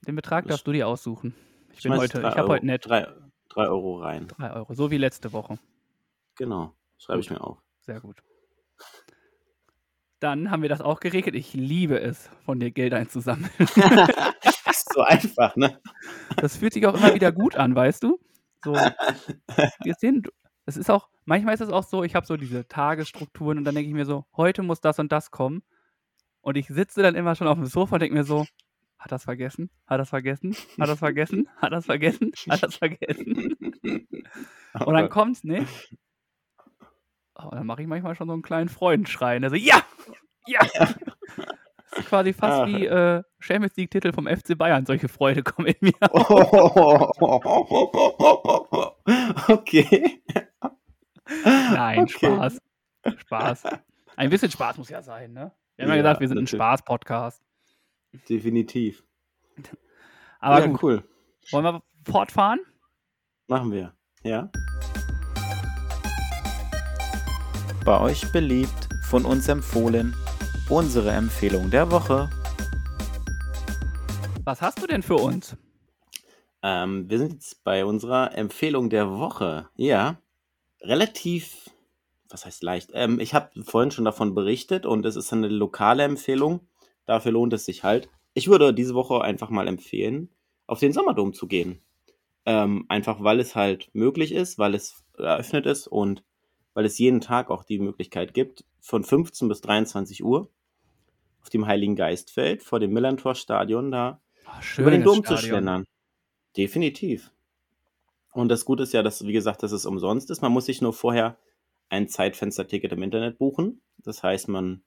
Den 0.07 0.15
Betrag 0.15 0.45
Das- 0.45 0.51
darfst 0.51 0.67
du 0.67 0.71
dir 0.71 0.87
aussuchen. 0.87 1.35
Ich 1.73 1.83
bin 1.83 1.91
Schmeiß 1.91 2.01
heute, 2.01 2.21
drei 2.21 2.29
ich 2.29 2.37
habe 2.37 2.47
heute 2.47 2.65
nett 2.65 2.87
Drei, 2.87 3.07
drei 3.49 3.67
Euro 3.67 3.97
rein. 3.97 4.27
3 4.27 4.53
Euro, 4.53 4.73
so 4.73 4.91
wie 4.91 4.97
letzte 4.97 5.33
Woche. 5.33 5.57
Genau. 6.35 6.73
Schreibe 6.97 7.19
ich 7.19 7.29
mir 7.29 7.41
auf. 7.41 7.57
Sehr 7.81 7.99
gut. 7.99 8.23
Dann 10.19 10.49
haben 10.49 10.61
wir 10.61 10.69
das 10.69 10.79
auch 10.79 11.01
geregelt. 11.01 11.35
Ich 11.35 11.53
liebe 11.53 11.99
es, 11.99 12.29
von 12.45 12.59
dir 12.59 12.71
Geld 12.71 12.93
einzusammeln. 12.93 13.51
Das 13.57 13.75
ist 14.69 14.93
so 14.93 15.01
einfach, 15.01 15.55
ne? 15.57 15.81
Das 16.37 16.55
fühlt 16.55 16.73
sich 16.73 16.87
auch 16.87 16.93
immer 16.93 17.13
wieder 17.13 17.31
gut 17.33 17.55
an, 17.57 17.75
weißt 17.75 18.03
du? 18.03 18.19
So, 18.63 18.73
wir 19.83 19.93
sehen, 19.95 20.23
es 20.65 20.77
ist 20.77 20.89
auch, 20.89 21.09
manchmal 21.25 21.55
ist 21.55 21.59
es 21.59 21.69
auch 21.69 21.83
so, 21.83 22.03
ich 22.03 22.15
habe 22.15 22.25
so 22.25 22.37
diese 22.37 22.67
Tagesstrukturen 22.67 23.57
und 23.57 23.65
dann 23.65 23.75
denke 23.75 23.89
ich 23.89 23.93
mir 23.93 24.05
so, 24.05 24.25
heute 24.37 24.63
muss 24.63 24.79
das 24.79 24.99
und 24.99 25.11
das 25.11 25.31
kommen. 25.31 25.63
Und 26.41 26.55
ich 26.55 26.67
sitze 26.67 27.01
dann 27.01 27.15
immer 27.15 27.35
schon 27.35 27.47
auf 27.47 27.57
dem 27.57 27.65
Sofa 27.65 27.95
und 27.95 28.01
denke 28.01 28.15
mir 28.15 28.23
so, 28.23 28.45
hat 29.03 29.11
das 29.11 29.25
vergessen? 29.25 29.69
Hat 29.85 29.99
das 29.99 30.09
vergessen? 30.09 30.55
Hat 30.79 30.87
das 30.87 30.99
vergessen? 30.99 31.49
Hat 31.57 31.73
das 31.73 31.85
vergessen? 31.85 32.31
Hat 32.49 32.63
das 32.63 32.75
vergessen? 32.77 33.53
Und 34.85 34.93
dann 34.93 35.09
kommt's, 35.09 35.43
ne? 35.43 35.67
Oh, 37.35 37.49
dann 37.51 37.65
mache 37.65 37.81
ich 37.81 37.87
manchmal 37.87 38.15
schon 38.15 38.27
so 38.27 38.33
einen 38.33 38.43
kleinen 38.43 38.69
Freudenschrei. 38.69 39.39
Also, 39.41 39.55
ja! 39.55 39.81
Ja! 40.47 40.59
Das 41.95 42.05
ist 42.05 42.09
quasi 42.09 42.33
fast 42.33 42.61
Ah. 42.61 42.65
wie 42.65 42.87
äh, 42.87 43.21
Champions 43.37 43.75
League-Titel 43.75 44.13
vom 44.13 44.25
FC 44.25 44.57
Bayern. 44.57 44.83
Solche 44.87 45.07
Freude 45.07 45.43
kommen 45.43 45.67
in 45.67 45.75
mir. 45.79 45.93
Okay. 49.47 50.23
Nein. 51.45 52.07
Spaß. 52.07 52.59
Spaß. 53.17 53.63
Ein 54.15 54.29
bisschen 54.31 54.49
Spaß 54.49 54.79
muss 54.79 54.89
ja 54.89 55.03
sein, 55.03 55.33
ne? 55.33 55.51
Wir 55.75 55.85
haben 55.85 55.89
ja, 55.91 55.95
Ja, 55.97 56.01
gesagt, 56.01 56.19
wir 56.21 56.27
sind 56.29 56.39
ein. 56.39 56.47
Spaß-Podcast. 56.47 57.43
Definitiv. 58.29 59.03
Aber 60.39 60.59
ja, 60.59 60.67
gut, 60.67 60.83
cool. 60.83 61.03
wollen 61.51 61.65
wir 61.65 61.83
fortfahren? 62.05 62.59
Machen 63.47 63.71
wir. 63.71 63.93
Ja. 64.23 64.51
Bei 67.85 67.99
euch 67.99 68.31
beliebt, 68.31 68.89
von 69.09 69.25
uns 69.25 69.47
empfohlen, 69.47 70.15
unsere 70.69 71.11
Empfehlung 71.11 71.69
der 71.69 71.91
Woche. 71.91 72.29
Was 74.43 74.61
hast 74.61 74.81
du 74.81 74.87
denn 74.87 75.03
für 75.03 75.15
uns? 75.15 75.57
Ähm, 76.61 77.09
wir 77.09 77.17
sind 77.17 77.33
jetzt 77.33 77.63
bei 77.63 77.83
unserer 77.83 78.35
Empfehlung 78.37 78.89
der 78.89 79.11
Woche. 79.11 79.69
Ja, 79.75 80.17
relativ, 80.81 81.69
was 82.29 82.45
heißt 82.45 82.63
leicht? 82.63 82.91
Ähm, 82.93 83.19
ich 83.19 83.33
habe 83.33 83.63
vorhin 83.63 83.91
schon 83.91 84.05
davon 84.05 84.33
berichtet 84.33 84.85
und 84.85 85.05
es 85.05 85.15
ist 85.15 85.33
eine 85.33 85.49
lokale 85.49 86.03
Empfehlung. 86.03 86.67
Dafür 87.05 87.31
lohnt 87.31 87.53
es 87.53 87.65
sich 87.65 87.83
halt. 87.83 88.09
Ich 88.33 88.47
würde 88.47 88.73
diese 88.73 88.95
Woche 88.95 89.21
einfach 89.21 89.49
mal 89.49 89.67
empfehlen, 89.67 90.29
auf 90.67 90.79
den 90.79 90.93
Sommerdom 90.93 91.33
zu 91.33 91.47
gehen. 91.47 91.81
Ähm, 92.45 92.85
einfach 92.89 93.23
weil 93.23 93.39
es 93.39 93.55
halt 93.55 93.89
möglich 93.93 94.31
ist, 94.31 94.57
weil 94.57 94.75
es 94.75 95.03
eröffnet 95.17 95.65
ist 95.65 95.87
und 95.87 96.23
weil 96.73 96.85
es 96.85 96.97
jeden 96.97 97.21
Tag 97.21 97.49
auch 97.51 97.63
die 97.63 97.79
Möglichkeit 97.79 98.33
gibt, 98.33 98.65
von 98.81 99.03
15 99.03 99.47
bis 99.47 99.61
23 99.61 100.23
Uhr 100.23 100.49
auf 101.41 101.49
dem 101.49 101.67
Heiligen 101.67 101.95
Geistfeld 101.95 102.63
vor 102.63 102.79
dem 102.79 102.91
Millantor-Stadion 102.93 103.91
da 103.91 104.19
Oh, 104.45 104.81
über 104.81 104.91
den 104.91 105.03
Dom 105.03 105.17
zu 105.23 105.33
Stadion. 105.37 105.39
schlendern. 105.49 105.85
Definitiv. 106.57 107.31
Und 108.33 108.49
das 108.49 108.65
Gute 108.65 108.83
ist 108.83 108.93
ja, 108.93 109.03
dass, 109.03 109.25
wie 109.25 109.31
gesagt, 109.33 109.63
dass 109.63 109.71
es 109.71 109.85
umsonst 109.85 110.29
ist. 110.31 110.41
Man 110.41 110.51
muss 110.51 110.65
sich 110.65 110.81
nur 110.81 110.93
vorher 110.93 111.37
ein 111.89 112.07
Zeitfensterticket 112.09 112.91
im 112.91 113.03
Internet 113.03 113.37
buchen. 113.37 113.81
Das 113.99 114.21
heißt, 114.23 114.49
man 114.49 114.83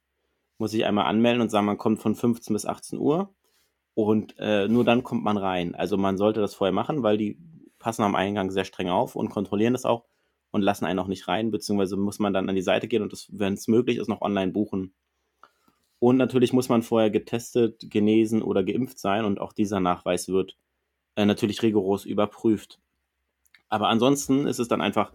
muss 0.59 0.71
sich 0.71 0.85
einmal 0.85 1.07
anmelden 1.07 1.43
und 1.43 1.51
sagen, 1.51 1.67
man 1.67 1.79
kommt 1.79 2.01
von 2.01 2.15
15 2.15 2.55
bis 2.55 2.67
18 2.67 2.99
Uhr 2.99 3.35
und 3.95 4.35
äh, 4.39 4.69
nur 4.69 4.85
dann 4.85 5.03
kommt 5.03 5.25
man 5.25 5.37
rein. 5.37 5.75
Also 5.75 5.97
man 5.97 6.17
sollte 6.19 6.41
das 6.41 6.55
vorher 6.55 6.73
machen, 6.73 7.03
weil 7.03 7.17
die 7.17 7.39
passen 7.79 8.03
am 8.03 8.15
Eingang 8.15 8.51
sehr 8.51 8.65
streng 8.65 8.89
auf 8.89 9.17
und 9.17 9.31
kontrollieren 9.31 9.75
das 9.75 9.85
auch 9.85 10.05
und 10.51 10.63
lassen 10.63 10.85
einen 10.87 10.99
auch 10.99 11.07
nicht 11.07 11.29
rein, 11.29 11.51
beziehungsweise 11.51 11.97
muss 11.97 12.19
man 12.19 12.33
dann 12.33 12.49
an 12.49 12.55
die 12.55 12.63
Seite 12.63 12.89
gehen 12.89 13.03
und 13.03 13.13
das, 13.13 13.29
wenn 13.31 13.55
es 13.55 13.69
möglich 13.69 13.99
ist, 13.99 14.09
noch 14.09 14.23
online 14.23 14.53
buchen. 14.53 14.95
Und 15.99 16.17
natürlich 16.17 16.53
muss 16.53 16.69
man 16.69 16.83
vorher 16.83 17.11
getestet, 17.11 17.91
genesen 17.91 18.43
oder 18.43 18.63
geimpft 18.63 18.99
sein 18.99 19.25
und 19.25 19.41
auch 19.41 19.53
dieser 19.53 19.81
Nachweis 19.81 20.29
wird 20.29 20.57
äh, 21.17 21.25
natürlich 21.25 21.63
rigoros 21.63 22.05
überprüft. 22.05 22.81
Aber 23.69 23.89
ansonsten 23.89 24.47
ist 24.47 24.59
es 24.59 24.69
dann 24.69 24.81
einfach 24.81 25.13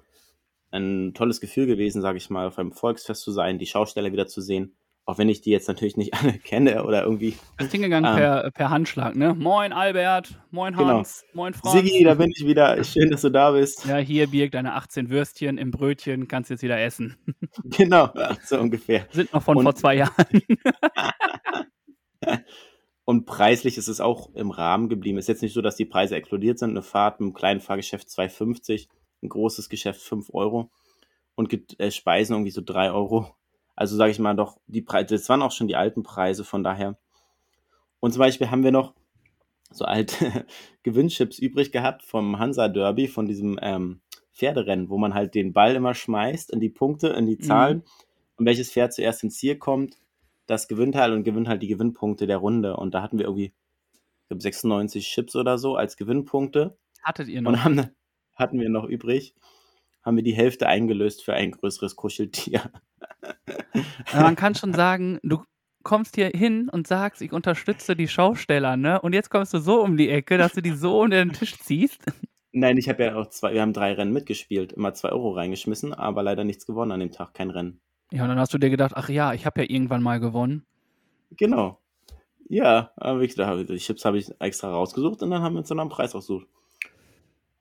ein 0.71 1.13
tolles 1.13 1.41
Gefühl 1.41 1.67
gewesen, 1.67 2.01
sage 2.01 2.17
ich 2.17 2.29
mal, 2.29 2.47
auf 2.47 2.57
einem 2.57 2.71
Volksfest 2.71 3.21
zu 3.21 3.31
sein, 3.31 3.59
die 3.59 3.65
Schausteller 3.65 4.11
wieder 4.11 4.27
zu 4.27 4.41
sehen, 4.41 4.75
auch 5.11 5.17
wenn 5.17 5.29
ich 5.29 5.41
die 5.41 5.51
jetzt 5.51 5.67
natürlich 5.67 5.97
nicht 5.97 6.13
alle 6.19 6.33
kenne 6.39 6.83
oder 6.85 7.03
irgendwie. 7.03 7.35
Bist 7.57 7.71
hingegangen 7.71 8.09
Ähm. 8.09 8.17
per, 8.17 8.51
per 8.51 8.69
Handschlag, 8.69 9.15
ne? 9.15 9.33
Moin 9.35 9.73
Albert, 9.73 10.39
moin 10.51 10.73
Genau. 10.75 10.87
Hans, 10.99 11.23
moin 11.33 11.53
Franz. 11.53 11.73
Siggi, 11.75 12.03
da 12.03 12.15
bin 12.15 12.31
ich 12.35 12.45
wieder. 12.45 12.81
Schön, 12.83 13.11
dass 13.11 13.21
du 13.21 13.29
da 13.29 13.51
bist. 13.51 13.85
Ja, 13.85 13.97
hier 13.97 14.27
Birg, 14.27 14.51
deine 14.51 14.73
18 14.73 15.09
Würstchen 15.09 15.57
im 15.57 15.71
Brötchen, 15.71 16.27
kannst 16.27 16.49
jetzt 16.49 16.63
wieder 16.63 16.79
essen. 16.79 17.17
Genau, 17.65 18.09
so 18.45 18.57
ungefähr. 18.59 19.05
Sind 19.11 19.33
noch 19.33 19.43
von 19.43 19.57
Und- 19.57 19.63
vor 19.63 19.75
zwei 19.75 19.95
Jahren. 19.95 20.41
Und 23.03 23.25
preislich 23.25 23.77
ist 23.77 23.87
es 23.87 23.99
auch 23.99 24.33
im 24.35 24.51
Rahmen 24.51 24.87
geblieben. 24.87 25.17
Ist 25.17 25.27
jetzt 25.27 25.41
nicht 25.41 25.53
so, 25.53 25.61
dass 25.61 25.75
die 25.75 25.85
Preise 25.85 26.15
explodiert 26.15 26.59
sind. 26.59 26.69
Eine 26.71 26.81
Fahrt 26.81 27.19
mit 27.19 27.27
einem 27.27 27.33
kleinen 27.33 27.59
Fahrgeschäft 27.59 28.07
2,50, 28.07 28.87
ein 29.21 29.29
großes 29.29 29.69
Geschäft 29.69 30.01
5 30.01 30.29
Euro 30.33 30.71
und 31.35 31.51
äh, 31.79 31.91
Speisen 31.91 32.33
irgendwie 32.35 32.51
so 32.51 32.61
3 32.63 32.91
Euro. 32.91 33.35
Also 33.81 33.95
sage 33.95 34.11
ich 34.11 34.19
mal 34.19 34.35
doch, 34.35 34.59
die 34.67 34.83
Preise, 34.83 35.15
das 35.15 35.27
waren 35.27 35.41
auch 35.41 35.49
schon 35.49 35.67
die 35.67 35.75
alten 35.75 36.03
Preise, 36.03 36.43
von 36.43 36.63
daher. 36.63 36.99
Und 37.99 38.11
zum 38.11 38.19
Beispiel 38.19 38.51
haben 38.51 38.63
wir 38.63 38.71
noch 38.71 38.93
so 39.71 39.85
alte 39.85 40.45
Gewinnchips 40.83 41.39
übrig 41.39 41.71
gehabt 41.71 42.03
vom 42.03 42.37
Hansa 42.37 42.67
Derby, 42.67 43.07
von 43.07 43.25
diesem 43.25 43.57
ähm, 43.59 44.01
Pferderennen, 44.33 44.89
wo 44.89 44.99
man 44.99 45.15
halt 45.15 45.33
den 45.33 45.51
Ball 45.51 45.73
immer 45.73 45.95
schmeißt 45.95 46.51
in 46.51 46.59
die 46.59 46.69
Punkte, 46.69 47.07
in 47.07 47.25
die 47.25 47.39
Zahlen. 47.39 47.81
Und 48.35 48.45
welches 48.45 48.71
Pferd 48.71 48.93
zuerst 48.93 49.23
ins 49.23 49.37
Ziel 49.37 49.55
kommt, 49.55 49.97
das 50.45 50.67
gewinnt 50.67 50.95
halt 50.95 51.11
und 51.13 51.23
gewinnt 51.23 51.47
halt 51.47 51.63
die 51.63 51.67
Gewinnpunkte 51.67 52.27
der 52.27 52.37
Runde. 52.37 52.77
Und 52.77 52.93
da 52.93 53.01
hatten 53.01 53.17
wir 53.17 53.25
irgendwie, 53.25 53.45
ich 53.45 54.27
glaube, 54.27 54.43
96 54.43 55.07
Chips 55.07 55.35
oder 55.35 55.57
so 55.57 55.75
als 55.75 55.97
Gewinnpunkte. 55.97 56.77
Hattet 57.01 57.29
ihr 57.29 57.41
noch? 57.41 57.49
Und 57.49 57.63
haben, 57.63 57.89
hatten 58.35 58.59
wir 58.59 58.69
noch 58.69 58.85
übrig, 58.85 59.33
haben 60.03 60.17
wir 60.17 60.23
die 60.23 60.35
Hälfte 60.35 60.67
eingelöst 60.67 61.23
für 61.23 61.33
ein 61.33 61.49
größeres 61.49 61.95
Kuscheltier. 61.95 62.71
Man 64.13 64.35
kann 64.35 64.55
schon 64.55 64.73
sagen, 64.73 65.19
du 65.23 65.43
kommst 65.83 66.15
hier 66.15 66.27
hin 66.27 66.69
und 66.69 66.87
sagst, 66.87 67.21
ich 67.21 67.33
unterstütze 67.33 67.95
die 67.95 68.07
Schausteller, 68.07 68.77
ne? 68.77 69.01
Und 69.01 69.13
jetzt 69.13 69.29
kommst 69.29 69.53
du 69.53 69.59
so 69.59 69.81
um 69.81 69.97
die 69.97 70.09
Ecke, 70.09 70.37
dass 70.37 70.53
du 70.53 70.61
die 70.61 70.71
so 70.71 71.01
unter 71.01 71.17
den 71.17 71.33
Tisch 71.33 71.57
ziehst. 71.59 72.03
Nein, 72.51 72.77
ich 72.77 72.89
habe 72.89 73.03
ja 73.03 73.15
auch 73.15 73.27
zwei, 73.29 73.53
wir 73.53 73.61
haben 73.61 73.73
drei 73.73 73.93
Rennen 73.93 74.11
mitgespielt, 74.11 74.73
immer 74.73 74.93
zwei 74.93 75.09
Euro 75.09 75.31
reingeschmissen, 75.31 75.93
aber 75.93 76.21
leider 76.21 76.43
nichts 76.43 76.65
gewonnen 76.65 76.91
an 76.91 76.99
dem 76.99 77.11
Tag, 77.11 77.33
kein 77.33 77.49
Rennen. 77.49 77.79
Ja, 78.11 78.23
und 78.23 78.29
dann 78.29 78.39
hast 78.39 78.53
du 78.53 78.57
dir 78.57 78.69
gedacht, 78.69 78.91
ach 78.95 79.07
ja, 79.07 79.33
ich 79.33 79.45
habe 79.45 79.61
ja 79.61 79.69
irgendwann 79.69 80.03
mal 80.03 80.19
gewonnen. 80.19 80.65
Genau. 81.37 81.79
Ja, 82.49 82.91
aber 82.97 83.21
ich 83.21 83.35
die 83.35 83.77
Chips 83.77 84.03
habe 84.03 84.17
ich 84.17 84.29
extra 84.41 84.69
rausgesucht 84.69 85.23
und 85.23 85.29
dann 85.29 85.41
haben 85.41 85.53
wir 85.53 85.59
uns 85.59 85.69
dann 85.69 85.79
einen 85.79 85.89
Preis 85.89 86.13
ausgesucht. 86.13 86.47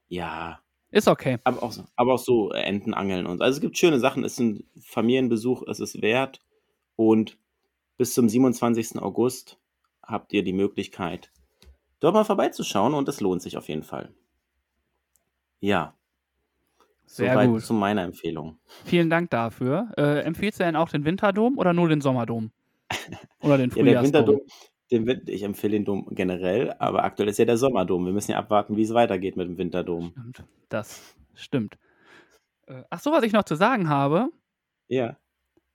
Ja, 0.09 0.61
Ist 0.93 1.09
okay. 1.09 1.39
aber 1.45 1.63
auch, 1.63 1.73
so- 1.73 1.85
aber 1.97 2.15
auch 2.15 2.19
so 2.19 2.53
äh, 2.53 2.63
Entenangeln 2.63 3.27
und 3.27 3.39
so. 3.39 3.45
Also 3.45 3.57
es 3.57 3.61
gibt 3.61 3.79
schöne 3.79 3.99
Sachen, 4.01 4.25
es 4.25 4.33
ist 4.33 4.41
ein 4.41 4.65
Familienbesuch, 4.81 5.63
es 5.69 5.79
ist 5.81 6.03
wert 6.03 6.41
und 6.97 7.39
bis 7.97 8.15
zum 8.15 8.29
27. 8.29 8.99
August 9.01 9.59
habt 10.03 10.33
ihr 10.33 10.43
die 10.43 10.53
Möglichkeit, 10.53 11.31
dort 12.01 12.15
mal 12.15 12.25
vorbeizuschauen 12.25 12.95
und 12.95 13.09
es 13.09 13.21
lohnt 13.21 13.43
sich 13.43 13.57
auf 13.57 13.69
jeden 13.69 13.83
Fall. 13.85 14.13
Ja, 15.61 15.95
Sehr 17.07 17.33
soweit 17.33 17.49
gut. 17.51 17.63
zu 17.63 17.75
meiner 17.75 18.03
Empfehlung. 18.03 18.59
Vielen 18.85 19.11
Dank 19.11 19.31
dafür. 19.31 19.93
Äh, 19.97 20.21
empfiehlst 20.23 20.59
du 20.61 20.65
denn 20.65 20.77
auch 20.77 20.89
den 20.89 21.05
Winterdom 21.05 21.59
oder 21.59 21.73
nur 21.73 21.89
den 21.89 22.01
Sommerdom? 22.01 22.51
Oder 23.43 23.57
den 23.59 23.71
Ja, 23.71 23.75
der 23.77 23.85
Frühjahrsdom? 24.03 24.27
Winterdom, 24.27 24.41
den, 24.93 25.23
ich 25.27 25.43
empfehle 25.43 25.73
den 25.73 25.85
Dom 25.85 26.07
generell, 26.15 26.75
aber 26.79 27.05
aktuell 27.05 27.29
ist 27.29 27.39
ja 27.39 27.45
der 27.45 27.57
Sommerdom. 27.57 28.05
Wir 28.07 28.13
müssen 28.13 28.33
ja 28.33 28.39
abwarten, 28.39 28.77
wie 28.77 28.83
es 28.83 28.95
weitergeht 28.95 29.37
mit 29.37 29.47
dem 29.49 29.59
Winterdom. 29.59 30.11
Stimmt, 30.13 30.45
das 30.69 31.15
stimmt. 31.35 31.79
Äh, 32.67 32.83
ach 32.91 33.01
so, 33.01 33.13
was 33.13 33.25
ich 33.25 33.33
noch 33.33 33.45
zu 33.45 33.55
sagen 33.57 33.89
habe, 33.89 34.31
Ja. 34.89 35.17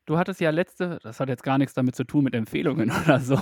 du 0.05 0.17
hattest 0.17 0.41
ja 0.41 0.51
letzte, 0.51 0.99
das 1.03 1.19
hat 1.19 1.29
jetzt 1.29 1.43
gar 1.43 1.57
nichts 1.57 1.73
damit 1.75 1.95
zu 1.95 2.03
tun 2.05 2.23
mit 2.25 2.35
Empfehlungen 2.35 2.89
oder 3.05 3.19
so, 3.19 3.35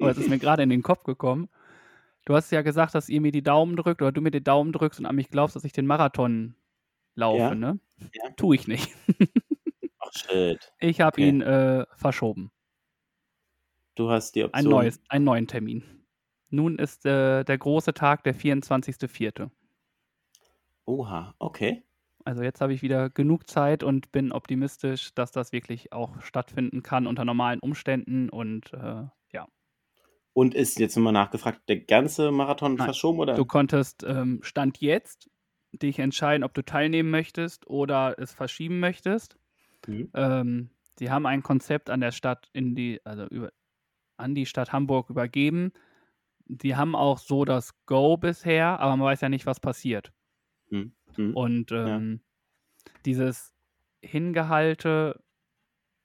aber 0.00 0.10
es 0.10 0.18
ist 0.18 0.28
mir 0.30 0.38
gerade 0.38 0.62
in 0.62 0.70
den 0.70 0.82
Kopf 0.82 1.04
gekommen. 1.04 1.48
Du 2.26 2.34
hast 2.34 2.50
ja 2.52 2.62
gesagt, 2.62 2.94
dass 2.94 3.08
ihr 3.08 3.20
mir 3.20 3.32
die 3.32 3.42
Daumen 3.44 3.76
drückt 3.76 4.02
oder 4.02 4.12
du 4.12 4.20
mir 4.20 4.32
die 4.32 4.42
Daumen 4.44 4.72
drückst 4.72 5.00
und 5.00 5.06
an 5.06 5.16
mich 5.16 5.30
glaubst, 5.30 5.56
dass 5.56 5.64
ich 5.64 5.72
den 5.72 5.86
Marathon 5.86 6.56
laufe, 7.14 7.38
Ja. 7.40 7.54
ne? 7.54 7.80
Ja. 8.14 8.30
Tue 8.36 8.56
ich 8.56 8.68
nicht. 8.68 8.92
Ach, 10.00 10.12
shit. 10.12 10.72
Ich 10.80 11.00
habe 11.00 11.14
Okay. 11.14 11.28
ihn 11.28 11.40
äh, 11.42 11.86
verschoben. 11.96 12.50
Du 13.96 14.10
hast 14.10 14.36
die 14.36 14.44
Option. 14.44 14.64
Ein 14.64 14.70
neues, 14.70 15.00
einen 15.08 15.24
neuen 15.24 15.46
Termin. 15.48 15.82
Nun 16.50 16.78
ist 16.78 17.04
äh, 17.06 17.44
der 17.44 17.58
große 17.58 17.94
Tag 17.94 18.22
der 18.24 18.36
24.04. 18.36 19.50
Oha, 20.84 21.34
okay. 21.38 21.82
Also 22.24 22.42
jetzt 22.42 22.60
habe 22.60 22.74
ich 22.74 22.82
wieder 22.82 23.08
genug 23.08 23.48
Zeit 23.48 23.82
und 23.82 24.12
bin 24.12 24.32
optimistisch, 24.32 25.14
dass 25.14 25.32
das 25.32 25.52
wirklich 25.52 25.92
auch 25.92 26.20
stattfinden 26.20 26.82
kann 26.82 27.06
unter 27.06 27.24
normalen 27.24 27.58
Umständen 27.60 28.28
und 28.28 28.72
äh, 28.74 29.04
ja. 29.32 29.48
Und 30.34 30.54
ist 30.54 30.78
jetzt 30.78 30.96
nochmal 30.96 31.12
nachgefragt, 31.14 31.68
der 31.68 31.80
ganze 31.80 32.30
Marathon 32.30 32.74
Nein, 32.74 32.84
verschoben 32.84 33.20
oder? 33.20 33.34
Du 33.34 33.46
konntest 33.46 34.04
ähm, 34.06 34.40
Stand 34.42 34.78
jetzt 34.80 35.30
dich 35.72 35.98
entscheiden, 35.98 36.44
ob 36.44 36.52
du 36.52 36.62
teilnehmen 36.62 37.10
möchtest 37.10 37.66
oder 37.66 38.14
es 38.18 38.32
verschieben 38.32 38.78
möchtest. 38.78 39.38
Mhm. 39.86 40.10
Ähm, 40.14 40.70
sie 40.98 41.10
haben 41.10 41.26
ein 41.26 41.42
Konzept 41.42 41.88
an 41.88 42.00
der 42.00 42.12
Stadt 42.12 42.50
in 42.52 42.74
die, 42.74 43.00
also 43.04 43.24
über, 43.26 43.52
an 44.18 44.34
die 44.34 44.46
Stadt 44.46 44.72
Hamburg 44.72 45.10
übergeben. 45.10 45.72
Die 46.46 46.76
haben 46.76 46.96
auch 46.96 47.18
so 47.18 47.44
das 47.44 47.74
Go 47.86 48.16
bisher, 48.18 48.80
aber 48.80 48.96
man 48.96 49.06
weiß 49.06 49.22
ja 49.22 49.28
nicht, 49.30 49.46
was 49.46 49.60
passiert. 49.60 50.12
Mhm. 50.70 50.92
Und 51.32 51.72
ähm, 51.72 52.22
dieses 53.06 53.52
Hingehalte 54.04 55.22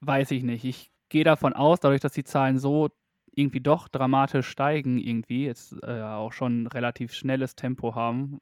weiß 0.01 0.31
ich 0.31 0.43
nicht. 0.43 0.65
Ich 0.65 0.91
gehe 1.09 1.25
davon 1.25 1.53
aus, 1.53 1.79
dadurch, 1.81 2.01
dass 2.01 2.13
die 2.13 2.23
Zahlen 2.25 2.59
so 2.59 2.89
irgendwie 3.35 3.61
doch 3.61 3.89
dramatisch 3.89 4.47
steigen, 4.49 4.99
irgendwie, 4.99 5.45
jetzt 5.45 5.75
äh, 5.83 6.01
auch 6.03 6.33
schon 6.33 6.67
relativ 6.67 7.13
schnelles 7.13 7.55
Tempo 7.55 7.95
haben, 7.95 8.39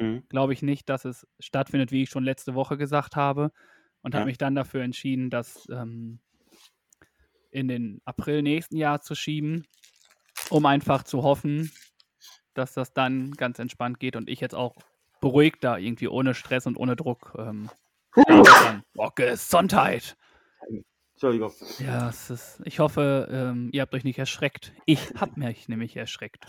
Mhm. 0.00 0.24
glaube 0.28 0.52
ich 0.52 0.62
nicht, 0.62 0.88
dass 0.88 1.04
es 1.04 1.26
stattfindet, 1.40 1.92
wie 1.92 2.04
ich 2.04 2.10
schon 2.10 2.24
letzte 2.24 2.54
Woche 2.54 2.76
gesagt 2.78 3.16
habe. 3.16 3.52
Und 4.02 4.14
Ja. 4.14 4.16
habe 4.16 4.28
mich 4.28 4.38
dann 4.38 4.54
dafür 4.54 4.82
entschieden, 4.82 5.30
das 5.30 5.66
ähm, 5.70 6.20
in 7.54 7.68
den 7.68 8.00
April 8.04 8.42
nächsten 8.42 8.76
Jahr 8.76 9.00
zu 9.00 9.14
schieben, 9.14 9.66
um 10.50 10.66
einfach 10.66 11.04
zu 11.04 11.22
hoffen, 11.22 11.70
dass 12.54 12.74
das 12.74 12.92
dann 12.92 13.30
ganz 13.32 13.58
entspannt 13.58 14.00
geht 14.00 14.16
und 14.16 14.28
ich 14.28 14.40
jetzt 14.40 14.54
auch 14.54 14.74
beruhigter, 15.20 15.78
irgendwie 15.78 16.08
ohne 16.08 16.34
Stress 16.34 16.66
und 16.66 16.76
ohne 16.76 16.96
Druck 16.96 17.34
ähm. 17.38 17.70
Oh, 18.96 19.10
Gesundheit! 19.14 20.16
Entschuldigung. 21.14 21.52
Ja, 21.78 22.08
es 22.08 22.28
ist, 22.30 22.60
ich 22.64 22.80
hoffe, 22.80 23.28
ähm, 23.30 23.70
ihr 23.72 23.82
habt 23.82 23.94
euch 23.94 24.04
nicht 24.04 24.18
erschreckt. 24.18 24.72
Ich 24.84 25.14
habe 25.14 25.38
mich 25.38 25.68
nämlich 25.68 25.96
erschreckt. 25.96 26.44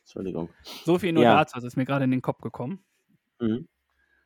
Entschuldigung. 0.00 0.50
So 0.84 0.98
viel 0.98 1.12
nur 1.12 1.22
Ja. 1.22 1.36
dazu, 1.36 1.54
das 1.56 1.64
ist 1.64 1.76
mir 1.76 1.86
gerade 1.86 2.04
in 2.04 2.10
den 2.10 2.22
Kopf 2.22 2.40
gekommen. 2.40 2.84
Mhm. 3.38 3.66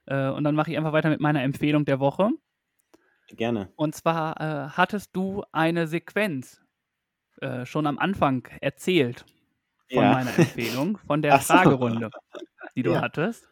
Äh, 0.07 0.31
und 0.31 0.45
dann 0.45 0.55
mache 0.55 0.71
ich 0.73 0.77
einfach 0.77 0.93
weiter 0.93 1.11
mit 1.11 1.21
meiner 1.21 1.43
Empfehlung 1.43 1.85
der 1.85 2.01
Woche. 2.01 2.31
Gerne. 3.29 3.73
Und 3.77 3.95
zwar 3.95 4.41
äh, 4.41 4.69
hattest 4.71 5.17
du 5.17 5.43
eine 5.53 5.87
Sequenz 5.87 6.61
äh, 7.41 7.67
schon 7.67 7.87
am 7.87 7.99
Anfang 7.99 8.47
erzählt 8.61 9.25
von 9.93 10.03
Ja. 10.03 10.13
meiner 10.13 10.39
Empfehlung, 10.39 10.99
von 10.99 11.23
der 11.23 11.39
so. 11.41 11.53
Fragerunde, 11.55 12.11
die 12.77 12.83
du 12.83 12.93
Ja. 12.93 13.01
hattest. 13.03 13.47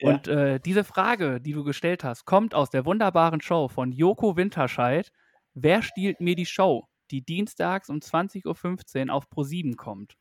Ja. 0.00 0.08
Und 0.10 0.28
äh, 0.28 0.58
diese 0.60 0.84
Frage, 0.84 1.40
die 1.40 1.52
du 1.52 1.64
gestellt 1.64 2.04
hast, 2.04 2.24
kommt 2.24 2.54
aus 2.54 2.70
der 2.70 2.86
wunderbaren 2.86 3.40
Show 3.40 3.68
von 3.68 3.92
Joko 3.92 4.36
Winterscheid. 4.36 5.12
Wer 5.54 5.82
stiehlt 5.82 6.20
mir 6.20 6.34
die 6.36 6.46
Show? 6.46 6.88
Die 7.10 7.22
dienstags 7.22 7.90
um 7.90 7.98
20.15 7.98 9.08
Uhr 9.08 9.14
auf 9.14 9.26
Pro7 9.28 9.76
kommt. 9.76 10.16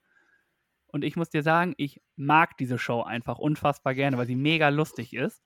Und 0.88 1.04
ich 1.04 1.16
muss 1.16 1.30
dir 1.30 1.44
sagen, 1.44 1.76
ich 1.78 2.02
mag 2.16 2.58
diese 2.58 2.80
Show 2.80 3.04
einfach 3.04 3.38
unfassbar 3.38 3.94
gerne, 3.94 4.18
weil 4.18 4.26
sie 4.26 4.36
mega 4.36 4.70
lustig 4.70 5.14
ist. 5.14 5.42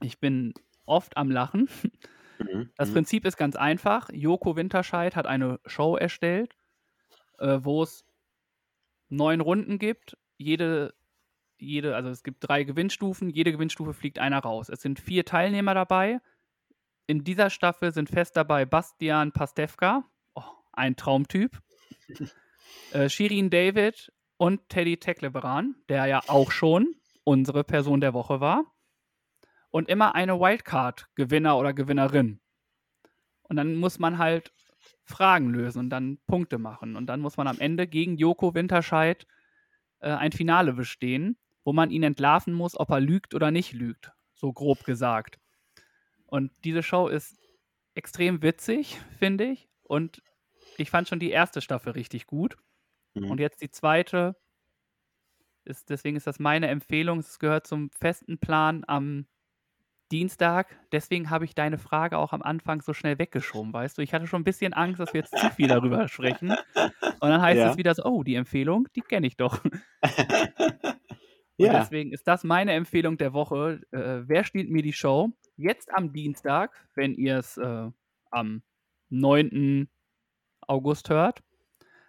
Ich 0.00 0.20
bin 0.20 0.54
oft 0.86 1.16
am 1.16 1.30
Lachen. 1.30 1.68
Mhm. 2.38 2.70
Das 2.76 2.90
Mhm. 2.90 2.94
Prinzip 2.94 3.24
ist 3.24 3.36
ganz 3.36 3.56
einfach. 3.56 4.08
Joko 4.12 4.56
Winterscheid 4.56 5.16
hat 5.16 5.26
eine 5.26 5.60
Show 5.66 5.96
erstellt, 5.96 6.56
äh, 7.38 7.58
wo 7.62 7.82
es 7.82 8.04
neun 9.08 9.40
Runden 9.40 9.78
gibt. 9.78 10.16
Jede, 10.36 10.94
jede, 11.58 11.94
also 11.96 12.10
es 12.10 12.22
gibt 12.22 12.46
drei 12.46 12.64
Gewinnstufen. 12.64 13.30
Jede 13.30 13.52
Gewinnstufe 13.52 13.94
fliegt 13.94 14.18
einer 14.18 14.40
raus. 14.40 14.68
Es 14.68 14.82
sind 14.82 15.00
vier 15.00 15.24
Teilnehmer 15.24 15.74
dabei. 15.74 16.20
In 17.06 17.22
dieser 17.24 17.50
Staffel 17.50 17.92
sind 17.92 18.10
fest 18.10 18.36
dabei 18.36 18.64
Bastian 18.64 19.32
Pastewka, 19.32 20.04
oh, 20.34 20.42
ein 20.72 20.96
Traumtyp, 20.96 21.60
äh, 22.92 23.08
Shirin 23.08 23.48
David 23.48 24.12
und 24.38 24.68
Teddy 24.68 24.98
Teckleberan, 24.98 25.76
der 25.88 26.06
ja 26.06 26.20
auch 26.26 26.50
schon 26.50 26.94
unsere 27.24 27.64
Person 27.64 28.00
der 28.00 28.12
Woche 28.12 28.40
war. 28.40 28.64
Und 29.70 29.88
immer 29.88 30.14
eine 30.14 30.38
Wildcard-Gewinner 30.40 31.58
oder 31.58 31.74
Gewinnerin. 31.74 32.40
Und 33.42 33.56
dann 33.56 33.76
muss 33.76 33.98
man 33.98 34.18
halt 34.18 34.52
Fragen 35.04 35.50
lösen 35.50 35.80
und 35.80 35.90
dann 35.90 36.18
Punkte 36.26 36.58
machen. 36.58 36.96
Und 36.96 37.06
dann 37.06 37.20
muss 37.20 37.36
man 37.36 37.46
am 37.46 37.58
Ende 37.58 37.86
gegen 37.86 38.16
Joko 38.16 38.54
Winterscheid 38.54 39.26
äh, 40.00 40.10
ein 40.10 40.32
Finale 40.32 40.72
bestehen, 40.72 41.38
wo 41.64 41.72
man 41.72 41.90
ihn 41.90 42.02
entlarven 42.02 42.52
muss, 42.52 42.78
ob 42.78 42.90
er 42.90 43.00
lügt 43.00 43.34
oder 43.34 43.50
nicht 43.50 43.72
lügt. 43.72 44.12
So 44.34 44.52
grob 44.52 44.84
gesagt. 44.84 45.38
Und 46.26 46.52
diese 46.64 46.82
Show 46.82 47.08
ist 47.08 47.38
extrem 47.94 48.42
witzig, 48.42 49.00
finde 49.18 49.44
ich. 49.44 49.68
Und 49.82 50.22
ich 50.76 50.90
fand 50.90 51.08
schon 51.08 51.20
die 51.20 51.30
erste 51.30 51.60
Staffel 51.60 51.92
richtig 51.92 52.26
gut. 52.26 52.56
Mhm. 53.14 53.30
Und 53.30 53.40
jetzt 53.40 53.62
die 53.62 53.70
zweite. 53.70 54.36
Ist, 55.64 55.90
deswegen 55.90 56.16
ist 56.16 56.26
das 56.26 56.38
meine 56.38 56.68
Empfehlung. 56.68 57.20
Es 57.20 57.38
gehört 57.38 57.66
zum 57.66 57.90
festen 57.90 58.38
Plan 58.38 58.84
am 58.86 59.26
Dienstag. 60.12 60.68
Deswegen 60.92 61.30
habe 61.30 61.44
ich 61.44 61.54
deine 61.54 61.78
Frage 61.78 62.18
auch 62.18 62.32
am 62.32 62.42
Anfang 62.42 62.80
so 62.82 62.92
schnell 62.92 63.18
weggeschoben, 63.18 63.72
weißt 63.72 63.98
du? 63.98 64.02
Ich 64.02 64.14
hatte 64.14 64.26
schon 64.26 64.42
ein 64.42 64.44
bisschen 64.44 64.72
Angst, 64.72 65.00
dass 65.00 65.12
wir 65.12 65.20
jetzt 65.22 65.36
zu 65.36 65.50
viel 65.50 65.68
darüber 65.68 66.08
sprechen. 66.08 66.50
Und 66.50 67.20
dann 67.30 67.40
heißt 67.42 67.58
Ja. 67.58 67.70
es 67.70 67.76
wieder 67.76 67.94
so, 67.94 68.04
oh, 68.04 68.22
die 68.22 68.34
Empfehlung, 68.36 68.88
die 68.94 69.00
kenne 69.00 69.26
ich 69.26 69.36
doch. 69.36 69.62
Und 71.58 71.64
ja, 71.64 71.80
deswegen 71.80 72.12
ist 72.12 72.28
das 72.28 72.44
meine 72.44 72.72
Empfehlung 72.72 73.16
der 73.16 73.32
Woche. 73.32 73.80
Äh, 73.90 74.28
wer 74.28 74.44
stiehlt 74.44 74.70
mir 74.70 74.82
die 74.82 74.92
Show? 74.92 75.30
Jetzt 75.56 75.90
am 75.94 76.12
Dienstag, 76.12 76.86
wenn 76.94 77.14
ihr 77.14 77.38
es 77.38 77.56
äh, 77.56 77.88
am 78.30 78.62
9. 79.08 79.88
August 80.66 81.08
hört. 81.08 81.42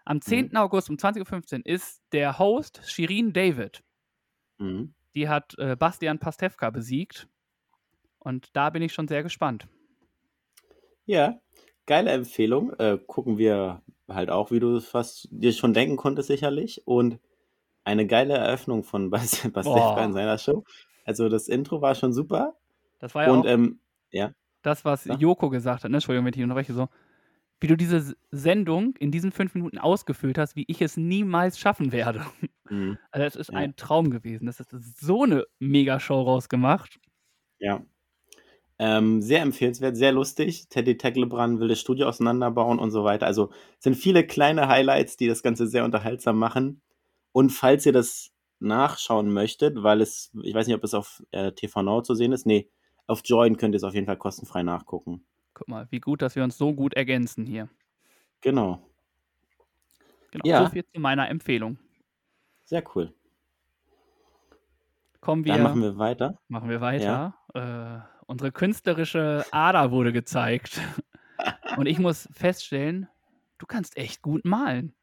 Am 0.03 0.19
10. 0.21 0.55
August 0.57 0.89
um 0.89 0.97
20.15 0.97 1.59
Uhr 1.59 1.65
ist 1.65 2.01
der 2.11 2.39
Host 2.39 2.81
Shirin 2.85 3.31
David. 3.33 3.83
mhm. 4.57 4.93
Die 5.15 5.27
hat 5.29 5.57
äh, 5.57 5.75
Bastian 5.75 6.19
Pastewka 6.19 6.69
besiegt. 6.69 7.27
Und 8.27 8.55
da 8.55 8.69
bin 8.69 8.81
ich 8.81 8.93
schon 8.93 9.07
sehr 9.07 9.23
gespannt. 9.23 9.67
ja, 11.05 11.39
geile 11.85 12.11
Empfehlung. 12.11 12.73
Äh, 12.79 12.97
gucken 13.07 13.37
wir 13.37 13.81
halt 14.09 14.29
auch, 14.29 14.51
wie 14.51 14.59
du 14.59 14.75
es 14.75 14.87
fast 14.87 15.27
dir 15.31 15.53
schon 15.53 15.73
denken 15.73 15.97
konntest, 15.97 16.27
sicherlich. 16.27 16.81
Und 16.85 17.19
eine 17.83 18.07
geile 18.07 18.35
Eröffnung 18.35 18.83
von 18.83 19.09
Bas 19.11 19.43
in 19.45 19.53
seiner 20.13 20.37
Show. 20.37 20.63
Also 21.05 21.29
das 21.29 21.47
Intro 21.47 21.81
war 21.81 21.95
schon 21.95 22.13
super. 22.13 22.55
Das 22.99 23.15
war 23.15 23.23
ja 23.23 23.31
Und 23.31 23.47
auch 23.47 23.47
ähm, 23.47 23.79
ja, 24.11 24.33
das, 24.61 24.85
was 24.85 25.05
ja. 25.05 25.15
Joko 25.15 25.49
gesagt 25.49 25.83
hat. 25.83 25.91
Ne? 25.91 25.97
Entschuldigung, 25.97 26.25
wenn 26.25 26.33
ich 26.33 26.41
unterbreche. 26.43 26.73
So, 26.73 26.89
wie 27.59 27.67
du 27.67 27.77
diese 27.77 28.15
Sendung 28.31 28.95
in 28.97 29.11
diesen 29.11 29.31
fünf 29.31 29.55
Minuten 29.55 29.77
ausgefüllt 29.79 30.37
hast, 30.37 30.55
wie 30.55 30.65
ich 30.67 30.81
es 30.81 30.97
niemals 30.97 31.59
schaffen 31.59 31.91
werde. 31.91 32.25
mhm. 32.69 32.97
Also, 33.11 33.25
es 33.27 33.35
ist 33.35 33.51
Ja. 33.51 33.57
ein 33.57 33.75
Traum 33.75 34.09
gewesen. 34.11 34.45
Das 34.47 34.59
ist 34.59 34.71
so 34.99 35.23
eine 35.23 35.45
Mega-Show 35.59 36.21
rausgemacht. 36.21 36.99
Ja. 37.59 37.83
Ähm, 38.79 39.21
sehr 39.23 39.41
empfehlenswert, 39.41 39.97
sehr 39.97 40.11
lustig. 40.11 40.67
Teddy 40.69 40.97
Tecklebrand 40.97 41.59
will 41.59 41.67
das 41.67 41.79
Studio 41.79 42.07
auseinanderbauen 42.07 42.77
und 42.77 42.91
so 42.91 43.03
weiter. 43.03 43.25
Also 43.25 43.49
es 43.77 43.83
sind 43.83 43.95
viele 43.95 44.25
kleine 44.25 44.67
Highlights, 44.67 45.17
die 45.17 45.27
das 45.27 45.41
Ganze 45.41 45.65
sehr 45.67 45.83
unterhaltsam 45.83 46.37
machen. 46.37 46.81
Und 47.31 47.49
falls 47.51 47.85
ihr 47.87 47.93
das 47.93 48.31
nachschauen 48.59 49.31
möchtet, 49.31 49.81
weil 49.83 50.01
es, 50.01 50.31
ich 50.43 50.53
weiß 50.53 50.67
nicht, 50.67 50.75
ob 50.75 50.83
es 50.83 50.93
auf 50.93 51.23
äh, 51.31 51.51
TV 51.53 51.81
Now 51.83 52.01
zu 52.01 52.13
sehen 52.15 52.31
ist. 52.33 52.45
Nee, 52.45 52.69
auf 53.07 53.21
Join 53.25 53.57
könnt 53.57 53.73
ihr 53.73 53.77
es 53.77 53.83
auf 53.83 53.93
jeden 53.93 54.05
Fall 54.07 54.17
kostenfrei 54.17 54.63
nachgucken. 54.63 55.23
Guck 55.53 55.67
mal, 55.67 55.87
wie 55.89 55.99
gut, 55.99 56.21
dass 56.21 56.35
wir 56.35 56.43
uns 56.43 56.57
so 56.57 56.73
gut 56.73 56.93
ergänzen 56.93 57.45
hier. 57.45 57.69
Genau. 58.41 58.81
Genau, 60.31 60.45
Ja. 60.45 60.65
so 60.65 60.71
viel 60.71 60.85
zu 60.85 60.99
meiner 60.99 61.29
Empfehlung. 61.29 61.77
Sehr 62.65 62.83
cool. 62.95 63.13
Kommen 65.21 65.45
wir, 65.45 65.53
Dann 65.53 65.63
machen 65.63 65.81
wir 65.81 65.97
weiter. 65.97 66.37
machen 66.47 66.69
wir 66.69 66.79
weiter. 66.81 67.33
Äh, 67.53 68.16
unsere 68.27 68.51
künstlerische 68.51 69.45
Ader 69.51 69.91
wurde 69.91 70.13
gezeigt. 70.13 70.79
Und 71.77 71.87
ich 71.87 71.99
muss 71.99 72.29
feststellen, 72.31 73.07
du 73.57 73.65
kannst 73.65 73.97
echt 73.97 74.21
gut 74.21 74.45
malen. 74.45 74.93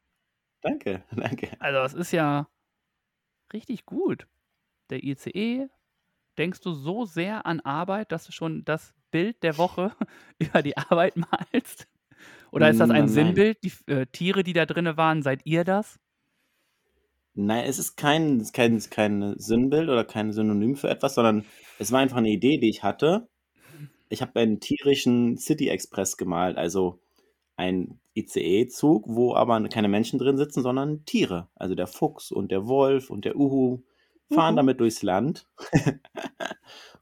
Danke, 0.61 1.03
danke. 1.11 1.49
Also, 1.59 1.79
es 1.79 1.93
ist 1.93 2.11
ja 2.11 2.47
richtig 3.53 3.85
gut. 3.85 4.27
Der 4.89 5.03
ICE, 5.03 5.67
denkst 6.37 6.61
du 6.61 6.71
so 6.71 7.05
sehr 7.05 7.45
an 7.45 7.59
Arbeit, 7.61 8.11
dass 8.11 8.25
du 8.25 8.31
schon 8.31 8.63
das 8.65 8.93
Bild 9.11 9.41
der 9.43 9.57
Woche 9.57 9.95
über 10.39 10.61
die 10.61 10.77
Arbeit 10.77 11.15
malst? 11.17 11.87
Oder 12.51 12.69
ist 12.69 12.79
das 12.79 12.89
ein 12.89 13.05
Nein. 13.05 13.07
Sinnbild? 13.07 13.57
Die 13.63 13.91
äh, 13.91 14.05
Tiere, 14.05 14.43
die 14.43 14.53
da 14.53 14.65
drin 14.65 14.97
waren, 14.97 15.21
seid 15.23 15.41
ihr 15.45 15.63
das? 15.63 15.99
Nein, 17.35 17.65
es 17.65 17.79
ist 17.79 17.97
kein, 17.97 18.37
es 18.37 18.47
ist 18.47 18.53
kein, 18.53 18.75
es 18.75 18.85
ist 18.85 18.91
kein 18.91 19.37
Sinnbild 19.37 19.89
oder 19.89 20.05
kein 20.05 20.31
Synonym 20.31 20.75
für 20.75 20.89
etwas, 20.89 21.15
sondern 21.15 21.45
es 21.79 21.91
war 21.91 21.99
einfach 21.99 22.17
eine 22.17 22.29
Idee, 22.29 22.57
die 22.57 22.69
ich 22.69 22.81
hatte. 22.83 23.27
Ich 24.09 24.21
habe 24.21 24.39
einen 24.39 24.61
tierischen 24.61 25.37
City 25.37 25.67
Express 25.67 26.15
gemalt, 26.15 26.57
also 26.57 26.99
ein 27.57 27.99
ICE-Zug, 28.15 29.05
wo 29.07 29.35
aber 29.35 29.61
keine 29.69 29.89
Menschen 29.89 30.19
drin 30.19 30.37
sitzen, 30.37 30.63
sondern 30.63 31.03
Tiere. 31.05 31.49
Also 31.55 31.75
der 31.75 31.87
Fuchs 31.87 32.31
und 32.31 32.51
der 32.51 32.67
Wolf 32.67 33.09
und 33.09 33.25
der 33.25 33.35
Uhu 33.35 33.81
fahren 34.31 34.53
Uhu. 34.53 34.57
damit 34.57 34.79
durchs 34.79 35.03
Land 35.03 35.47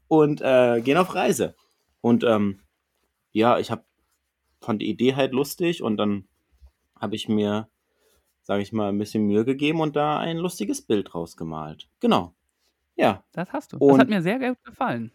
und 0.07 0.41
äh, 0.41 0.81
gehen 0.81 0.97
auf 0.97 1.13
Reise. 1.13 1.55
Und 2.01 2.23
ähm, 2.23 2.59
ja, 3.31 3.59
ich 3.59 3.71
hab, 3.71 3.85
fand 4.61 4.81
die 4.81 4.89
Idee 4.89 5.15
halt 5.15 5.33
lustig 5.33 5.83
und 5.83 5.97
dann 5.97 6.27
habe 6.99 7.15
ich 7.15 7.29
mir, 7.29 7.67
sage 8.43 8.61
ich 8.61 8.71
mal, 8.73 8.89
ein 8.89 8.97
bisschen 8.97 9.25
Mühe 9.25 9.45
gegeben 9.45 9.81
und 9.81 9.95
da 9.95 10.19
ein 10.19 10.37
lustiges 10.37 10.81
Bild 10.81 11.15
rausgemalt. 11.15 11.89
Genau. 11.99 12.33
Ja, 12.95 13.23
Das 13.31 13.51
hast 13.51 13.73
du. 13.73 13.79
das 13.79 13.87
Und- 13.89 13.99
hat 13.99 14.09
mir 14.09 14.21
sehr 14.21 14.37
gut 14.39 14.63
gefallen. 14.63 15.11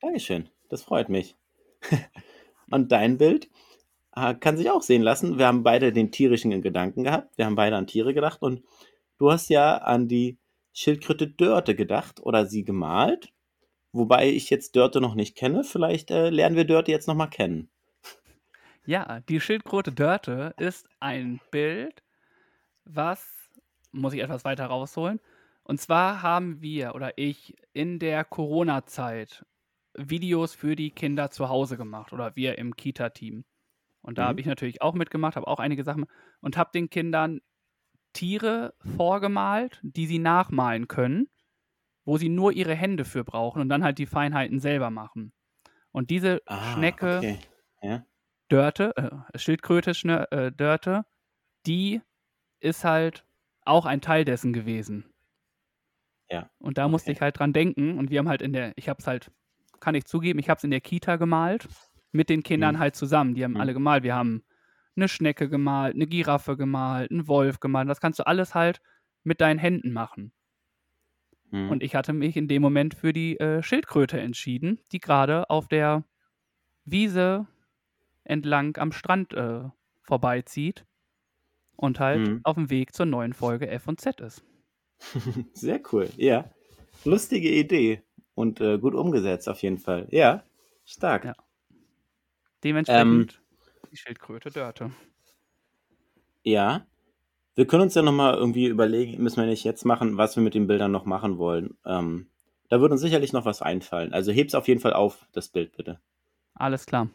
Dankeschön. 0.00 0.48
Das 0.68 0.82
freut 0.82 1.08
mich. 1.08 1.36
und 2.70 2.92
dein 2.92 3.18
Bild 3.18 3.48
äh, 4.14 4.34
kann 4.34 4.56
sich 4.56 4.70
auch 4.70 4.82
sehen 4.82 5.02
lassen. 5.02 5.38
Wir 5.38 5.46
haben 5.46 5.62
beide 5.62 5.92
den 5.92 6.10
tierischen 6.10 6.60
Gedanken 6.62 7.04
gehabt. 7.04 7.36
Wir 7.36 7.46
haben 7.46 7.54
beide 7.56 7.76
an 7.76 7.86
Tiere 7.86 8.14
gedacht 8.14 8.42
und 8.42 8.62
du 9.18 9.30
hast 9.30 9.48
ja 9.48 9.76
an 9.78 10.08
die 10.08 10.38
Schildkröte 10.72 11.28
Dörte 11.28 11.74
gedacht 11.74 12.20
oder 12.20 12.46
sie 12.46 12.64
gemalt. 12.64 13.32
Wobei 13.92 14.28
ich 14.30 14.48
jetzt 14.48 14.74
Dörte 14.74 15.00
noch 15.02 15.14
nicht 15.14 15.36
kenne. 15.36 15.64
Vielleicht 15.64 16.10
äh, 16.10 16.30
lernen 16.30 16.56
wir 16.56 16.64
Dörte 16.64 16.90
jetzt 16.90 17.06
nochmal 17.08 17.28
kennen. 17.30 17.68
Ja, 18.84 19.20
die 19.20 19.40
Schildkröte 19.40 19.92
Dörte 19.92 20.54
ist 20.58 20.88
ein 21.00 21.40
Bild, 21.50 22.02
was, 22.84 23.50
muss 23.92 24.14
ich 24.14 24.20
etwas 24.22 24.44
weiter 24.44 24.66
rausholen. 24.66 25.20
Und 25.64 25.80
zwar 25.80 26.22
haben 26.22 26.62
wir 26.62 26.94
oder 26.94 27.18
ich 27.18 27.56
in 27.74 27.98
der 27.98 28.24
Corona-Zeit 28.24 29.46
Videos 29.96 30.54
für 30.54 30.76
die 30.76 30.90
Kinder 30.92 31.30
zu 31.30 31.48
Hause 31.48 31.76
gemacht 31.76 32.12
oder 32.12 32.36
wir 32.36 32.58
im 32.58 32.76
Kita-Team. 32.76 33.44
Und 34.02 34.18
da 34.18 34.26
Mhm. 34.26 34.28
habe 34.28 34.40
ich 34.40 34.46
natürlich 34.46 34.82
auch 34.82 34.94
mitgemacht, 34.94 35.36
habe 35.36 35.48
auch 35.48 35.60
einige 35.60 35.84
Sachen 35.84 36.06
und 36.40 36.56
habe 36.56 36.70
den 36.74 36.90
Kindern 36.90 37.40
Tiere 38.14 38.74
vorgemalt, 38.80 39.80
die 39.82 40.06
sie 40.06 40.18
nachmalen 40.18 40.88
können, 40.88 41.28
wo 42.04 42.18
sie 42.18 42.28
nur 42.30 42.52
ihre 42.52 42.74
Hände 42.74 43.04
für 43.04 43.24
brauchen 43.24 43.62
und 43.62 43.68
dann 43.70 43.84
halt 43.84 43.98
die 43.98 44.06
Feinheiten 44.06 44.60
selber 44.60 44.90
machen. 44.90 45.32
Und 45.92 46.10
diese 46.10 46.42
Ah, 46.46 46.98
Schnecke, 46.98 47.26
okay. 47.26 47.40
Ja. 47.82 48.06
Dörte, 48.52 48.94
äh, 48.96 49.38
Schildkröte 49.38 49.94
Schne 49.94 50.30
äh, 50.30 50.52
Dörte, 50.52 51.04
die 51.66 52.02
ist 52.60 52.84
halt 52.84 53.24
auch 53.64 53.86
ein 53.86 54.00
Teil 54.00 54.24
dessen 54.24 54.52
gewesen. 54.52 55.06
Ja, 56.30 56.50
Und 56.58 56.78
da 56.78 56.88
musste 56.88 57.10
okay. 57.10 57.16
ich 57.16 57.20
halt 57.20 57.38
dran 57.38 57.52
denken 57.52 57.98
und 57.98 58.10
wir 58.10 58.18
haben 58.18 58.28
halt 58.28 58.42
in 58.42 58.52
der, 58.52 58.72
ich 58.76 58.88
habe 58.88 58.98
es 59.00 59.06
halt, 59.06 59.30
kann 59.80 59.94
ich 59.94 60.04
zugeben, 60.06 60.38
ich 60.38 60.48
habe 60.48 60.58
es 60.58 60.64
in 60.64 60.70
der 60.70 60.80
Kita 60.80 61.16
gemalt, 61.16 61.68
mit 62.12 62.28
den 62.28 62.42
Kindern 62.42 62.76
Mhm. 62.76 62.78
halt 62.78 62.96
zusammen. 62.96 63.34
Die 63.34 63.44
haben 63.44 63.52
Mhm. 63.52 63.60
alle 63.60 63.72
gemalt. 63.74 64.02
Wir 64.02 64.14
haben 64.14 64.42
eine 64.96 65.08
Schnecke 65.08 65.48
gemalt, 65.48 65.94
eine 65.94 66.06
Giraffe 66.06 66.56
gemalt, 66.56 67.10
einen 67.10 67.28
Wolf 67.28 67.60
gemalt. 67.60 67.88
Das 67.88 68.00
kannst 68.00 68.18
du 68.18 68.26
alles 68.26 68.54
halt 68.54 68.80
mit 69.24 69.40
deinen 69.40 69.58
Händen 69.58 69.92
machen. 69.92 70.32
Hm. 71.50 71.70
Und 71.70 71.82
ich 71.82 71.94
hatte 71.94 72.12
mich 72.12 72.36
in 72.36 72.48
dem 72.48 72.62
Moment 72.62 72.94
für 72.94 73.12
die 73.12 73.38
äh, 73.38 73.62
Schildkröte 73.62 74.20
entschieden, 74.20 74.80
die 74.92 75.00
gerade 75.00 75.48
auf 75.50 75.68
der 75.68 76.04
Wiese 76.84 77.46
entlang 78.24 78.76
am 78.78 78.92
Strand 78.92 79.34
äh, 79.34 79.62
vorbeizieht 80.02 80.84
und 81.76 82.00
halt 82.00 82.20
Mhm. 82.28 82.40
auf 82.44 82.54
dem 82.56 82.70
Weg 82.70 82.94
zur 82.94 83.06
neuen 83.06 83.32
Folge 83.32 83.68
F 83.68 83.88
und 83.88 84.00
Z 84.00 84.20
ist. 84.20 84.44
Sehr 85.54 85.80
cool. 85.92 86.08
Ja. 86.16 86.50
Lustige 87.04 87.50
Idee 87.50 88.02
und 88.34 88.60
äh, 88.60 88.78
gut 88.78 88.94
umgesetzt 88.94 89.48
auf 89.48 89.62
jeden 89.62 89.78
Fall. 89.78 90.06
Ja. 90.10 90.44
Stark. 90.84 91.24
Ja. 91.24 91.34
Dementsprechend 92.62 93.34
Ähm, 93.34 93.88
die 93.90 93.96
Schildkröte 93.96 94.50
Dörte. 94.50 94.92
Ja. 96.42 96.86
Wir 97.54 97.66
können 97.66 97.82
uns 97.82 97.94
ja 97.94 98.02
nochmal 98.02 98.34
irgendwie 98.34 98.66
überlegen, 98.66 99.22
müssen 99.22 99.36
wir 99.40 99.46
nicht 99.46 99.64
jetzt 99.64 99.84
machen, 99.84 100.16
was 100.16 100.36
wir 100.36 100.42
mit 100.42 100.54
den 100.54 100.66
Bildern 100.66 100.90
noch 100.90 101.04
machen 101.04 101.36
wollen. 101.38 101.76
Ähm, 101.84 102.28
da 102.68 102.80
würde 102.80 102.92
uns 102.92 103.02
sicherlich 103.02 103.32
noch 103.34 103.44
was 103.44 103.60
einfallen. 103.60 104.14
Also 104.14 104.32
heb's 104.32 104.54
auf 104.54 104.68
jeden 104.68 104.80
Fall 104.80 104.94
auf, 104.94 105.26
das 105.32 105.48
Bild 105.48 105.76
bitte. 105.76 106.00
Alles 106.54 106.86
klar. 106.86 107.08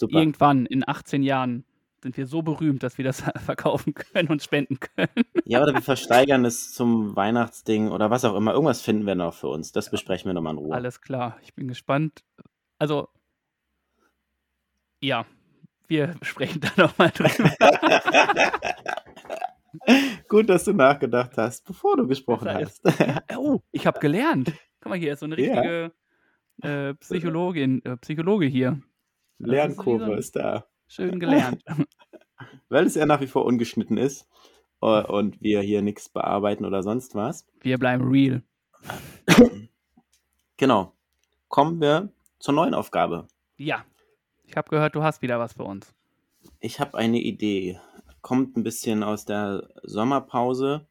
Super. 0.00 0.18
Irgendwann 0.18 0.64
in 0.64 0.82
18 0.88 1.22
Jahren 1.22 1.64
sind 2.02 2.16
wir 2.16 2.26
so 2.26 2.40
berühmt, 2.40 2.82
dass 2.82 2.96
wir 2.96 3.04
das 3.04 3.20
verkaufen 3.44 3.92
können 3.92 4.28
und 4.28 4.42
spenden 4.42 4.80
können. 4.80 5.26
Ja, 5.44 5.62
oder 5.62 5.74
wir 5.74 5.82
versteigern 5.82 6.46
es 6.46 6.72
zum 6.72 7.14
Weihnachtsding 7.16 7.90
oder 7.90 8.10
was 8.10 8.24
auch 8.24 8.34
immer. 8.34 8.54
Irgendwas 8.54 8.80
finden 8.80 9.06
wir 9.06 9.14
noch 9.14 9.34
für 9.34 9.48
uns. 9.48 9.72
Das 9.72 9.90
besprechen 9.90 10.30
wir 10.30 10.32
nochmal 10.32 10.54
in 10.54 10.58
Ruhe. 10.58 10.74
Alles 10.74 11.02
klar. 11.02 11.36
Ich 11.42 11.54
bin 11.54 11.68
gespannt. 11.68 12.24
Also, 12.78 13.08
ja, 15.02 15.26
wir 15.86 16.14
sprechen 16.22 16.62
da 16.62 16.70
nochmal 16.82 17.10
drüber. 17.10 17.50
Gut, 20.28 20.48
dass 20.48 20.64
du 20.64 20.72
nachgedacht 20.72 21.36
hast, 21.36 21.66
bevor 21.66 21.98
du 21.98 22.06
gesprochen 22.06 22.48
hast. 22.48 22.80
Ja, 22.98 23.22
oh, 23.36 23.60
ich 23.70 23.86
habe 23.86 24.00
gelernt. 24.00 24.52
Guck 24.80 24.90
mal, 24.90 24.98
hier 24.98 25.12
ist 25.12 25.20
so 25.20 25.26
eine 25.26 25.38
Ja. 25.38 25.52
richtige 25.60 25.92
äh, 26.62 26.94
Psychologin, 26.94 27.84
äh, 27.84 27.98
Psychologe 27.98 28.46
hier. 28.46 28.80
Lernkurve 29.40 30.14
ist 30.14 30.36
da. 30.36 30.66
Schön 30.86 31.18
gelernt. 31.20 31.62
Weil 32.68 32.86
es 32.86 32.94
ja 32.94 33.06
nach 33.06 33.20
wie 33.20 33.26
vor 33.26 33.44
ungeschnitten 33.44 33.96
ist 33.96 34.28
äh, 34.80 35.02
und 35.02 35.40
wir 35.40 35.60
hier 35.60 35.82
nichts 35.82 36.08
bearbeiten 36.08 36.64
oder 36.64 36.82
sonst 36.82 37.14
was. 37.14 37.46
Wir 37.60 37.78
bleiben 37.78 38.08
real. 38.08 38.42
Genau. 40.60 40.92
Kommen 41.48 41.80
wir 41.80 42.12
zur 42.38 42.52
neuen 42.52 42.74
Aufgabe. 42.74 43.26
Ja. 43.56 43.84
Ich 44.44 44.56
habe 44.56 44.68
gehört, 44.68 44.94
du 44.94 45.02
hast 45.02 45.22
wieder 45.22 45.38
was 45.38 45.54
für 45.54 45.64
uns. 45.64 45.94
Ich 46.60 46.80
habe 46.80 46.98
eine 46.98 47.18
Idee. 47.18 47.80
Kommt 48.20 48.58
ein 48.58 48.62
bisschen 48.62 49.02
aus 49.02 49.24
der 49.24 49.68
Sommerpause 49.82 50.86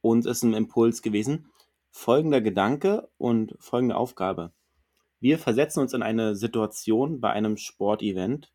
und 0.00 0.24
ist 0.24 0.42
ein 0.42 0.54
Impuls 0.54 1.02
gewesen. 1.02 1.50
Folgender 1.90 2.40
Gedanke 2.40 3.10
und 3.18 3.54
folgende 3.58 3.96
Aufgabe. 3.96 4.52
Wir 5.20 5.38
versetzen 5.38 5.80
uns 5.80 5.92
in 5.92 6.02
eine 6.02 6.34
Situation 6.34 7.20
bei 7.20 7.30
einem 7.30 7.56
Sportevent. 7.56 8.52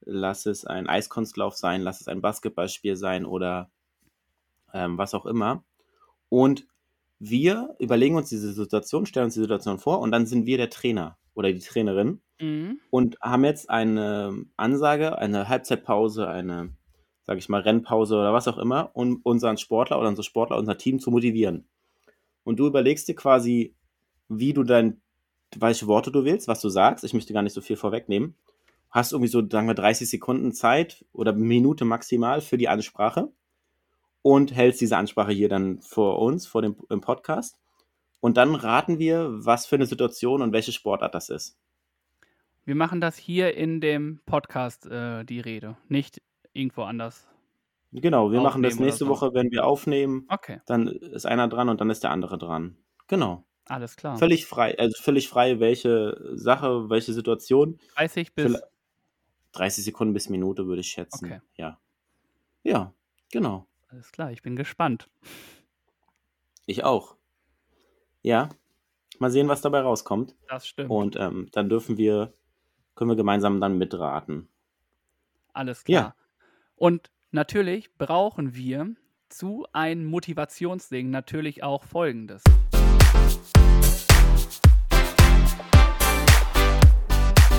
Lass 0.00 0.46
es 0.46 0.64
ein 0.64 0.88
Eiskunstlauf 0.88 1.56
sein, 1.56 1.82
lass 1.82 2.00
es 2.00 2.08
ein 2.08 2.20
Basketballspiel 2.20 2.96
sein 2.96 3.24
oder 3.24 3.70
ähm, 4.72 4.98
was 4.98 5.14
auch 5.14 5.26
immer. 5.26 5.64
Und 6.28 6.66
wir 7.18 7.74
überlegen 7.78 8.16
uns 8.16 8.28
diese 8.28 8.52
Situation, 8.52 9.06
stellen 9.06 9.26
uns 9.26 9.34
die 9.34 9.40
Situation 9.40 9.78
vor 9.78 10.00
und 10.00 10.12
dann 10.12 10.26
sind 10.26 10.46
wir 10.46 10.58
der 10.58 10.70
Trainer 10.70 11.18
oder 11.34 11.52
die 11.52 11.60
Trainerin 11.60 12.20
Mhm. 12.40 12.80
und 12.90 13.16
haben 13.20 13.44
jetzt 13.44 13.70
eine 13.70 14.44
Ansage, 14.56 15.18
eine 15.18 15.48
Halbzeitpause, 15.48 16.28
eine, 16.28 16.74
sage 17.22 17.38
ich 17.38 17.48
mal, 17.48 17.60
Rennpause 17.60 18.16
oder 18.16 18.32
was 18.32 18.48
auch 18.48 18.58
immer, 18.58 18.90
um 18.94 19.20
unseren 19.22 19.56
Sportler 19.56 19.98
oder 19.98 20.08
unsere 20.08 20.24
Sportler, 20.24 20.58
unser 20.58 20.76
Team 20.76 20.98
zu 20.98 21.10
motivieren. 21.10 21.68
Und 22.42 22.58
du 22.58 22.66
überlegst 22.66 23.06
dir 23.08 23.14
quasi, 23.14 23.74
wie 24.28 24.52
du 24.52 24.64
dein, 24.64 25.00
welche 25.60 25.86
Worte 25.86 26.10
du 26.10 26.24
willst, 26.24 26.48
was 26.48 26.60
du 26.60 26.68
sagst. 26.68 27.04
Ich 27.04 27.14
möchte 27.14 27.32
gar 27.32 27.42
nicht 27.42 27.52
so 27.52 27.60
viel 27.60 27.76
vorwegnehmen. 27.76 28.34
Hast 28.90 29.12
irgendwie 29.12 29.30
so, 29.30 29.42
sagen 29.48 29.66
wir, 29.66 29.74
30 29.74 30.08
Sekunden 30.08 30.52
Zeit 30.52 31.04
oder 31.12 31.32
Minute 31.32 31.84
maximal 31.84 32.40
für 32.40 32.58
die 32.58 32.68
Ansprache 32.68 33.32
und 34.22 34.54
hältst 34.54 34.80
diese 34.80 34.96
Ansprache 34.96 35.32
hier 35.32 35.48
dann 35.48 35.80
vor 35.80 36.18
uns, 36.20 36.46
vor 36.46 36.62
dem 36.62 36.76
im 36.88 37.00
Podcast. 37.00 37.58
Und 38.20 38.36
dann 38.36 38.54
raten 38.54 38.98
wir, 38.98 39.28
was 39.30 39.66
für 39.66 39.76
eine 39.76 39.86
Situation 39.86 40.40
und 40.40 40.52
welche 40.52 40.72
Sportart 40.72 41.14
das 41.14 41.28
ist. 41.28 41.58
Wir 42.64 42.74
machen 42.74 43.00
das 43.00 43.18
hier 43.18 43.54
in 43.54 43.82
dem 43.82 44.20
Podcast, 44.24 44.86
äh, 44.86 45.24
die 45.24 45.40
Rede, 45.40 45.76
nicht 45.88 46.22
irgendwo 46.54 46.84
anders. 46.84 47.28
Genau, 47.92 48.32
wir 48.32 48.40
machen 48.40 48.62
das 48.62 48.80
nächste 48.80 49.04
so. 49.04 49.08
Woche, 49.10 49.34
wenn 49.34 49.50
wir 49.50 49.66
aufnehmen. 49.66 50.24
Okay, 50.28 50.60
Dann 50.66 50.88
ist 50.88 51.26
einer 51.26 51.46
dran 51.48 51.68
und 51.68 51.80
dann 51.80 51.90
ist 51.90 52.02
der 52.02 52.10
andere 52.10 52.38
dran. 52.38 52.76
Genau. 53.06 53.44
Alles 53.66 53.96
klar. 53.96 54.18
Völlig 54.18 54.46
frei, 54.46 54.78
also 54.78 55.00
völlig 55.00 55.28
frei, 55.28 55.58
welche 55.60 56.20
Sache, 56.34 56.88
welche 56.90 57.12
Situation. 57.12 57.78
30 57.96 58.34
bis. 58.34 58.44
Vielleicht- 58.46 58.64
30 59.52 59.84
Sekunden 59.84 60.12
bis 60.14 60.28
Minute 60.28 60.66
würde 60.66 60.80
ich 60.80 60.88
schätzen. 60.88 61.26
Okay. 61.26 61.40
Ja. 61.56 61.78
Ja, 62.64 62.92
genau. 63.30 63.66
Alles 63.88 64.10
klar, 64.10 64.32
ich 64.32 64.42
bin 64.42 64.56
gespannt. 64.56 65.08
Ich 66.66 66.82
auch. 66.82 67.14
Ja. 68.22 68.48
Mal 69.20 69.30
sehen, 69.30 69.46
was 69.46 69.60
dabei 69.60 69.80
rauskommt. 69.82 70.34
Das 70.48 70.66
stimmt. 70.66 70.90
Und 70.90 71.14
ähm, 71.16 71.48
dann 71.52 71.68
dürfen 71.68 71.96
wir, 71.98 72.32
können 72.96 73.10
wir 73.10 73.16
gemeinsam 73.16 73.60
dann 73.60 73.78
mitraten. 73.78 74.48
Alles 75.52 75.84
Ja. 75.86 76.00
klar. 76.00 76.16
Und 76.74 77.12
natürlich 77.30 77.94
brauchen 77.94 78.54
wir 78.56 78.96
zu 79.28 79.66
einem 79.72 80.04
Motivationsding 80.06 81.10
natürlich 81.10 81.62
auch 81.62 81.84
folgendes. 81.84 82.42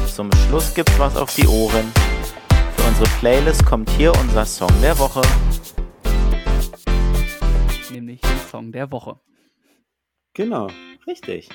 Zum 0.08 0.32
Schluss 0.32 0.74
gibt's 0.74 0.98
was 0.98 1.18
auf 1.18 1.36
die 1.36 1.48
Ohren. 1.48 1.92
Für 2.78 2.88
unsere 2.88 3.10
Playlist 3.20 3.66
kommt 3.66 3.90
hier 3.92 4.14
unser 4.22 4.46
Song 4.46 4.72
der 4.82 4.98
Woche. 4.98 5.22
Nämlich 7.92 8.22
den 8.22 8.38
Song 8.50 8.72
der 8.72 8.92
Woche. 8.92 9.20
Genau, 10.34 10.70
richtig. 11.08 11.50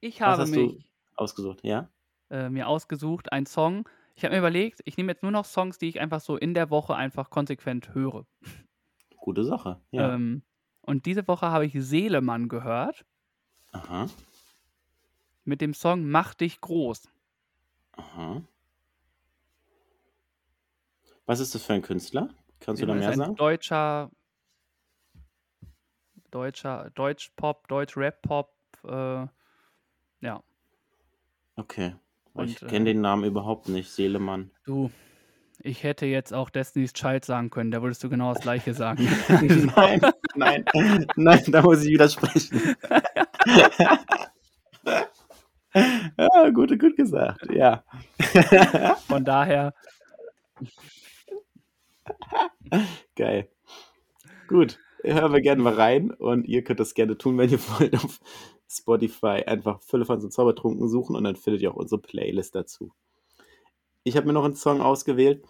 Ich 0.00 0.20
Was 0.20 0.26
habe 0.28 0.42
hast 0.42 0.54
du- 0.54 0.60
mich 0.60 0.84
Ausgesucht, 1.16 1.60
ja? 1.62 1.90
äh, 2.30 2.48
mir 2.48 2.66
ausgesucht, 2.68 3.32
einen 3.32 3.46
Song. 3.46 3.88
Ich 4.14 4.24
habe 4.24 4.32
mir 4.34 4.38
überlegt, 4.38 4.80
ich 4.84 4.96
nehme 4.96 5.12
jetzt 5.12 5.22
nur 5.22 5.32
noch 5.32 5.44
Songs, 5.44 5.78
die 5.78 5.88
ich 5.88 6.00
einfach 6.00 6.20
so 6.20 6.36
in 6.36 6.54
der 6.54 6.70
Woche 6.70 6.94
einfach 6.94 7.30
konsequent 7.30 7.94
höre. 7.94 8.26
Gute 9.18 9.44
Sache. 9.44 9.80
Ja. 9.90 10.14
Ähm, 10.14 10.42
und 10.90 11.06
diese 11.06 11.26
Woche 11.28 11.46
habe 11.46 11.66
ich 11.66 11.74
Seelemann 11.74 12.48
gehört 12.48 13.04
Aha. 13.72 14.08
mit 15.44 15.60
dem 15.60 15.74
Song 15.74 16.08
Mach 16.08 16.34
dich 16.34 16.60
groß. 16.60 17.08
Aha. 17.92 18.42
Was 21.26 21.40
ist 21.40 21.54
das 21.54 21.62
für 21.62 21.74
ein 21.74 21.82
Künstler? 21.82 22.28
Kannst 22.58 22.82
du 22.82 22.86
da 22.86 22.94
Das 22.94 23.02
ist 23.02 23.06
mehr 23.06 23.10
ein 23.10 23.18
sagen? 23.18 23.36
Deutscher, 23.36 24.10
deutscher, 26.30 26.90
Deutsch-Pop, 26.90 27.68
Deutsch-Rap-Pop, 27.68 28.52
äh, 28.84 29.26
ja. 30.20 30.42
Okay. 31.56 31.94
Weil 32.34 32.48
ich 32.48 32.62
Und, 32.62 32.68
kenne 32.68 32.90
äh, 32.90 32.92
den 32.94 33.00
Namen 33.00 33.24
überhaupt 33.24 33.68
nicht. 33.68 33.90
Seelemann. 33.90 34.50
Du, 34.64 34.90
ich 35.62 35.82
hätte 35.82 36.06
jetzt 36.06 36.32
auch 36.32 36.50
Destiny's 36.50 36.92
Child 36.92 37.24
sagen 37.24 37.50
können, 37.50 37.70
da 37.70 37.82
würdest 37.82 38.02
du 38.04 38.08
genau 38.08 38.32
das 38.32 38.42
gleiche 38.42 38.74
sagen. 38.74 39.08
nein, 39.76 40.00
nein, 40.34 40.64
nein, 41.16 41.44
da 41.48 41.62
muss 41.62 41.84
ich 41.84 41.92
widersprechen. 41.92 42.76
ja, 45.74 46.50
gut, 46.50 46.78
gut 46.78 46.96
gesagt. 46.96 47.50
Ja. 47.52 47.84
Von 49.06 49.24
daher, 49.24 49.72
Geil. 53.16 53.48
Gut, 54.48 54.78
hören 55.02 55.32
wir 55.32 55.40
gerne 55.40 55.62
mal 55.62 55.74
rein 55.74 56.10
und 56.10 56.46
ihr 56.46 56.64
könnt 56.64 56.80
das 56.80 56.94
gerne 56.94 57.16
tun, 57.16 57.38
wenn 57.38 57.50
ihr 57.50 57.60
wollt, 57.78 57.94
auf 57.94 58.20
Spotify 58.68 59.44
einfach 59.46 59.80
Fülle 59.82 60.04
von 60.04 60.20
so 60.20 60.28
Zaubertrunken 60.28 60.88
suchen 60.88 61.16
und 61.16 61.24
dann 61.24 61.36
findet 61.36 61.62
ihr 61.62 61.72
auch 61.72 61.76
unsere 61.76 62.00
Playlist 62.00 62.54
dazu. 62.54 62.92
Ich 64.02 64.16
habe 64.16 64.26
mir 64.26 64.32
noch 64.32 64.44
einen 64.44 64.56
Song 64.56 64.80
ausgewählt, 64.80 65.44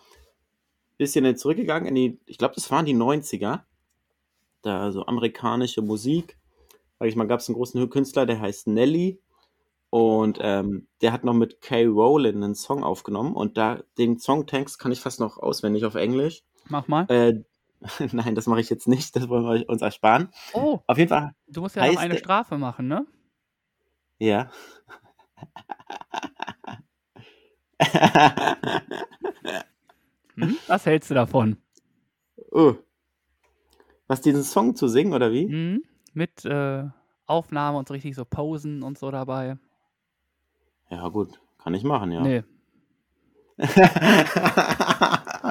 bisschen 0.98 1.36
zurückgegangen 1.36 1.88
in 1.88 1.94
die, 1.94 2.20
ich 2.26 2.38
glaube, 2.38 2.54
das 2.54 2.70
waren 2.70 2.84
die 2.84 2.94
90er, 2.94 3.60
da 4.62 4.92
so 4.92 5.06
amerikanische 5.06 5.82
Musik, 5.82 6.36
sag 6.98 7.08
ich 7.08 7.16
mal, 7.16 7.26
gab 7.26 7.40
es 7.40 7.48
einen 7.48 7.56
großen 7.56 7.88
Künstler, 7.88 8.26
der 8.26 8.40
heißt 8.40 8.66
Nelly 8.66 9.18
und 9.88 10.38
ähm, 10.42 10.86
der 11.00 11.12
hat 11.12 11.24
noch 11.24 11.32
mit 11.32 11.60
Kay 11.60 11.86
Rowland 11.86 12.36
einen 12.36 12.54
Song 12.54 12.84
aufgenommen 12.84 13.34
und 13.34 13.56
da 13.56 13.82
den 13.98 14.18
Songtext 14.18 14.78
kann 14.78 14.92
ich 14.92 15.00
fast 15.00 15.20
noch 15.20 15.38
auswendig 15.38 15.84
auf 15.84 15.94
Englisch. 15.94 16.42
mach 16.68 16.86
mal. 16.86 17.06
Äh, 17.08 17.42
nein, 18.12 18.34
das 18.34 18.46
mache 18.46 18.60
ich 18.60 18.68
jetzt 18.68 18.86
nicht, 18.86 19.16
das 19.16 19.28
wollen 19.28 19.44
wir 19.44 19.68
uns 19.68 19.80
ersparen. 19.80 20.28
Oh, 20.52 20.80
Auf 20.86 20.98
jeden 20.98 21.08
Fall, 21.08 21.34
du 21.48 21.62
musst 21.62 21.76
ja 21.76 21.86
noch 21.86 21.98
eine 21.98 22.18
Strafe 22.18 22.58
machen, 22.58 22.88
ne? 22.88 23.06
ja. 24.18 24.50
Hm? 30.36 30.56
Was 30.68 30.86
hältst 30.86 31.10
du 31.10 31.14
davon? 31.14 31.56
oh. 32.50 32.74
Was, 34.08 34.20
diesen 34.22 34.42
Song 34.42 34.74
zu 34.74 34.88
singen, 34.88 35.12
oder 35.12 35.30
wie? 35.32 35.46
Hm? 35.46 35.82
Mit 36.14 36.44
äh, 36.44 36.84
Aufnahme 37.26 37.78
und 37.78 37.86
so 37.86 37.94
richtig 37.94 38.16
so 38.16 38.24
Posen 38.24 38.82
und 38.82 38.98
so 38.98 39.10
dabei. 39.10 39.58
Ja, 40.88 41.08
gut, 41.08 41.40
kann 41.58 41.74
ich 41.74 41.84
machen, 41.84 42.10
ja. 42.10 42.20
Nee, 42.20 42.42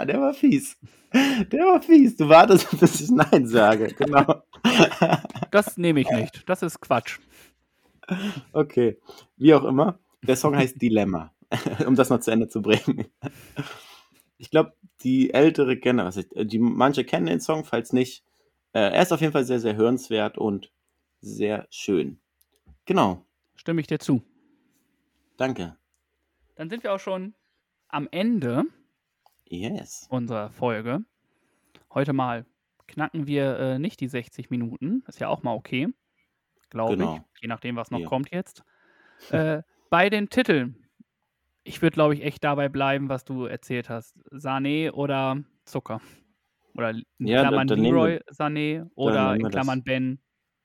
Der 0.07 0.19
war 0.19 0.33
fies. 0.33 0.77
Der 1.13 1.65
war 1.65 1.81
fies. 1.81 2.15
Du 2.15 2.27
wartest, 2.27 2.67
bis 2.79 3.01
ich 3.01 3.11
Nein 3.11 3.45
sage. 3.45 3.93
Genau. 3.93 4.41
das 5.51 5.77
nehme 5.77 5.99
ich 6.01 6.09
nicht. 6.09 6.43
Das 6.49 6.63
ist 6.63 6.81
Quatsch. 6.81 7.19
Okay. 8.51 8.97
Wie 9.37 9.53
auch 9.53 9.63
immer. 9.63 9.99
Der 10.23 10.35
Song 10.35 10.55
heißt 10.55 10.81
Dilemma. 10.81 11.31
um 11.87 11.95
das 11.95 12.09
noch 12.09 12.19
zu 12.19 12.31
Ende 12.31 12.47
zu 12.47 12.61
bringen. 12.61 13.05
Ich 14.37 14.51
glaube, 14.51 14.73
die 15.01 15.33
ältere 15.33 15.73
ich, 15.73 16.27
die 16.47 16.59
manche 16.59 17.03
kennen 17.03 17.25
den 17.25 17.41
Song, 17.41 17.65
falls 17.65 17.93
nicht. 17.93 18.23
Äh, 18.73 18.79
er 18.93 19.01
ist 19.01 19.11
auf 19.11 19.21
jeden 19.21 19.33
Fall 19.33 19.45
sehr, 19.45 19.59
sehr 19.59 19.75
hörenswert 19.75 20.37
und 20.37 20.71
sehr 21.21 21.67
schön. 21.69 22.19
Genau. 22.85 23.25
Stimme 23.55 23.81
ich 23.81 23.87
dir 23.87 23.99
zu. 23.99 24.21
Danke. 25.37 25.75
Dann 26.55 26.69
sind 26.69 26.83
wir 26.83 26.93
auch 26.93 26.99
schon 26.99 27.33
am 27.87 28.07
Ende 28.11 28.63
Yes. 29.47 30.05
unserer 30.09 30.51
Folge. 30.51 30.99
Heute 31.93 32.13
mal 32.13 32.45
knacken 32.87 33.25
wir 33.27 33.57
äh, 33.59 33.79
nicht 33.79 33.99
die 33.99 34.07
60 34.07 34.49
Minuten. 34.49 35.03
Ist 35.07 35.19
ja 35.19 35.27
auch 35.27 35.41
mal 35.43 35.53
okay. 35.53 35.87
Glaube 36.69 36.97
Genau. 36.97 37.15
ich. 37.33 37.41
Je 37.41 37.47
nachdem, 37.47 37.75
was 37.75 37.89
noch 37.91 37.99
Ja. 37.99 38.07
kommt 38.07 38.31
jetzt. 38.31 38.63
Äh, 39.31 39.63
bei 39.89 40.09
den 40.09 40.29
Titeln. 40.29 40.78
Ich 41.69 41.83
würde, 41.83 41.93
glaube 41.93 42.15
ich, 42.15 42.23
echt 42.23 42.43
dabei 42.43 42.67
bleiben, 42.67 43.09
was 43.09 43.25
du 43.25 43.45
erzählt 43.45 43.89
hast. 43.89 44.17
Sané 44.31 44.91
oder 44.91 45.43
Zucker. 45.65 46.01
Oder 46.75 46.89
in 46.89 47.05
Ja, 47.19 47.43
da- 47.43 47.49
Klammern 47.49 47.67
nehmen 47.67 47.83
Leroy 47.83 48.19
Sané 48.31 48.89
oder 48.95 49.35
in 49.35 49.41
wir 49.43 49.49
das. 49.49 49.51
Klammern 49.51 49.83
Ben 49.83 50.19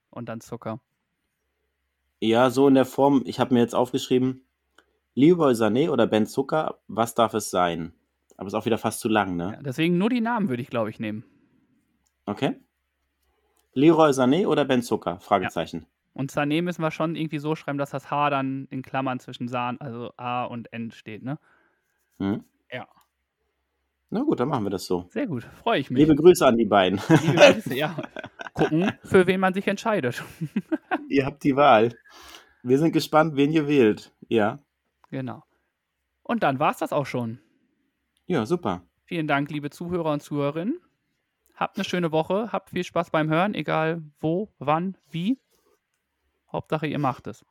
und 0.09 0.27
dann 0.29 0.41
Zucker. 0.41 0.81
Ja, 2.21 2.49
so 2.49 2.67
in 2.67 2.73
der 2.73 2.85
Form, 2.85 3.21
ich 3.25 3.39
habe 3.39 3.53
mir 3.53 3.59
jetzt 3.59 3.75
aufgeschrieben, 3.75 4.45
Leroy 5.13 5.53
Sané 5.53 5.91
oder 5.91 6.07
Ben 6.07 6.25
Zucker, 6.25 6.79
was 6.87 7.13
darf 7.13 7.35
es 7.35 7.51
sein? 7.51 7.93
Aber 8.37 8.47
ist 8.47 8.55
auch 8.55 8.65
wieder 8.65 8.79
fast 8.79 8.99
zu 8.99 9.07
lang, 9.07 9.35
ne? 9.35 9.51
Ja, 9.57 9.61
deswegen 9.61 9.99
nur 9.99 10.09
die 10.09 10.21
Namen 10.21 10.49
würde 10.49 10.63
ich, 10.63 10.69
glaube 10.71 10.89
ich, 10.89 10.99
nehmen. 10.99 11.23
Okay. 12.25 12.55
Leroy 13.73 14.09
Sané 14.09 14.47
oder 14.47 14.65
Ben 14.65 14.81
Zucker? 14.81 15.19
Fragezeichen. 15.19 15.85
Und 16.15 16.31
Sané 16.31 16.61
müssen 16.61 16.81
wir 16.81 16.91
schon 16.91 17.17
irgendwie 17.17 17.39
so 17.39 17.55
schreiben, 17.55 17.77
dass 17.77 17.89
das 17.89 18.09
H 18.09 18.29
dann 18.29 18.67
in 18.71 18.81
Klammern 18.81 19.19
zwischen 19.19 19.49
Sahn, 19.49 19.77
also 19.81 20.13
A 20.15 20.45
und 20.45 20.71
N 20.71 20.91
steht, 20.91 21.23
ne? 21.23 21.37
Hm? 22.19 22.45
Ja. 22.71 22.87
Na 24.09 24.21
gut, 24.21 24.39
dann 24.39 24.47
machen 24.47 24.63
wir 24.63 24.69
das 24.69 24.85
so. 24.85 25.07
Sehr 25.09 25.27
gut, 25.27 25.43
freue 25.43 25.81
ich 25.81 25.89
mich. 25.89 25.99
Liebe 25.99 26.15
Grüße 26.15 26.47
an 26.47 26.55
die 26.55 26.63
beiden. 26.63 27.01
Liebe 27.09 27.53
Grüße, 27.53 27.75
ja. 27.75 27.97
Gucken, 28.53 28.93
für 29.03 29.27
wen 29.27 29.41
man 29.41 29.53
sich 29.53 29.67
entscheidet. 29.67 30.23
ihr 31.09 31.25
habt 31.25 31.43
die 31.43 31.57
Wahl. 31.57 31.93
Wir 32.63 32.79
sind 32.79 32.93
gespannt, 32.93 33.35
wen 33.35 33.51
ihr 33.51 33.67
wählt. 33.67 34.13
Ja. 34.29 34.59
Genau. 35.09 35.43
Und 36.23 36.43
dann 36.43 36.59
war 36.59 36.71
es 36.71 36.77
das 36.77 36.93
auch 36.93 37.05
schon. 37.05 37.39
Ja, 38.25 38.45
super. 38.45 38.83
Vielen 39.03 39.27
Dank, 39.27 39.51
liebe 39.51 39.69
Zuhörer 39.69 40.13
und 40.13 40.23
Zuhörerinnen. 40.23 40.79
Habt 41.55 41.75
eine 41.75 41.83
schöne 41.83 42.13
Woche, 42.13 42.53
habt 42.53 42.69
viel 42.69 42.85
Spaß 42.85 43.09
beim 43.09 43.29
Hören, 43.29 43.53
egal 43.53 44.01
wo, 44.21 44.53
wann, 44.59 44.97
wie. 45.09 45.39
Hauptsache, 46.55 46.87
ihr 46.87 46.99
macht 46.99 47.27
es. 47.27 47.45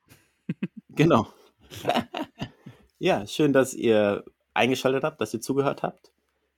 Genau. 0.89 1.27
ja, 2.99 3.27
schön, 3.27 3.53
dass 3.53 3.75
ihr 3.75 4.25
eingeschaltet 4.55 5.05
habt, 5.05 5.21
dass 5.21 5.35
ihr 5.35 5.41
zugehört 5.41 5.83
habt. 5.83 6.13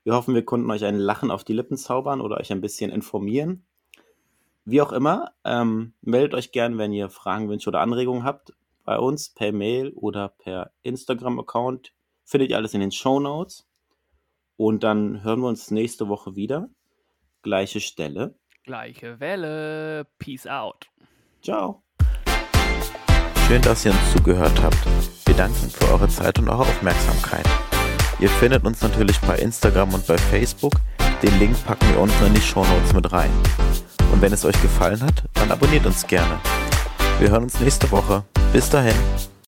Wir 0.05 0.15
hoffen, 0.15 0.35
wir 0.35 0.45
konnten 0.45 0.71
euch 0.71 0.85
ein 0.85 0.99
Lachen 0.99 1.31
auf 1.31 1.43
die 1.43 1.53
Lippen 1.53 1.77
zaubern 1.77 2.21
oder 2.21 2.37
euch 2.37 2.53
ein 2.53 2.61
bisschen 2.61 2.91
informieren. 2.91 3.67
Wie 4.65 4.81
auch 4.81 4.93
immer, 4.93 5.33
ähm, 5.45 5.95
meldet 6.01 6.35
euch 6.35 6.53
gern, 6.53 6.79
wenn 6.79 6.93
ihr 6.93 7.09
Fragen, 7.09 7.49
Wünsche 7.49 7.69
oder 7.69 7.81
Anregungen 7.81 8.25
habt. 8.25 8.53
Bei 8.85 8.99
uns 8.99 9.31
per 9.31 9.53
Mail 9.53 9.93
oder 9.95 10.29
per 10.29 10.73
Instagram-Account. 10.83 11.93
Findet 12.25 12.51
ihr 12.51 12.57
alles 12.57 12.75
in 12.75 12.81
den 12.81 12.93
Show 12.93 13.19
Notes. 13.19 13.69
Und 14.57 14.85
dann 14.85 15.23
hören 15.23 15.41
wir 15.41 15.49
uns 15.49 15.71
nächste 15.71 16.09
Woche 16.09 16.37
wieder. 16.37 16.69
Gleiche 17.43 17.81
Stelle. 17.81 18.39
Gleiche 18.65 19.21
Welle. 19.21 20.07
Peace 20.19 20.47
out. 20.47 20.87
Ciao. 21.43 21.86
Schön, 23.47 23.63
dass 23.63 23.85
ihr 23.85 23.93
uns 23.93 24.13
zugehört 24.13 24.61
habt. 24.61 24.77
Wir 25.25 25.35
danken 25.37 25.71
für 25.71 25.89
eure 25.93 26.09
Zeit 26.09 26.37
und 26.41 26.49
eure 26.49 26.63
Aufmerksamkeit. 26.63 27.47
Ihr 28.19 28.29
findet 28.29 28.65
uns 28.65 28.83
natürlich 28.83 29.21
bei 29.21 29.39
Instagram 29.39 29.95
und 29.95 30.05
bei 30.05 30.19
Facebook. 30.19 30.73
Den 31.23 31.39
Link 31.39 31.65
packen 31.65 31.89
wir 31.91 32.01
unten 32.01 32.27
in 32.27 32.35
die 32.35 32.41
Shownotes 32.41 32.93
mit 32.93 33.13
rein. 33.13 33.31
Und 34.11 34.21
wenn 34.21 34.33
es 34.33 34.45
euch 34.45 34.61
gefallen 34.63 35.01
hat, 35.01 35.23
dann 35.35 35.53
abonniert 35.53 35.87
uns 35.87 36.05
gerne. 36.09 36.41
Wir 37.21 37.31
hören 37.31 37.45
uns 37.45 37.61
nächste 37.61 37.89
Woche. 37.93 38.25
Bis 38.53 38.69
dahin. 38.69 38.97